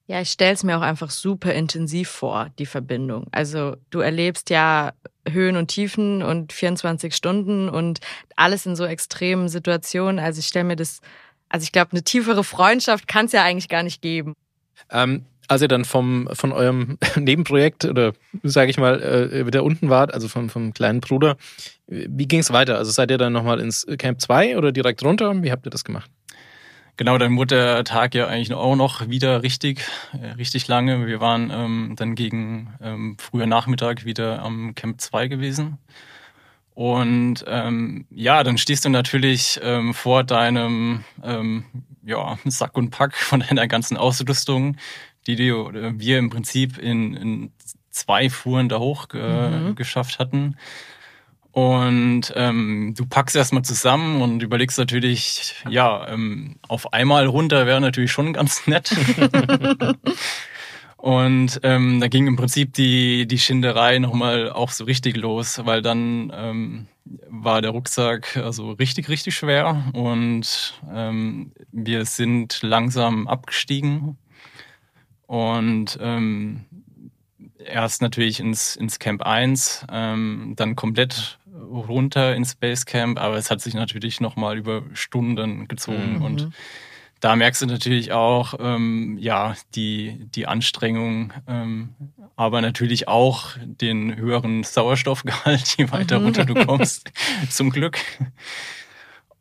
Ja, 0.06 0.20
ich 0.20 0.30
stelle 0.30 0.52
es 0.52 0.62
mir 0.64 0.76
auch 0.76 0.82
einfach 0.82 1.10
super 1.10 1.54
intensiv 1.54 2.10
vor, 2.10 2.50
die 2.58 2.66
Verbindung. 2.66 3.26
Also 3.32 3.76
du 3.90 4.00
erlebst 4.00 4.50
ja 4.50 4.92
Höhen 5.26 5.56
und 5.56 5.68
Tiefen 5.68 6.22
und 6.22 6.52
24 6.52 7.14
Stunden 7.14 7.70
und 7.70 8.00
alles 8.36 8.66
in 8.66 8.76
so 8.76 8.84
extremen 8.84 9.48
Situationen. 9.48 10.18
Also 10.18 10.40
ich 10.40 10.46
stelle 10.46 10.66
mir 10.66 10.76
das, 10.76 11.00
also 11.48 11.64
ich 11.64 11.72
glaube, 11.72 11.92
eine 11.92 12.02
tiefere 12.02 12.44
Freundschaft 12.44 13.08
kann 13.08 13.26
es 13.26 13.32
ja 13.32 13.42
eigentlich 13.42 13.70
gar 13.70 13.82
nicht 13.82 14.02
geben. 14.02 14.34
Ähm, 14.90 15.24
als 15.48 15.62
ihr 15.62 15.68
dann 15.68 15.84
vom, 15.84 16.28
von 16.32 16.52
eurem 16.52 16.98
Nebenprojekt 17.16 17.84
oder 17.84 18.12
sage 18.42 18.70
ich 18.70 18.78
mal 18.78 19.02
äh, 19.02 19.46
wieder 19.46 19.64
unten 19.64 19.90
wart, 19.90 20.12
also 20.12 20.28
vom, 20.28 20.48
vom 20.48 20.72
kleinen 20.72 21.00
Bruder, 21.00 21.36
wie 21.86 22.26
ging 22.26 22.40
es 22.40 22.52
weiter? 22.52 22.78
Also 22.78 22.90
seid 22.90 23.10
ihr 23.10 23.18
dann 23.18 23.32
nochmal 23.32 23.60
ins 23.60 23.86
Camp 23.98 24.20
2 24.20 24.56
oder 24.56 24.72
direkt 24.72 25.02
runter? 25.04 25.42
Wie 25.42 25.50
habt 25.50 25.66
ihr 25.66 25.70
das 25.70 25.84
gemacht? 25.84 26.10
Genau, 26.96 27.18
dann 27.18 27.36
wurde 27.36 27.56
der 27.56 27.84
Tag 27.84 28.14
ja 28.14 28.28
eigentlich 28.28 28.54
auch 28.54 28.76
noch 28.76 29.08
wieder 29.08 29.42
richtig, 29.42 29.80
äh, 30.12 30.32
richtig 30.32 30.68
lange. 30.68 31.08
Wir 31.08 31.20
waren 31.20 31.50
ähm, 31.52 31.94
dann 31.96 32.14
gegen 32.14 32.72
ähm, 32.80 33.16
früher 33.18 33.46
Nachmittag 33.46 34.04
wieder 34.04 34.40
am 34.40 34.76
Camp 34.76 35.00
2 35.00 35.26
gewesen. 35.26 35.78
Und 36.74 37.44
ähm, 37.48 38.06
ja, 38.10 38.44
dann 38.44 38.58
stehst 38.58 38.84
du 38.84 38.90
natürlich 38.90 39.60
ähm, 39.62 39.92
vor 39.92 40.22
deinem 40.22 41.04
ähm, 41.24 41.64
ja, 42.04 42.38
Sack 42.44 42.76
und 42.76 42.90
Pack 42.90 43.16
von 43.16 43.40
deiner 43.48 43.66
ganzen 43.66 43.96
Ausrüstung, 43.96 44.76
die 45.26 45.38
wir 45.38 46.18
im 46.18 46.30
Prinzip 46.30 46.78
in, 46.78 47.14
in 47.14 47.52
zwei 47.90 48.28
Fuhren 48.28 48.68
da 48.68 48.78
hoch 48.78 49.06
äh, 49.14 49.50
mhm. 49.50 49.74
geschafft 49.74 50.18
hatten. 50.18 50.56
Und 51.54 52.32
ähm, 52.34 52.94
du 52.96 53.06
packst 53.06 53.36
erstmal 53.36 53.62
zusammen 53.62 54.22
und 54.22 54.42
überlegst 54.42 54.76
natürlich, 54.76 55.54
ja, 55.68 56.08
ähm, 56.08 56.56
auf 56.66 56.92
einmal 56.92 57.26
runter 57.26 57.64
wäre 57.64 57.80
natürlich 57.80 58.10
schon 58.10 58.32
ganz 58.32 58.66
nett. 58.66 58.90
und 60.96 61.60
ähm, 61.62 62.00
da 62.00 62.08
ging 62.08 62.26
im 62.26 62.34
Prinzip 62.34 62.72
die, 62.72 63.28
die 63.28 63.38
Schinderei 63.38 64.00
nochmal 64.00 64.50
auch 64.50 64.70
so 64.70 64.82
richtig 64.82 65.16
los, 65.16 65.64
weil 65.64 65.80
dann 65.80 66.32
ähm, 66.34 66.86
war 67.28 67.62
der 67.62 67.70
Rucksack 67.70 68.36
also 68.36 68.72
richtig, 68.72 69.08
richtig 69.08 69.36
schwer 69.36 69.84
und 69.92 70.74
ähm, 70.92 71.52
wir 71.70 72.04
sind 72.04 72.58
langsam 72.62 73.28
abgestiegen 73.28 74.18
und 75.26 75.98
ähm, 76.00 76.66
erst 77.58 78.02
natürlich 78.02 78.40
ins, 78.40 78.76
ins 78.76 78.98
Camp 78.98 79.22
1, 79.22 79.86
ähm, 79.90 80.54
dann 80.56 80.76
komplett 80.76 81.38
runter 81.70 82.34
ins 82.34 82.54
Basecamp, 82.54 83.18
aber 83.18 83.36
es 83.36 83.50
hat 83.50 83.60
sich 83.60 83.74
natürlich 83.74 84.20
nochmal 84.20 84.58
über 84.58 84.82
Stunden 84.92 85.66
gezogen 85.68 86.16
mhm. 86.16 86.22
und 86.22 86.50
da 87.20 87.36
merkst 87.36 87.62
du 87.62 87.66
natürlich 87.66 88.12
auch, 88.12 88.54
ähm, 88.60 89.16
ja, 89.18 89.56
die, 89.74 90.26
die 90.34 90.46
Anstrengung, 90.46 91.32
ähm, 91.48 91.94
aber 92.36 92.60
natürlich 92.60 93.08
auch 93.08 93.56
den 93.64 94.14
höheren 94.16 94.62
Sauerstoffgehalt, 94.62 95.76
je 95.78 95.90
weiter 95.90 96.18
mhm. 96.18 96.26
runter 96.26 96.44
du 96.44 96.52
kommst, 96.52 97.10
zum 97.48 97.70
Glück. 97.70 97.98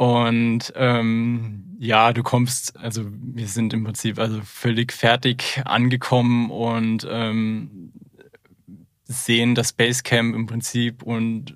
Und 0.04 0.74
ähm, 0.76 1.78
ja, 1.80 2.12
du 2.12 2.24
kommst, 2.24 2.78
also 2.78 3.06
wir 3.08 3.48
sind 3.48 3.72
im 3.72 3.86
Prinzip 3.86 4.20
also 4.20 4.42
völlig 4.44 4.92
fertig 4.92 5.62
angekommen 5.64 6.52
und 6.52 7.08
ähm, 7.10 7.94
sehen 9.06 9.56
das 9.56 9.72
Basecamp 9.72 10.36
im 10.36 10.46
Prinzip 10.46 11.04
und 11.04 11.56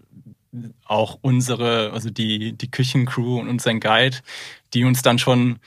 auch 0.85 1.19
unsere, 1.21 1.91
also 1.91 2.09
die, 2.09 2.53
die 2.53 2.71
Küchencrew 2.71 3.41
und 3.41 3.49
unseren 3.49 3.81
Guide, 3.81 4.19
die 4.73 4.85
uns 4.85 5.01
dann 5.01 5.19
schon 5.19 5.59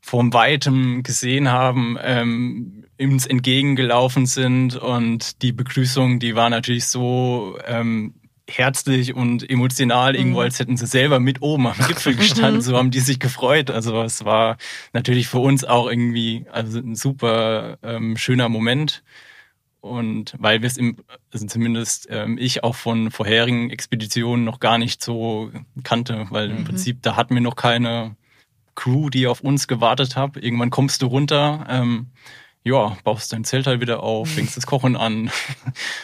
vom 0.00 0.32
Weitem 0.32 1.02
gesehen 1.02 1.50
haben, 1.50 1.98
ähm, 2.00 2.86
uns 2.98 3.26
entgegengelaufen 3.26 4.24
sind. 4.24 4.74
Und 4.74 5.42
die 5.42 5.52
Begrüßung, 5.52 6.18
die 6.18 6.34
war 6.34 6.48
natürlich 6.48 6.86
so 6.86 7.58
ähm, 7.66 8.14
herzlich 8.56 9.14
und 9.14 9.48
emotional 9.48 10.14
irgendwo, 10.14 10.38
mhm. 10.38 10.44
als 10.44 10.58
hätten 10.58 10.76
sie 10.76 10.86
selber 10.86 11.20
mit 11.20 11.42
oben 11.42 11.66
am 11.66 11.76
Gipfel 11.86 12.14
gestanden. 12.16 12.62
so 12.62 12.76
haben 12.76 12.90
die 12.90 13.00
sich 13.00 13.18
gefreut. 13.18 13.70
Also 13.70 14.02
es 14.02 14.24
war 14.24 14.56
natürlich 14.92 15.28
für 15.28 15.38
uns 15.38 15.64
auch 15.64 15.88
irgendwie 15.88 16.46
also 16.50 16.78
ein 16.78 16.94
super 16.94 17.78
ähm, 17.82 18.16
schöner 18.16 18.48
Moment. 18.48 19.02
Und 19.80 20.34
weil 20.38 20.62
wir 20.62 20.68
es 20.68 20.76
im, 20.76 20.98
also 21.32 21.44
zumindest 21.46 22.06
ähm, 22.08 22.38
ich 22.38 22.62
auch 22.62 22.76
von 22.76 23.10
vorherigen 23.10 23.70
Expeditionen 23.70 24.44
noch 24.44 24.60
gar 24.60 24.78
nicht 24.78 25.02
so 25.02 25.50
kannte, 25.82 26.26
weil 26.30 26.50
mhm. 26.50 26.58
im 26.58 26.64
Prinzip 26.64 27.02
da 27.02 27.16
hatten 27.16 27.34
wir 27.34 27.42
noch 27.42 27.56
keine 27.56 28.14
Crew, 28.74 29.10
die 29.10 29.26
auf 29.26 29.40
uns 29.40 29.66
gewartet 29.68 30.16
hat. 30.16 30.36
Irgendwann 30.36 30.70
kommst 30.70 31.02
du 31.02 31.06
runter. 31.06 31.66
Ähm, 31.68 32.06
ja, 32.64 32.96
baust 33.04 33.32
dein 33.32 33.44
Zelt 33.44 33.66
halt 33.66 33.80
wieder 33.80 34.02
auf, 34.02 34.28
fängst 34.34 34.56
das 34.56 34.66
Kochen 34.66 34.96
an, 34.96 35.30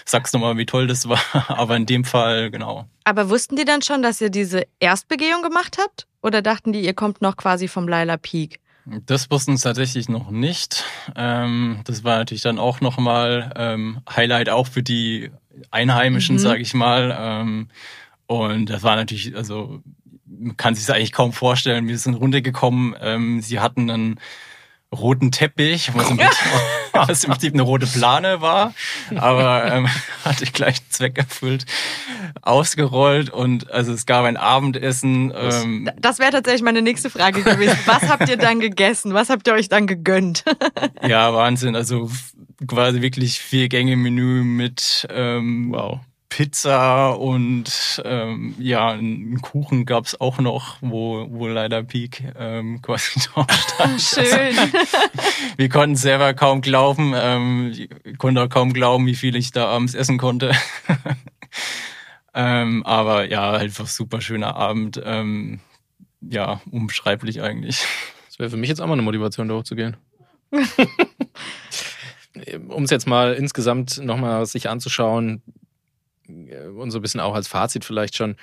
sagst 0.05 0.35
nochmal, 0.35 0.57
wie 0.57 0.67
toll 0.67 0.87
das 0.87 1.09
war. 1.09 1.21
Aber 1.49 1.77
in 1.77 1.87
dem 1.87 2.05
Fall, 2.05 2.51
genau. 2.51 2.87
Aber 3.05 3.31
wussten 3.31 3.57
die 3.57 3.65
dann 3.65 3.83
schon, 3.83 4.03
dass 4.03 4.21
ihr 4.21 4.31
diese 4.31 4.67
Erstbegehung 4.81 5.43
gemacht 5.43 5.79
habt? 5.81 6.07
Oder 6.23 6.43
dachten 6.43 6.73
die, 6.73 6.81
ihr 6.81 6.95
kommt 6.95 7.23
noch 7.23 7.37
quasi 7.37 7.69
vom 7.69 7.87
Laila 7.89 8.17
Peak? 8.17 8.61
Das 9.07 9.31
wussten 9.31 9.57
sie 9.57 9.63
tatsächlich 9.63 10.09
noch 10.09 10.31
nicht. 10.31 10.85
Ähm, 11.15 11.81
das 11.85 12.05
war 12.05 12.19
natürlich 12.19 12.43
dann 12.43 12.59
auch 12.59 12.81
nochmal 12.81 13.53
ähm, 13.55 14.01
Highlight 14.09 14.49
auch 14.49 14.67
für 14.67 14.83
die 14.83 15.31
Einheimischen, 15.71 16.37
mhm. 16.37 16.41
sage 16.41 16.63
ich 16.63 16.73
mal. 16.73 17.17
Ähm, 17.19 17.69
und 18.27 18.71
das 18.71 18.83
war 18.83 18.97
natürlich, 18.97 19.37
also 19.37 19.83
man 20.27 20.57
kann 20.57 20.75
sich 20.75 20.87
das 20.87 20.97
eigentlich 20.97 21.13
kaum 21.13 21.33
vorstellen. 21.33 21.87
Wir 21.89 21.99
sind 21.99 22.15
runtergekommen. 22.15 22.95
Ähm, 23.01 23.41
sie 23.43 23.61
hatten 23.61 23.91
einen 23.91 24.21
roten 24.95 25.31
Teppich, 25.31 25.91
was 25.95 26.11
im, 26.11 26.17
Prinzip, 26.17 26.39
was 26.93 27.25
im 27.25 27.31
Prinzip 27.31 27.55
eine 27.55 27.63
rote 27.63 27.87
Plane 27.87 28.41
war, 28.41 28.75
aber 29.15 29.73
ähm, 29.73 29.89
hatte 30.25 30.45
ich 30.45 30.53
gleich 30.53 30.79
einen 30.79 30.91
Zweck 30.91 31.19
erfüllt, 31.19 31.67
ausgerollt 32.43 33.31
und 33.31 33.71
also 33.71 33.93
es 33.93 34.07
gab 34.07 34.25
ein 34.25 34.37
Abendessen. 34.37 35.33
Ähm, 35.37 35.91
das 35.99 36.19
wäre 36.19 36.33
tatsächlich 36.33 36.63
meine 36.63 36.83
nächste 36.83 37.11
Frage 37.11 37.43
gewesen. 37.43 37.79
Was 37.87 38.09
habt 38.09 38.29
ihr 38.29 38.37
dann 38.37 38.61
gegessen? 38.61 39.15
Was 39.15 39.29
habt 39.29 39.47
ihr 39.47 39.55
euch 39.55 39.69
dann 39.69 39.87
gegönnt? 39.87 40.45
ja, 41.07 41.35
Wahnsinn. 41.35 41.77
Also 41.77 42.11
quasi 42.67 43.03
wirklich 43.03 43.39
vier 43.39 43.69
Gänge 43.69 43.97
Menü 43.97 44.43
mit 44.43 45.07
ähm, 45.11 45.71
wow. 45.71 46.01
Pizza 46.39 47.19
und 47.19 48.01
ähm, 48.05 48.55
ja, 48.61 48.91
einen 48.91 49.41
Kuchen 49.41 49.85
gab's 49.87 50.21
auch 50.21 50.39
noch, 50.39 50.77
wo, 50.81 51.27
wo 51.31 51.49
leider 51.49 51.83
Peak 51.83 52.33
ähm, 52.39 52.81
quasi 52.83 53.19
drauf 53.19 53.47
stand. 53.51 54.01
Schön. 54.01 54.55
wir 55.57 55.69
konnten 55.69 55.97
selber 55.97 56.35
kaum 56.35 56.61
glauben, 56.61 57.13
ähm, 57.17 57.73
ich 57.75 58.19
konnte 58.19 58.41
auch 58.41 58.49
kaum 58.49 58.73
glauben, 58.73 59.05
wie 59.07 59.17
viel 59.17 59.35
ich 59.35 59.51
da 59.51 59.67
abends 59.67 59.95
essen 59.95 60.17
konnte. 60.17 60.53
ähm, 62.35 62.87
aber 62.87 63.29
ja, 63.29 63.55
einfach 63.55 63.89
super 63.89 64.21
schöner 64.21 64.55
Abend. 64.55 65.03
Ähm, 65.05 65.59
ja, 66.21 66.61
unbeschreiblich 66.71 67.43
eigentlich. 67.43 67.85
Das 68.29 68.39
wäre 68.39 68.51
für 68.51 68.57
mich 68.57 68.69
jetzt 68.69 68.81
auch 68.81 68.87
mal 68.87 68.93
eine 68.93 69.03
Motivation, 69.03 69.49
da 69.49 69.57
hochzugehen. 69.57 69.97
um 72.69 72.85
es 72.85 72.91
jetzt 72.91 73.09
mal 73.09 73.35
insgesamt 73.35 73.99
nochmal 74.01 74.47
sich 74.47 74.71
anzuschauen, 74.71 75.43
und 76.29 76.91
so 76.91 76.99
ein 76.99 77.03
bisschen 77.03 77.21
auch 77.21 77.35
als 77.35 77.49
Fazit 77.49 77.85
vielleicht 77.85 78.17
schon, 78.17 78.37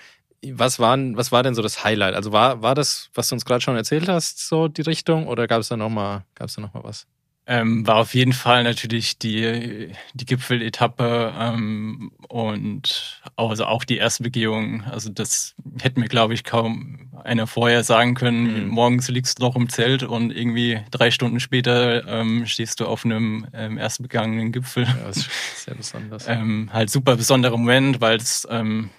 was, 0.43 0.79
waren, 0.79 1.17
was 1.17 1.31
war 1.31 1.43
denn 1.43 1.55
so 1.55 1.61
das 1.61 1.83
Highlight? 1.83 2.15
Also 2.15 2.31
war, 2.31 2.61
war 2.61 2.75
das, 2.75 3.09
was 3.13 3.29
du 3.29 3.35
uns 3.35 3.45
gerade 3.45 3.61
schon 3.61 3.75
erzählt 3.75 4.07
hast, 4.09 4.47
so 4.47 4.67
die 4.67 4.81
Richtung 4.81 5.27
oder 5.27 5.47
gab 5.47 5.61
es 5.61 5.69
da 5.69 5.77
nochmal 5.77 6.25
noch 6.57 6.83
was? 6.83 7.07
Ähm, 7.47 7.85
war 7.85 7.97
auf 7.97 8.15
jeden 8.15 8.33
Fall 8.33 8.63
natürlich 8.63 9.19
die, 9.19 9.91
die 10.15 10.25
Gipfeletappe 10.25 11.33
ähm, 11.39 12.11
und 12.27 13.21
also 13.35 13.65
auch 13.65 13.83
die 13.83 13.97
erste 13.97 14.23
Begehung. 14.23 14.83
Also 14.85 15.11
das 15.11 15.53
hätte 15.79 15.99
mir, 15.99 16.07
glaube 16.07 16.33
ich, 16.33 16.43
kaum 16.43 17.11
einer 17.23 17.45
vorher 17.45 17.83
sagen 17.83 18.15
können. 18.15 18.65
Mhm. 18.65 18.69
Morgens 18.69 19.09
liegst 19.09 19.39
du 19.39 19.43
noch 19.43 19.55
im 19.55 19.69
Zelt 19.69 20.01
und 20.01 20.35
irgendwie 20.35 20.79
drei 20.89 21.11
Stunden 21.11 21.39
später 21.39 22.07
ähm, 22.07 22.47
stehst 22.47 22.79
du 22.79 22.87
auf 22.87 23.05
einem 23.05 23.45
ähm, 23.53 23.77
erst 23.77 24.01
begangenen 24.01 24.51
Gipfel. 24.51 24.85
Ja, 24.85 24.95
das 25.05 25.17
ist 25.17 25.29
sehr 25.65 25.75
besonders. 25.75 26.27
ähm, 26.27 26.69
halt 26.73 26.89
super 26.89 27.15
besonderer 27.15 27.57
Moment, 27.57 28.01
weil 28.01 28.17
es, 28.17 28.47
ähm, 28.49 28.89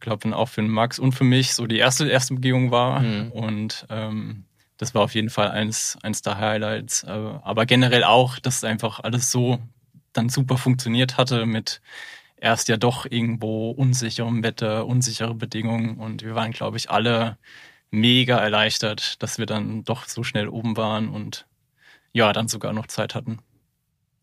glaube 0.00 0.22
dann 0.22 0.34
auch 0.34 0.48
für 0.48 0.62
Max 0.62 0.98
und 0.98 1.12
für 1.12 1.24
mich 1.24 1.54
so 1.54 1.66
die 1.66 1.78
erste 1.78 2.08
erste 2.08 2.34
Begehung 2.34 2.70
war 2.70 3.00
mhm. 3.00 3.32
und 3.32 3.86
ähm, 3.90 4.44
das 4.78 4.94
war 4.94 5.02
auf 5.02 5.14
jeden 5.14 5.30
Fall 5.30 5.50
eins, 5.50 5.98
eins 6.02 6.22
der 6.22 6.38
Highlights. 6.38 7.04
Äh, 7.04 7.10
aber 7.10 7.66
generell 7.66 8.04
auch, 8.04 8.38
dass 8.38 8.64
einfach 8.64 9.00
alles 9.00 9.30
so 9.30 9.58
dann 10.12 10.28
super 10.30 10.56
funktioniert 10.56 11.18
hatte 11.18 11.44
mit 11.46 11.80
erst 12.36 12.68
ja 12.68 12.76
doch 12.76 13.04
irgendwo 13.04 13.70
unsicherem 13.70 14.42
Wetter, 14.42 14.86
unsichere 14.86 15.34
Bedingungen. 15.34 15.98
Und 15.98 16.22
wir 16.22 16.34
waren, 16.34 16.52
glaube 16.52 16.76
ich, 16.76 16.90
alle 16.90 17.36
mega 17.90 18.38
erleichtert, 18.38 19.22
dass 19.22 19.38
wir 19.38 19.46
dann 19.46 19.84
doch 19.84 20.06
so 20.06 20.22
schnell 20.22 20.48
oben 20.48 20.76
waren 20.76 21.08
und 21.08 21.46
ja, 22.12 22.32
dann 22.32 22.48
sogar 22.48 22.72
noch 22.72 22.86
Zeit 22.86 23.14
hatten. 23.14 23.38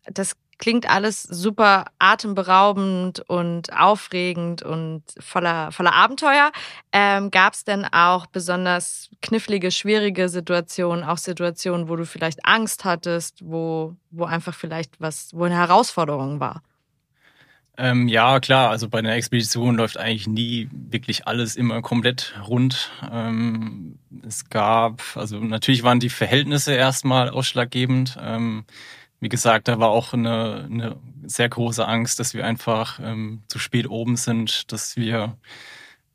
Das 0.06 0.36
klingt 0.58 0.88
alles 0.88 1.22
super 1.22 1.86
atemberaubend 1.98 3.20
und 3.28 3.72
aufregend 3.72 4.62
und 4.62 5.02
voller, 5.18 5.72
voller 5.72 5.94
Abenteuer. 5.94 6.52
Ähm, 6.92 7.30
Gab 7.30 7.54
es 7.54 7.64
denn 7.64 7.84
auch 7.84 8.26
besonders 8.26 9.10
knifflige, 9.22 9.70
schwierige 9.70 10.28
Situationen, 10.28 11.04
auch 11.04 11.18
Situationen, 11.18 11.88
wo 11.88 11.96
du 11.96 12.06
vielleicht 12.06 12.44
Angst 12.44 12.84
hattest, 12.84 13.40
wo, 13.42 13.94
wo 14.10 14.24
einfach 14.24 14.54
vielleicht 14.54 15.00
was, 15.00 15.30
wo 15.32 15.44
eine 15.44 15.56
Herausforderung 15.56 16.40
war? 16.40 16.62
Ähm, 17.78 18.08
ja, 18.08 18.40
klar. 18.40 18.70
Also 18.70 18.88
bei 18.88 19.00
einer 19.00 19.14
Expedition 19.14 19.76
läuft 19.76 19.98
eigentlich 19.98 20.26
nie 20.26 20.68
wirklich 20.72 21.26
alles 21.26 21.56
immer 21.56 21.82
komplett 21.82 22.34
rund. 22.48 22.90
Ähm, 23.12 23.98
es 24.26 24.48
gab, 24.48 25.02
also 25.14 25.38
natürlich 25.40 25.82
waren 25.82 26.00
die 26.00 26.08
Verhältnisse 26.08 26.72
erstmal 26.72 27.28
ausschlaggebend. 27.28 28.16
Ähm, 28.20 28.64
wie 29.26 29.28
gesagt, 29.28 29.66
da 29.66 29.80
war 29.80 29.88
auch 29.88 30.12
eine, 30.12 30.68
eine 30.70 30.96
sehr 31.24 31.48
große 31.48 31.84
Angst, 31.84 32.20
dass 32.20 32.32
wir 32.32 32.46
einfach 32.46 33.00
ähm, 33.02 33.42
zu 33.48 33.58
spät 33.58 33.90
oben 33.90 34.14
sind, 34.14 34.70
dass 34.70 34.96
wir 34.96 35.36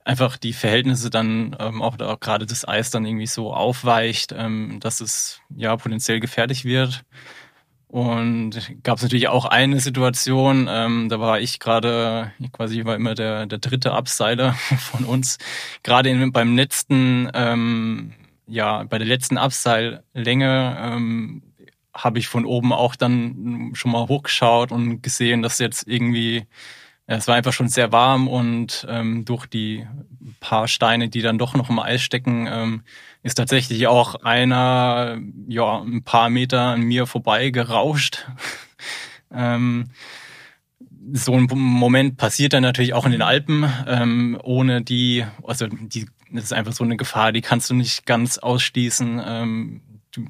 einfach 0.06 0.38
die 0.38 0.54
Verhältnisse 0.54 1.10
dann 1.10 1.54
ähm, 1.60 1.82
auch, 1.82 2.00
auch 2.00 2.22
gerade 2.22 2.46
das 2.46 2.66
Eis 2.66 2.90
dann 2.90 3.06
irgendwie 3.06 3.28
so 3.28 3.54
aufweicht, 3.54 4.32
ähm, 4.32 4.80
dass 4.80 5.02
es 5.02 5.42
ja 5.54 5.76
potenziell 5.76 6.22
gefährlich 6.22 6.64
wird. 6.64 7.04
Und 7.90 8.72
gab 8.82 8.96
es 8.96 9.04
natürlich 9.04 9.28
auch 9.28 9.44
eine 9.44 9.82
Situation, 9.82 10.70
ähm, 10.72 11.10
da 11.10 11.20
war 11.20 11.42
ich 11.42 11.60
gerade, 11.60 12.32
quasi 12.54 12.86
war 12.86 12.96
immer 12.96 13.14
der, 13.14 13.46
der 13.46 13.60
dritte 13.60 13.92
Abseiler 13.92 14.54
von 14.80 15.04
uns, 15.04 15.38
gerade 15.84 16.16
beim 16.32 16.56
letzten, 16.56 17.30
ähm, 17.34 18.14
ja, 18.48 18.84
bei 18.84 19.00
der 19.00 19.08
letzten 19.08 19.38
Abseillänge 19.38 20.78
ähm, 20.80 21.51
habe 21.94 22.20
ich 22.20 22.28
von 22.28 22.46
oben 22.46 22.74
auch 22.74 22.96
dann 22.96 23.72
schon 23.74 23.92
mal 23.92 24.08
hochgeschaut 24.08 24.72
und 24.72 25.02
gesehen, 25.02 25.42
dass 25.42 25.60
jetzt 25.60 25.88
irgendwie, 25.88 26.46
es 27.06 27.28
war 27.28 27.36
einfach 27.36 27.54
schon 27.54 27.68
sehr 27.68 27.92
warm 27.92 28.28
und 28.28 28.86
ähm, 28.90 29.26
durch 29.26 29.46
die 29.46 29.86
paar 30.40 30.68
Steine, 30.68 31.10
die 31.10 31.22
dann 31.22 31.38
doch 31.38 31.54
noch 31.54 31.70
im 31.70 31.80
Eis 31.80 32.02
stecken, 32.02 32.48
ähm, 32.50 32.84
ist 33.24 33.36
tatsächlich 33.36 33.88
auch 33.88 34.16
einer, 34.16 35.20
ja, 35.48 35.82
ein 35.82 36.04
paar 36.04 36.30
Meter 36.30 36.62
an 36.62 36.82
mir 36.82 37.06
vorbei 37.06 37.50
gerauscht. 37.50 38.28
ähm, 39.34 39.90
so 41.14 41.34
ein 41.34 41.48
Moment 41.52 42.18
passiert 42.18 42.54
dann 42.54 42.64
natürlich 42.64 42.94
auch 42.94 43.06
in 43.06 43.12
den 43.12 43.22
Alpen, 43.22 43.66
ähm, 43.88 44.40
ohne 44.44 44.82
die, 44.82 45.26
also 45.44 45.68
die, 45.68 46.08
das 46.32 46.46
ist 46.46 46.54
einfach 46.54 46.74
so 46.74 46.84
eine 46.84 46.96
Gefahr, 46.96 47.32
die 47.32 47.42
kannst 47.42 47.70
du 47.70 47.74
nicht 47.74 48.06
ganz 48.06 48.38
ausschließen. 48.38 49.22
Ähm, 49.26 49.82
du 50.12 50.26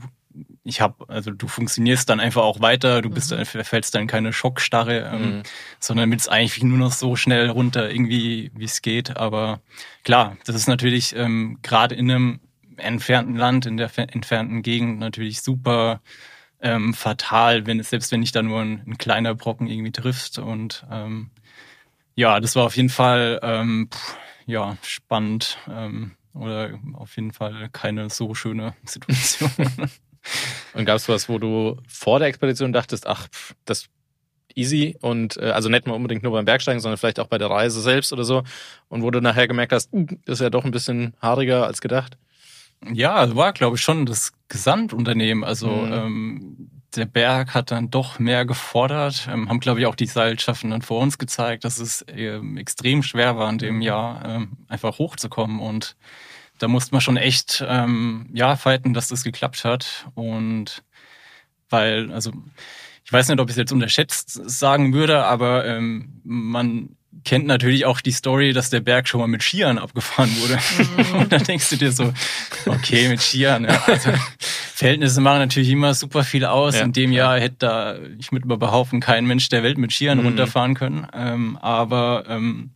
ich 0.64 0.80
habe, 0.80 1.10
also 1.10 1.32
du 1.32 1.48
funktionierst 1.48 2.08
dann 2.10 2.20
einfach 2.20 2.44
auch 2.44 2.62
weiter, 2.62 3.02
du 3.02 3.10
bist, 3.10 3.32
mhm. 3.32 3.46
fällst 3.46 3.96
dann 3.96 4.08
keine 4.08 4.32
Schockstarre, 4.32 5.10
ähm, 5.12 5.22
mhm. 5.22 5.44
sondern 5.80 6.12
willst 6.12 6.30
eigentlich 6.30 6.62
nur 6.64 6.78
noch 6.78 6.92
so 6.92 7.16
schnell 7.16 7.50
runter, 7.50 7.90
irgendwie, 7.90 8.52
wie 8.54 8.66
es 8.66 8.82
geht. 8.82 9.18
Aber 9.18 9.62
klar, 10.04 10.38
das 10.46 10.56
ist 10.56 10.68
natürlich 10.68 11.16
ähm, 11.16 11.58
gerade 11.64 11.96
in 11.96 12.12
einem 12.12 12.40
entfernten 12.78 13.36
Land, 13.36 13.66
in 13.66 13.78
der 13.78 13.90
entfernten 13.96 14.62
Gegend 14.62 15.00
natürlich 15.00 15.42
super 15.42 16.02
ähm, 16.62 16.94
fatal, 16.94 17.66
wenn 17.66 17.80
es, 17.80 17.90
selbst 17.90 18.12
wenn 18.12 18.22
dich 18.22 18.32
da 18.32 18.44
nur 18.44 18.62
ein, 18.62 18.84
ein 18.86 18.98
kleiner 18.98 19.34
Brocken 19.34 19.68
irgendwie 19.68 19.92
triffst. 19.92 20.38
Und 20.38 20.86
ähm, 20.92 21.32
ja, 22.14 22.40
das 22.40 22.56
war 22.56 22.66
auf 22.66 22.78
jeden 22.78 22.90
Fall 22.90 23.40
ähm, 23.42 23.90
pff, 23.92 24.18
ja 24.46 24.78
spannend 24.84 25.58
ähm, 25.68 26.12
oder 26.34 26.80
auf 26.94 27.16
jeden 27.16 27.34
Fall 27.34 27.70
keine 27.72 28.10
so 28.12 28.36
schöne 28.36 28.76
Situation. 28.86 29.52
Und 30.74 30.86
gab 30.86 30.98
es 30.98 31.10
was, 31.10 31.30
wo 31.30 31.40
du 31.40 31.78
vor 31.88 32.20
der 32.20 32.28
Expedition 32.28 32.74
dachtest, 32.74 33.08
ach, 33.08 33.28
das 33.66 33.90
easy 34.56 34.98
und 35.02 35.38
äh, 35.38 35.52
also 35.52 35.70
nicht 35.70 35.88
mal 35.88 35.94
unbedingt 35.94 36.24
nur 36.24 36.32
beim 36.32 36.46
Bergsteigen, 36.46 36.82
sondern 36.82 36.98
vielleicht 36.98 37.20
auch 37.20 37.28
bei 37.28 37.38
der 37.38 37.50
Reise 37.50 37.82
selbst 37.82 38.14
oder 38.14 38.24
so 38.24 38.44
und 38.90 39.04
wo 39.04 39.12
du 39.12 39.22
nachher 39.22 39.48
gemerkt 39.48 39.74
hast, 39.74 39.92
uh, 39.94 40.06
das 40.26 40.40
ist 40.40 40.44
ja 40.44 40.50
doch 40.50 40.66
ein 40.66 40.72
bisschen 40.72 41.16
haariger 41.22 41.66
als 41.66 41.82
gedacht? 41.82 42.18
Ja, 42.92 43.36
war 43.36 43.54
glaube 43.54 43.78
ich 43.78 43.82
schon 43.82 44.06
das 44.06 44.34
Gesamtunternehmen. 44.50 45.44
Also 45.44 45.70
mhm. 45.70 45.94
ähm, 45.94 46.70
der 46.96 47.06
Berg 47.06 47.54
hat 47.54 47.72
dann 47.72 47.90
doch 47.90 48.20
mehr 48.20 48.46
gefordert, 48.46 49.28
ähm, 49.32 49.48
haben 49.50 49.60
glaube 49.60 49.80
ich 49.80 49.86
auch 49.86 49.96
die 49.96 50.08
Seilschaften 50.08 50.72
dann 50.72 50.82
vor 50.82 51.02
uns 51.02 51.18
gezeigt, 51.18 51.64
dass 51.64 51.78
es 51.78 52.04
ähm, 52.10 52.58
extrem 52.58 53.04
schwer 53.04 53.38
war 53.38 53.50
in 53.50 53.58
dem 53.58 53.76
mhm. 53.76 53.82
Jahr 53.82 54.26
ähm, 54.26 54.58
einfach 54.68 54.98
hochzukommen 54.98 55.60
und 55.60 55.96
da 56.62 56.68
musste 56.68 56.94
man 56.94 57.02
schon 57.02 57.18
echt 57.18 57.64
ähm, 57.68 58.30
ja 58.34 58.56
fighten, 58.56 58.94
dass 58.94 59.08
das 59.08 59.24
geklappt 59.24 59.64
hat. 59.64 60.08
Und 60.16 60.84
weil, 61.70 62.12
also 62.12 62.32
ich 63.04 63.12
weiß 63.12 63.28
nicht, 63.28 63.40
ob 63.40 63.50
ich 63.50 63.54
es 63.54 63.58
jetzt 63.58 63.72
unterschätzt 63.72 64.30
sagen 64.50 64.94
würde, 64.94 65.26
aber 65.26 65.66
ähm, 65.66 66.22
man 66.24 66.96
kennt 67.24 67.46
natürlich 67.46 67.86
auch 67.86 68.02
die 68.02 68.12
Story, 68.12 68.54
dass 68.54 68.70
der 68.70 68.80
Berg 68.80 69.08
schon 69.08 69.20
mal 69.20 69.28
mit 69.28 69.44
Skiern 69.44 69.78
abgefahren 69.78 70.30
wurde. 70.40 70.58
Mhm. 70.98 71.16
Und 71.20 71.32
dann 71.32 71.44
denkst 71.44 71.70
du 71.70 71.76
dir 71.76 71.92
so, 71.92 72.14
okay, 72.66 73.10
mit 73.10 73.22
Skiern. 73.22 73.66
Ja, 73.66 73.84
also, 73.86 74.12
Verhältnisse 74.74 75.22
machen 75.22 75.40
natürlich 75.40 75.70
immer 75.70 75.94
super 75.94 76.24
viel 76.24 76.46
aus. 76.46 76.76
Ja, 76.76 76.84
In 76.84 76.94
dem 76.94 77.12
Jahr 77.12 77.40
hätte 77.40 77.56
da, 77.60 77.98
ich 78.18 78.32
würde 78.32 78.48
mal 78.48 78.58
behaupten, 78.58 79.00
kein 79.00 79.26
Mensch 79.26 79.50
der 79.50 79.64
Welt 79.64 79.78
mit 79.78 79.92
Skiern 79.92 80.20
mhm. 80.20 80.26
runterfahren 80.26 80.74
können. 80.74 81.08
Ähm, 81.14 81.58
aber 81.58 82.26
ähm, 82.28 82.72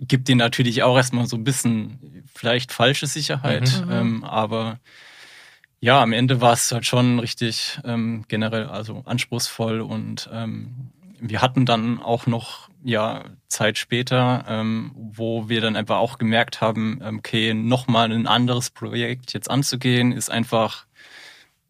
gibt 0.00 0.28
dir 0.28 0.36
natürlich 0.36 0.82
auch 0.82 0.96
erstmal 0.96 1.26
so 1.26 1.36
ein 1.36 1.44
bisschen 1.44 2.21
vielleicht 2.42 2.72
falsche 2.72 3.06
Sicherheit, 3.06 3.84
mhm. 3.86 3.92
ähm, 3.92 4.24
aber 4.24 4.80
ja, 5.78 6.02
am 6.02 6.12
Ende 6.12 6.40
war 6.40 6.54
es 6.54 6.72
halt 6.72 6.84
schon 6.84 7.20
richtig 7.20 7.78
ähm, 7.84 8.24
generell 8.26 8.66
also 8.66 9.04
anspruchsvoll 9.04 9.80
und 9.80 10.28
ähm, 10.32 10.90
wir 11.20 11.40
hatten 11.40 11.66
dann 11.66 12.02
auch 12.02 12.26
noch 12.26 12.68
ja 12.82 13.22
Zeit 13.46 13.78
später, 13.78 14.44
ähm, 14.48 14.90
wo 14.96 15.48
wir 15.48 15.60
dann 15.60 15.76
einfach 15.76 15.98
auch 15.98 16.18
gemerkt 16.18 16.60
haben, 16.60 16.98
ähm, 17.00 17.18
okay, 17.18 17.54
nochmal 17.54 18.10
ein 18.10 18.26
anderes 18.26 18.70
Projekt 18.70 19.34
jetzt 19.34 19.48
anzugehen, 19.48 20.10
ist 20.10 20.32
einfach 20.32 20.86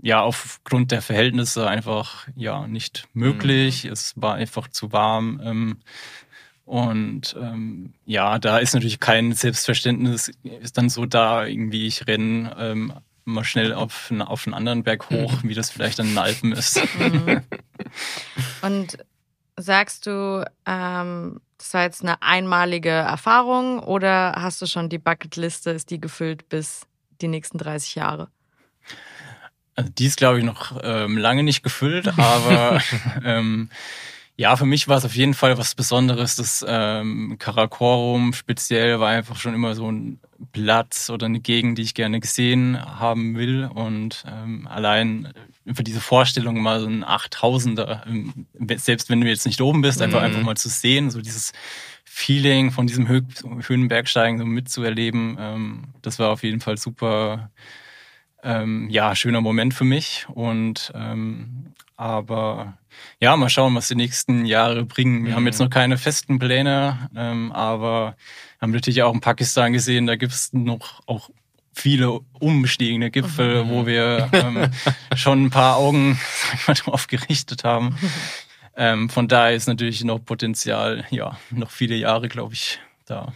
ja 0.01 0.23
aufgrund 0.23 0.91
der 0.91 1.03
Verhältnisse 1.03 1.69
einfach 1.69 2.27
ja 2.35 2.67
nicht 2.67 3.09
möglich. 3.13 3.85
Mhm. 3.85 3.93
Es 3.93 4.15
war 4.17 4.37
einfach 4.37 4.69
zu 4.69 4.91
warm. 4.91 5.39
Ähm, 5.45 5.81
und 6.65 7.37
ähm, 7.41 7.95
ja, 8.05 8.39
da 8.39 8.59
ist 8.59 8.75
natürlich 8.75 9.01
kein 9.01 9.33
Selbstverständnis, 9.33 10.31
ist 10.43 10.79
dann 10.79 10.89
so 10.89 11.07
da, 11.07 11.47
irgendwie 11.47 11.87
ich 11.87 12.07
renne 12.07 12.55
ähm, 12.59 12.93
mal 13.25 13.45
schnell 13.45 13.73
auf, 13.73 14.13
auf 14.21 14.47
einen 14.47 14.55
anderen 14.55 14.83
Berg 14.83 15.11
hoch, 15.11 15.43
mhm. 15.43 15.49
wie 15.49 15.55
das 15.55 15.71
vielleicht 15.71 16.01
an 16.01 16.09
den 16.09 16.19
Alpen 16.19 16.53
ist. 16.53 16.81
Mhm. 16.99 17.43
Und 18.63 18.99
sagst 19.57 20.07
du, 20.07 20.45
ähm, 20.67 21.41
das 21.59 21.75
war 21.75 21.83
jetzt 21.83 22.03
eine 22.03 22.23
einmalige 22.23 22.91
Erfahrung 22.91 23.79
oder 23.81 24.35
hast 24.37 24.61
du 24.63 24.67
schon 24.67 24.89
die 24.89 24.99
Bucketliste, 24.99 25.71
ist 25.71 25.91
die 25.91 26.01
gefüllt 26.01 26.49
bis 26.49 26.87
die 27.21 27.29
nächsten 27.29 27.59
30 27.59 27.95
Jahre? 27.95 28.29
Also 29.75 29.91
die 29.91 30.07
ist, 30.07 30.17
glaube 30.17 30.39
ich, 30.39 30.45
noch 30.45 30.79
ähm, 30.83 31.17
lange 31.17 31.43
nicht 31.43 31.63
gefüllt, 31.63 32.19
aber 32.19 32.83
ähm, 33.25 33.71
ja, 34.43 34.57
für 34.57 34.67
mich 34.67 34.89
war 34.89 34.99
es 34.99 35.05
auf 35.05 35.15
jeden 35.15 35.35
Fall 35.35 35.57
was 35.57 35.77
Besonderes. 35.77 36.35
Das 36.35 36.65
ähm, 36.67 37.37
Karakorum 37.39 38.33
speziell 38.33 38.99
war 38.99 39.11
einfach 39.11 39.37
schon 39.37 39.55
immer 39.55 39.77
so 39.77 39.89
ein 39.89 40.19
Platz 40.51 41.11
oder 41.11 41.27
eine 41.27 41.39
Gegend, 41.39 41.79
die 41.79 41.83
ich 41.83 41.95
gerne 41.95 42.19
gesehen 42.19 42.77
haben 42.85 43.37
will. 43.37 43.71
Und 43.73 44.25
ähm, 44.27 44.67
allein 44.67 45.33
für 45.73 45.85
diese 45.85 46.01
Vorstellung 46.01 46.61
mal 46.61 46.81
so 46.81 46.89
ein 46.89 47.05
8000er, 47.05 48.05
ähm, 48.09 48.49
selbst 48.79 49.11
wenn 49.11 49.21
du 49.21 49.29
jetzt 49.29 49.47
nicht 49.47 49.61
oben 49.61 49.81
bist, 49.81 50.03
einfach, 50.03 50.19
mhm. 50.19 50.27
einfach 50.27 50.43
mal 50.43 50.57
zu 50.57 50.69
sehen, 50.69 51.13
so 51.13 51.21
dieses 51.21 51.53
Feeling 52.05 52.73
von 52.73 52.89
diesem 52.89 53.09
Hö 53.09 53.21
Höhenbergsteigen 53.69 54.41
so 54.41 54.45
mitzuerleben, 54.45 55.37
ähm, 55.39 55.85
das 56.03 56.19
war 56.19 56.31
auf 56.31 56.43
jeden 56.43 56.59
Fall 56.59 56.79
super, 56.79 57.53
ähm, 58.43 58.91
ja, 58.91 59.15
schöner 59.15 59.41
Moment 59.41 59.73
für 59.73 59.85
mich 59.85 60.27
und 60.29 60.91
ähm, 60.97 61.75
aber 61.97 62.79
ja, 63.21 63.37
mal 63.37 63.49
schauen, 63.49 63.75
was 63.75 63.89
die 63.89 63.95
nächsten 63.95 64.45
Jahre 64.45 64.85
bringen. 64.85 65.25
Wir 65.25 65.33
mhm. 65.33 65.37
haben 65.37 65.47
jetzt 65.47 65.59
mhm. 65.59 65.67
noch 65.67 65.71
keine 65.71 65.99
festen 65.99 66.39
Pläne, 66.39 67.09
ähm, 67.17 67.53
aber 67.53 68.17
haben 68.61 68.73
natürlich 68.73 69.03
auch 69.03 69.15
in 69.15 69.21
Pakistan 69.21 69.73
gesehen, 69.73 70.07
da 70.07 70.17
gibt 70.17 70.33
es 70.33 70.53
noch 70.53 71.01
auch 71.07 71.31
viele 71.73 72.21
umstiegende 72.39 73.11
Gipfel, 73.11 73.65
mhm. 73.65 73.71
wo 73.71 73.87
wir 73.87 74.29
ähm, 74.33 74.71
schon 75.17 75.45
ein 75.45 75.51
paar 75.51 75.77
Augen 75.77 76.21
sag 76.67 76.69
mal, 76.69 76.75
drauf 76.75 77.07
gerichtet 77.07 77.65
haben. 77.65 77.97
Ähm, 78.77 79.09
von 79.09 79.29
daher 79.29 79.55
ist 79.55 79.67
natürlich 79.67 80.03
noch 80.05 80.19
Potenzial, 80.25 81.05
ja, 81.11 81.39
noch 81.51 81.71
viele 81.71 81.95
Jahre, 81.95 82.29
glaube 82.29 82.55
ich, 82.55 82.79
da. 83.07 83.33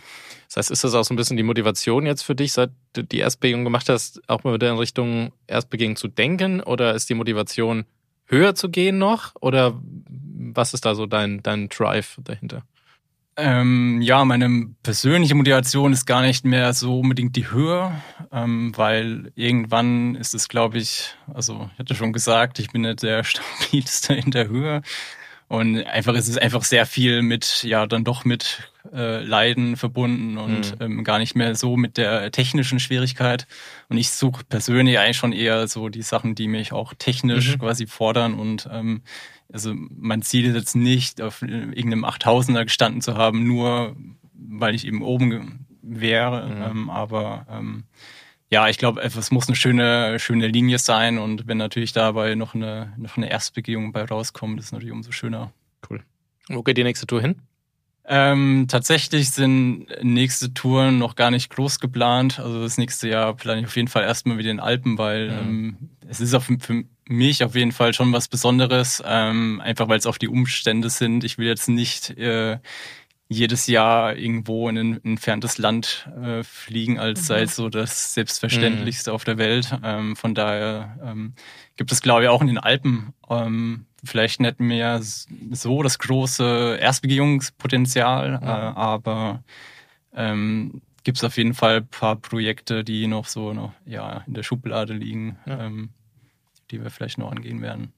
Das 0.48 0.56
heißt, 0.56 0.70
ist 0.70 0.84
das 0.84 0.94
auch 0.94 1.04
so 1.04 1.12
ein 1.12 1.16
bisschen 1.16 1.36
die 1.36 1.42
Motivation 1.42 2.06
jetzt 2.06 2.22
für 2.22 2.34
dich, 2.34 2.52
seit 2.52 2.70
du 2.92 3.02
die 3.02 3.18
Erstbegehung 3.18 3.64
gemacht 3.64 3.88
hast, 3.88 4.22
auch 4.28 4.44
mal 4.44 4.54
wieder 4.54 4.70
in 4.70 4.78
Richtung 4.78 5.32
Erstbegehung 5.46 5.96
zu 5.96 6.08
denken? 6.08 6.62
Oder 6.62 6.94
ist 6.94 7.10
die 7.10 7.14
Motivation 7.14 7.84
höher 8.26 8.54
zu 8.54 8.68
gehen 8.68 8.98
noch? 8.98 9.34
Oder 9.40 9.80
was 10.52 10.74
ist 10.74 10.84
da 10.84 10.94
so 10.94 11.06
dein, 11.06 11.42
dein 11.42 11.68
Drive 11.68 12.18
dahinter? 12.22 12.62
Ähm, 13.38 14.00
ja, 14.00 14.24
meine 14.24 14.70
persönliche 14.82 15.34
Motivation 15.34 15.92
ist 15.92 16.06
gar 16.06 16.22
nicht 16.22 16.46
mehr 16.46 16.72
so 16.72 17.00
unbedingt 17.00 17.36
die 17.36 17.50
Höhe, 17.50 17.92
ähm, 18.32 18.72
weil 18.76 19.30
irgendwann 19.34 20.14
ist 20.14 20.34
es, 20.34 20.48
glaube 20.48 20.78
ich, 20.78 21.14
also 21.34 21.68
ich 21.74 21.78
hatte 21.78 21.94
schon 21.94 22.14
gesagt, 22.14 22.58
ich 22.58 22.70
bin 22.70 22.82
nicht 22.82 23.02
der 23.02 23.24
stabilste 23.24 24.14
in 24.14 24.30
der 24.30 24.48
Höhe. 24.48 24.80
Und 25.48 25.84
einfach 25.84 26.14
ist 26.14 26.28
es 26.28 26.38
einfach 26.38 26.64
sehr 26.64 26.86
viel 26.86 27.22
mit, 27.22 27.62
ja, 27.62 27.86
dann 27.86 28.04
doch 28.04 28.24
mit 28.24 28.72
äh, 28.92 29.22
Leiden 29.22 29.76
verbunden 29.76 30.38
und 30.38 30.78
mhm. 30.78 30.84
ähm, 30.84 31.04
gar 31.04 31.18
nicht 31.18 31.34
mehr 31.34 31.54
so 31.54 31.76
mit 31.76 31.96
der 31.96 32.30
technischen 32.30 32.80
Schwierigkeit. 32.80 33.46
Und 33.88 33.98
ich 33.98 34.10
suche 34.10 34.44
persönlich 34.44 34.98
eigentlich 34.98 35.16
schon 35.16 35.32
eher 35.32 35.66
so 35.68 35.88
die 35.88 36.02
Sachen, 36.02 36.34
die 36.34 36.48
mich 36.48 36.72
auch 36.72 36.94
technisch 36.94 37.54
mhm. 37.54 37.60
quasi 37.60 37.86
fordern. 37.86 38.34
Und 38.34 38.68
ähm, 38.72 39.02
also 39.52 39.72
mein 39.74 40.22
Ziel 40.22 40.46
ist 40.46 40.54
jetzt 40.54 40.76
nicht, 40.76 41.20
auf 41.20 41.42
irgendeinem 41.42 42.04
8000er 42.04 42.64
gestanden 42.64 43.00
zu 43.00 43.16
haben, 43.16 43.46
nur 43.46 43.96
weil 44.34 44.74
ich 44.74 44.86
eben 44.86 45.02
oben 45.02 45.66
wäre. 45.82 46.48
Mhm. 46.48 46.62
Ähm, 46.62 46.90
aber 46.90 47.46
ähm, 47.50 47.84
ja, 48.50 48.68
ich 48.68 48.78
glaube, 48.78 49.02
es 49.02 49.30
muss 49.30 49.48
eine 49.48 49.56
schöne, 49.56 50.18
schöne 50.18 50.46
Linie 50.46 50.78
sein 50.78 51.18
und 51.18 51.48
wenn 51.48 51.58
natürlich 51.58 51.92
dabei 51.92 52.34
noch 52.34 52.54
eine, 52.54 52.92
noch 52.96 53.16
eine 53.16 53.30
Erstbegehung 53.30 53.92
bei 53.92 54.04
rauskommt, 54.04 54.60
ist 54.60 54.66
es 54.66 54.72
natürlich 54.72 54.92
umso 54.92 55.10
schöner. 55.10 55.52
Cool. 55.88 56.02
Wo 56.48 56.62
geht 56.62 56.76
die 56.78 56.84
nächste 56.84 57.06
Tour 57.06 57.20
hin? 57.20 57.42
Ähm, 58.08 58.66
tatsächlich 58.68 59.30
sind 59.30 59.88
nächste 60.02 60.54
Touren 60.54 60.98
noch 60.98 61.16
gar 61.16 61.32
nicht 61.32 61.50
groß 61.50 61.80
geplant. 61.80 62.38
Also 62.38 62.62
das 62.62 62.78
nächste 62.78 63.08
Jahr 63.08 63.34
plane 63.34 63.60
ich 63.60 63.66
auf 63.66 63.76
jeden 63.76 63.88
Fall 63.88 64.04
erstmal 64.04 64.38
wieder 64.38 64.50
in 64.50 64.60
Alpen, 64.60 64.96
weil 64.96 65.30
mhm. 65.30 65.38
ähm, 65.38 65.76
es 66.08 66.20
ist 66.20 66.32
auch 66.34 66.42
für 66.42 66.84
mich 67.08 67.42
auf 67.42 67.56
jeden 67.56 67.72
Fall 67.72 67.94
schon 67.94 68.12
was 68.12 68.28
Besonderes, 68.28 69.02
ähm, 69.04 69.60
einfach 69.60 69.88
weil 69.88 69.98
es 69.98 70.06
auch 70.06 70.18
die 70.18 70.28
Umstände 70.28 70.88
sind. 70.88 71.24
Ich 71.24 71.38
will 71.38 71.48
jetzt 71.48 71.68
nicht 71.68 72.10
äh, 72.10 72.58
jedes 73.28 73.66
Jahr 73.66 74.16
irgendwo 74.16 74.68
in 74.68 74.76
ein 74.76 75.04
entferntes 75.04 75.58
Land 75.58 76.08
äh, 76.22 76.44
fliegen, 76.44 76.98
als 76.98 77.22
mhm. 77.22 77.24
sei 77.24 77.42
es 77.42 77.56
so 77.56 77.68
das 77.68 78.14
Selbstverständlichste 78.14 79.10
mhm. 79.10 79.14
auf 79.14 79.24
der 79.24 79.38
Welt. 79.38 79.76
Ähm, 79.82 80.14
von 80.14 80.34
daher 80.34 80.98
ähm, 81.04 81.34
gibt 81.76 81.90
es, 81.90 82.02
glaube 82.02 82.22
ich, 82.22 82.28
auch 82.28 82.40
in 82.40 82.46
den 82.46 82.58
Alpen 82.58 83.14
ähm, 83.28 83.86
vielleicht 84.06 84.40
nicht 84.40 84.60
mehr 84.60 85.00
so 85.02 85.82
das 85.82 85.98
große 85.98 86.78
Erstbegehungspotenzial, 86.80 88.38
mhm. 88.38 88.46
äh, 88.46 88.50
aber 88.50 89.42
ähm, 90.14 90.80
gibt 91.04 91.18
es 91.18 91.24
auf 91.24 91.36
jeden 91.36 91.54
Fall 91.54 91.76
ein 91.76 91.88
paar 91.88 92.16
Projekte, 92.16 92.82
die 92.82 93.06
noch 93.06 93.26
so 93.26 93.52
noch, 93.52 93.72
ja, 93.84 94.24
in 94.26 94.34
der 94.34 94.42
Schublade 94.42 94.92
liegen, 94.92 95.38
ja. 95.46 95.66
ähm, 95.66 95.90
die 96.70 96.82
wir 96.82 96.90
vielleicht 96.90 97.18
noch 97.18 97.30
angehen 97.30 97.62
werden. 97.62 97.92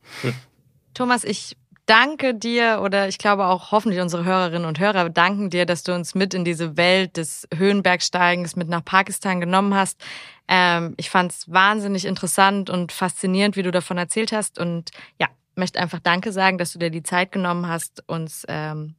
Thomas, 0.94 1.24
ich 1.24 1.56
danke 1.88 2.34
dir 2.34 2.80
oder 2.82 3.08
ich 3.08 3.16
glaube 3.18 3.46
auch 3.46 3.72
hoffentlich 3.72 4.00
unsere 4.00 4.24
Hörerinnen 4.24 4.66
und 4.66 4.78
Hörer 4.78 5.08
danken 5.08 5.48
dir, 5.48 5.64
dass 5.64 5.82
du 5.82 5.94
uns 5.94 6.14
mit 6.14 6.34
in 6.34 6.44
diese 6.44 6.76
Welt 6.76 7.16
des 7.16 7.48
Höhenbergsteigens 7.54 8.56
mit 8.56 8.68
nach 8.68 8.84
Pakistan 8.84 9.40
genommen 9.40 9.74
hast. 9.74 9.98
Ähm, 10.46 10.94
ich 10.98 11.08
fand 11.08 11.32
es 11.32 11.50
wahnsinnig 11.50 12.04
interessant 12.04 12.68
und 12.68 12.92
faszinierend, 12.92 13.56
wie 13.56 13.62
du 13.62 13.70
davon 13.70 13.96
erzählt 13.96 14.32
hast 14.32 14.58
und 14.58 14.90
ja, 15.18 15.28
möchte 15.58 15.78
einfach 15.78 16.00
Danke 16.00 16.32
sagen, 16.32 16.56
dass 16.56 16.72
du 16.72 16.78
dir 16.78 16.90
die 16.90 17.02
Zeit 17.02 17.32
genommen 17.32 17.68
hast, 17.68 18.02
uns 18.08 18.44
ähm, 18.48 18.94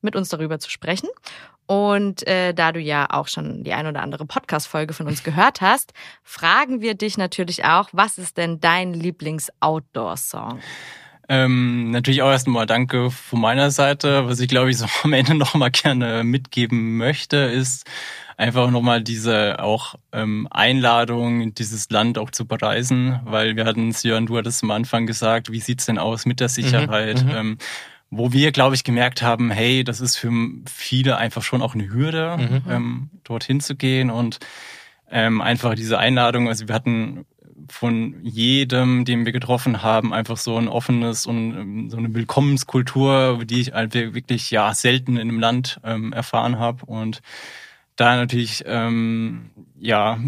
mit 0.00 0.16
uns 0.16 0.28
darüber 0.28 0.58
zu 0.58 0.70
sprechen. 0.70 1.08
Und 1.66 2.26
äh, 2.26 2.52
da 2.52 2.72
du 2.72 2.80
ja 2.80 3.06
auch 3.10 3.26
schon 3.26 3.64
die 3.64 3.72
ein 3.72 3.86
oder 3.86 4.02
andere 4.02 4.26
Podcast-Folge 4.26 4.92
von 4.92 5.06
uns 5.06 5.22
gehört 5.22 5.60
hast, 5.60 5.94
fragen 6.22 6.82
wir 6.82 6.94
dich 6.94 7.16
natürlich 7.16 7.64
auch, 7.64 7.88
was 7.92 8.18
ist 8.18 8.36
denn 8.36 8.60
dein 8.60 8.92
Lieblings-Outdoor-Song? 8.92 10.60
Ähm, 11.26 11.90
natürlich 11.90 12.20
auch 12.20 12.30
erstmal 12.30 12.66
Danke 12.66 13.10
von 13.10 13.40
meiner 13.40 13.70
Seite. 13.70 14.28
Was 14.28 14.40
ich 14.40 14.48
glaube 14.48 14.70
ich 14.70 14.76
so 14.76 14.86
am 15.04 15.14
Ende 15.14 15.34
noch 15.34 15.54
mal 15.54 15.70
gerne 15.70 16.22
mitgeben 16.22 16.98
möchte, 16.98 17.38
ist 17.38 17.86
einfach 18.36 18.70
nochmal 18.70 19.02
diese 19.02 19.62
auch 19.62 19.94
ähm, 20.12 20.48
Einladung, 20.50 21.54
dieses 21.54 21.90
Land 21.90 22.18
auch 22.18 22.30
zu 22.30 22.46
bereisen, 22.46 23.20
weil 23.24 23.56
wir 23.56 23.64
hatten 23.64 23.90
es, 23.90 24.02
Jörn, 24.02 24.26
du 24.26 24.36
hattest 24.36 24.62
am 24.62 24.70
Anfang 24.70 25.06
gesagt, 25.06 25.50
wie 25.52 25.60
sieht's 25.60 25.86
denn 25.86 25.98
aus 25.98 26.26
mit 26.26 26.40
der 26.40 26.48
Sicherheit? 26.48 27.22
Mhm, 27.24 27.30
mhm. 27.30 27.36
ähm, 27.36 27.58
wo 28.10 28.32
wir, 28.32 28.52
glaube 28.52 28.74
ich, 28.76 28.84
gemerkt 28.84 29.22
haben, 29.22 29.50
hey, 29.50 29.82
das 29.82 30.00
ist 30.00 30.16
für 30.16 30.30
viele 30.66 31.16
einfach 31.16 31.42
schon 31.42 31.62
auch 31.62 31.74
eine 31.74 31.88
Hürde, 31.88 32.36
mhm. 32.38 32.70
ähm, 32.70 33.10
dorthin 33.24 33.60
zu 33.60 33.74
gehen 33.74 34.10
und 34.10 34.38
ähm, 35.10 35.40
einfach 35.40 35.74
diese 35.74 35.98
Einladung. 35.98 36.48
Also 36.48 36.68
wir 36.68 36.74
hatten 36.74 37.24
von 37.70 38.16
jedem, 38.22 39.04
den 39.04 39.24
wir 39.24 39.32
getroffen 39.32 39.82
haben, 39.82 40.12
einfach 40.12 40.36
so 40.36 40.56
ein 40.56 40.68
offenes 40.68 41.26
und 41.26 41.54
ähm, 41.54 41.90
so 41.90 41.96
eine 41.96 42.14
Willkommenskultur, 42.14 43.40
die 43.44 43.60
ich 43.60 43.72
halt 43.72 43.94
wirklich 43.94 44.50
ja 44.50 44.74
selten 44.74 45.16
in 45.16 45.28
einem 45.28 45.40
Land 45.40 45.80
ähm, 45.84 46.12
erfahren 46.12 46.58
habe 46.58 46.84
und 46.86 47.22
da 47.96 48.16
natürlich 48.16 48.62
ähm, 48.66 49.50
ja 49.78 50.18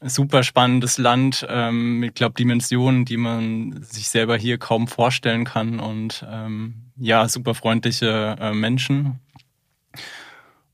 super 0.00 0.42
spannendes 0.42 0.98
Land 0.98 1.46
ähm, 1.48 1.98
mit 1.98 2.14
glaube 2.14 2.34
Dimensionen, 2.34 3.04
die 3.04 3.16
man 3.16 3.82
sich 3.82 4.08
selber 4.08 4.36
hier 4.36 4.58
kaum 4.58 4.88
vorstellen 4.88 5.44
kann 5.44 5.80
und 5.80 6.24
ähm, 6.28 6.74
ja 6.96 7.28
super 7.28 7.54
freundliche 7.54 8.36
äh, 8.40 8.52
Menschen 8.52 9.20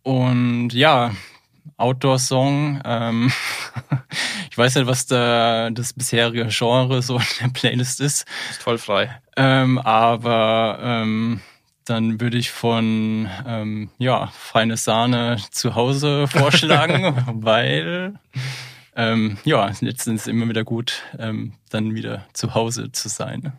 und 0.02 0.72
ja 0.72 1.12
Outdoor-Song. 1.76 2.80
Ähm, 2.84 3.32
ich 4.50 4.58
weiß 4.58 4.76
nicht, 4.76 4.86
was 4.86 5.06
da 5.06 5.70
das 5.70 5.92
bisherige 5.92 6.46
Genre 6.50 7.02
so 7.02 7.16
in 7.18 7.24
der 7.40 7.48
Playlist 7.48 8.00
ist. 8.00 8.26
Ist 8.50 8.62
voll 8.62 8.78
frei. 8.78 9.20
Ähm, 9.36 9.78
aber 9.78 10.78
ähm, 10.82 11.40
dann 11.88 12.20
würde 12.20 12.38
ich 12.38 12.50
von 12.50 13.28
ähm, 13.46 13.90
ja 13.98 14.26
feine 14.28 14.76
Sahne 14.76 15.38
zu 15.50 15.74
Hause 15.74 16.28
vorschlagen, 16.28 17.24
weil 17.42 18.14
ähm, 18.96 19.38
ja 19.44 19.70
letztens 19.80 20.26
immer 20.26 20.48
wieder 20.48 20.64
gut, 20.64 21.02
ähm, 21.18 21.52
dann 21.70 21.94
wieder 21.94 22.26
zu 22.32 22.54
Hause 22.54 22.90
zu 22.92 23.08
sein. 23.08 23.52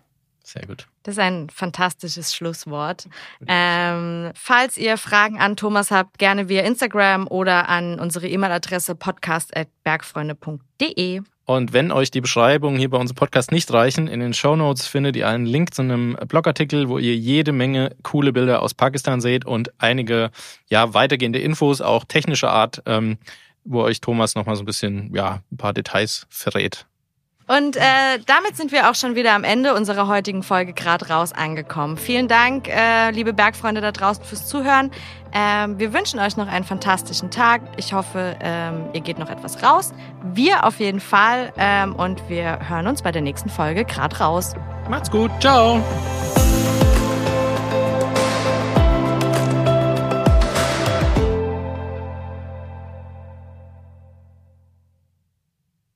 Sehr 0.44 0.66
gut. 0.66 0.88
Das 1.04 1.14
ist 1.14 1.20
ein 1.20 1.50
fantastisches 1.52 2.34
Schlusswort. 2.34 3.08
Ähm, 3.48 4.32
falls 4.34 4.78
ihr 4.78 4.98
Fragen 4.98 5.40
an 5.40 5.56
Thomas 5.56 5.92
habt, 5.92 6.18
gerne 6.18 6.50
via 6.50 6.64
Instagram 6.64 7.28
oder 7.28 7.70
an 7.70 8.00
unsere 8.00 8.28
E-Mail-Adresse 8.28 8.96
podcast.bergfreunde.de. 8.96 11.22
Und 11.50 11.74
wenn 11.74 11.92
euch 11.92 12.12
die 12.12 12.22
Beschreibungen 12.22 12.78
hier 12.78 12.92
bei 12.92 13.00
unserem 13.00 13.16
Podcast 13.16 13.52
nicht 13.52 13.74
reichen, 13.74 14.08
in 14.08 14.20
den 14.20 14.36
Show 14.36 14.56
Notes 14.56 14.86
findet 14.86 15.16
ihr 15.16 15.28
einen 15.28 15.48
Link 15.48 15.74
zu 15.74 15.82
einem 15.82 16.16
Blogartikel, 16.28 16.90
wo 16.90 17.00
ihr 17.00 17.16
jede 17.16 17.54
Menge 17.54 17.96
coole 18.04 18.32
Bilder 18.32 18.62
aus 18.62 18.76
Pakistan 18.76 19.20
seht 19.20 19.46
und 19.46 19.72
einige 19.80 20.30
ja 20.70 20.94
weitergehende 20.94 21.40
Infos, 21.40 21.82
auch 21.82 22.06
technischer 22.06 22.52
Art, 22.52 22.84
ähm, 22.86 23.18
wo 23.64 23.82
euch 23.82 24.00
Thomas 24.00 24.36
nochmal 24.36 24.58
so 24.58 24.62
ein 24.62 24.68
bisschen 24.68 25.12
ja 25.16 25.42
ein 25.52 25.58
paar 25.58 25.74
Details 25.74 26.28
verrät. 26.30 26.86
Und 27.50 27.78
äh, 27.78 27.82
damit 28.28 28.56
sind 28.56 28.72
wir 28.72 28.92
auch 28.92 28.96
schon 28.96 29.16
wieder 29.16 29.34
am 29.34 29.44
Ende 29.44 29.74
unserer 29.74 30.08
heutigen 30.08 30.44
Folge 30.44 30.72
gerade 30.72 31.10
raus 31.10 31.34
angekommen. 31.34 31.98
Vielen 31.98 32.28
Dank, 32.28 32.68
äh, 32.68 33.10
liebe 33.10 33.34
Bergfreunde 33.34 33.82
da 33.82 33.92
draußen, 33.92 34.24
fürs 34.24 34.48
Zuhören. 34.48 34.92
Ähm, 35.34 35.80
wir 35.80 35.92
wünschen 35.92 36.20
euch 36.20 36.38
noch 36.38 36.48
einen 36.48 36.64
fantastischen 36.64 37.32
Tag. 37.32 37.62
Ich 37.78 37.94
hoffe, 37.94 38.36
ähm, 38.40 38.86
ihr 38.94 39.02
geht 39.02 39.18
noch 39.18 39.32
etwas 39.32 39.64
raus. 39.64 39.94
Wir 40.22 40.64
auf 40.64 40.80
jeden 40.80 41.00
Fall. 41.00 41.52
Ähm, 41.58 41.96
und 41.96 42.22
wir 42.30 42.70
hören 42.70 42.86
uns 42.86 43.02
bei 43.02 43.12
der 43.12 43.24
nächsten 43.24 43.50
Folge 43.50 43.84
gerade 43.84 44.20
raus. 44.20 44.54
Macht's 44.88 45.10
gut. 45.10 45.32
Ciao. 45.40 45.82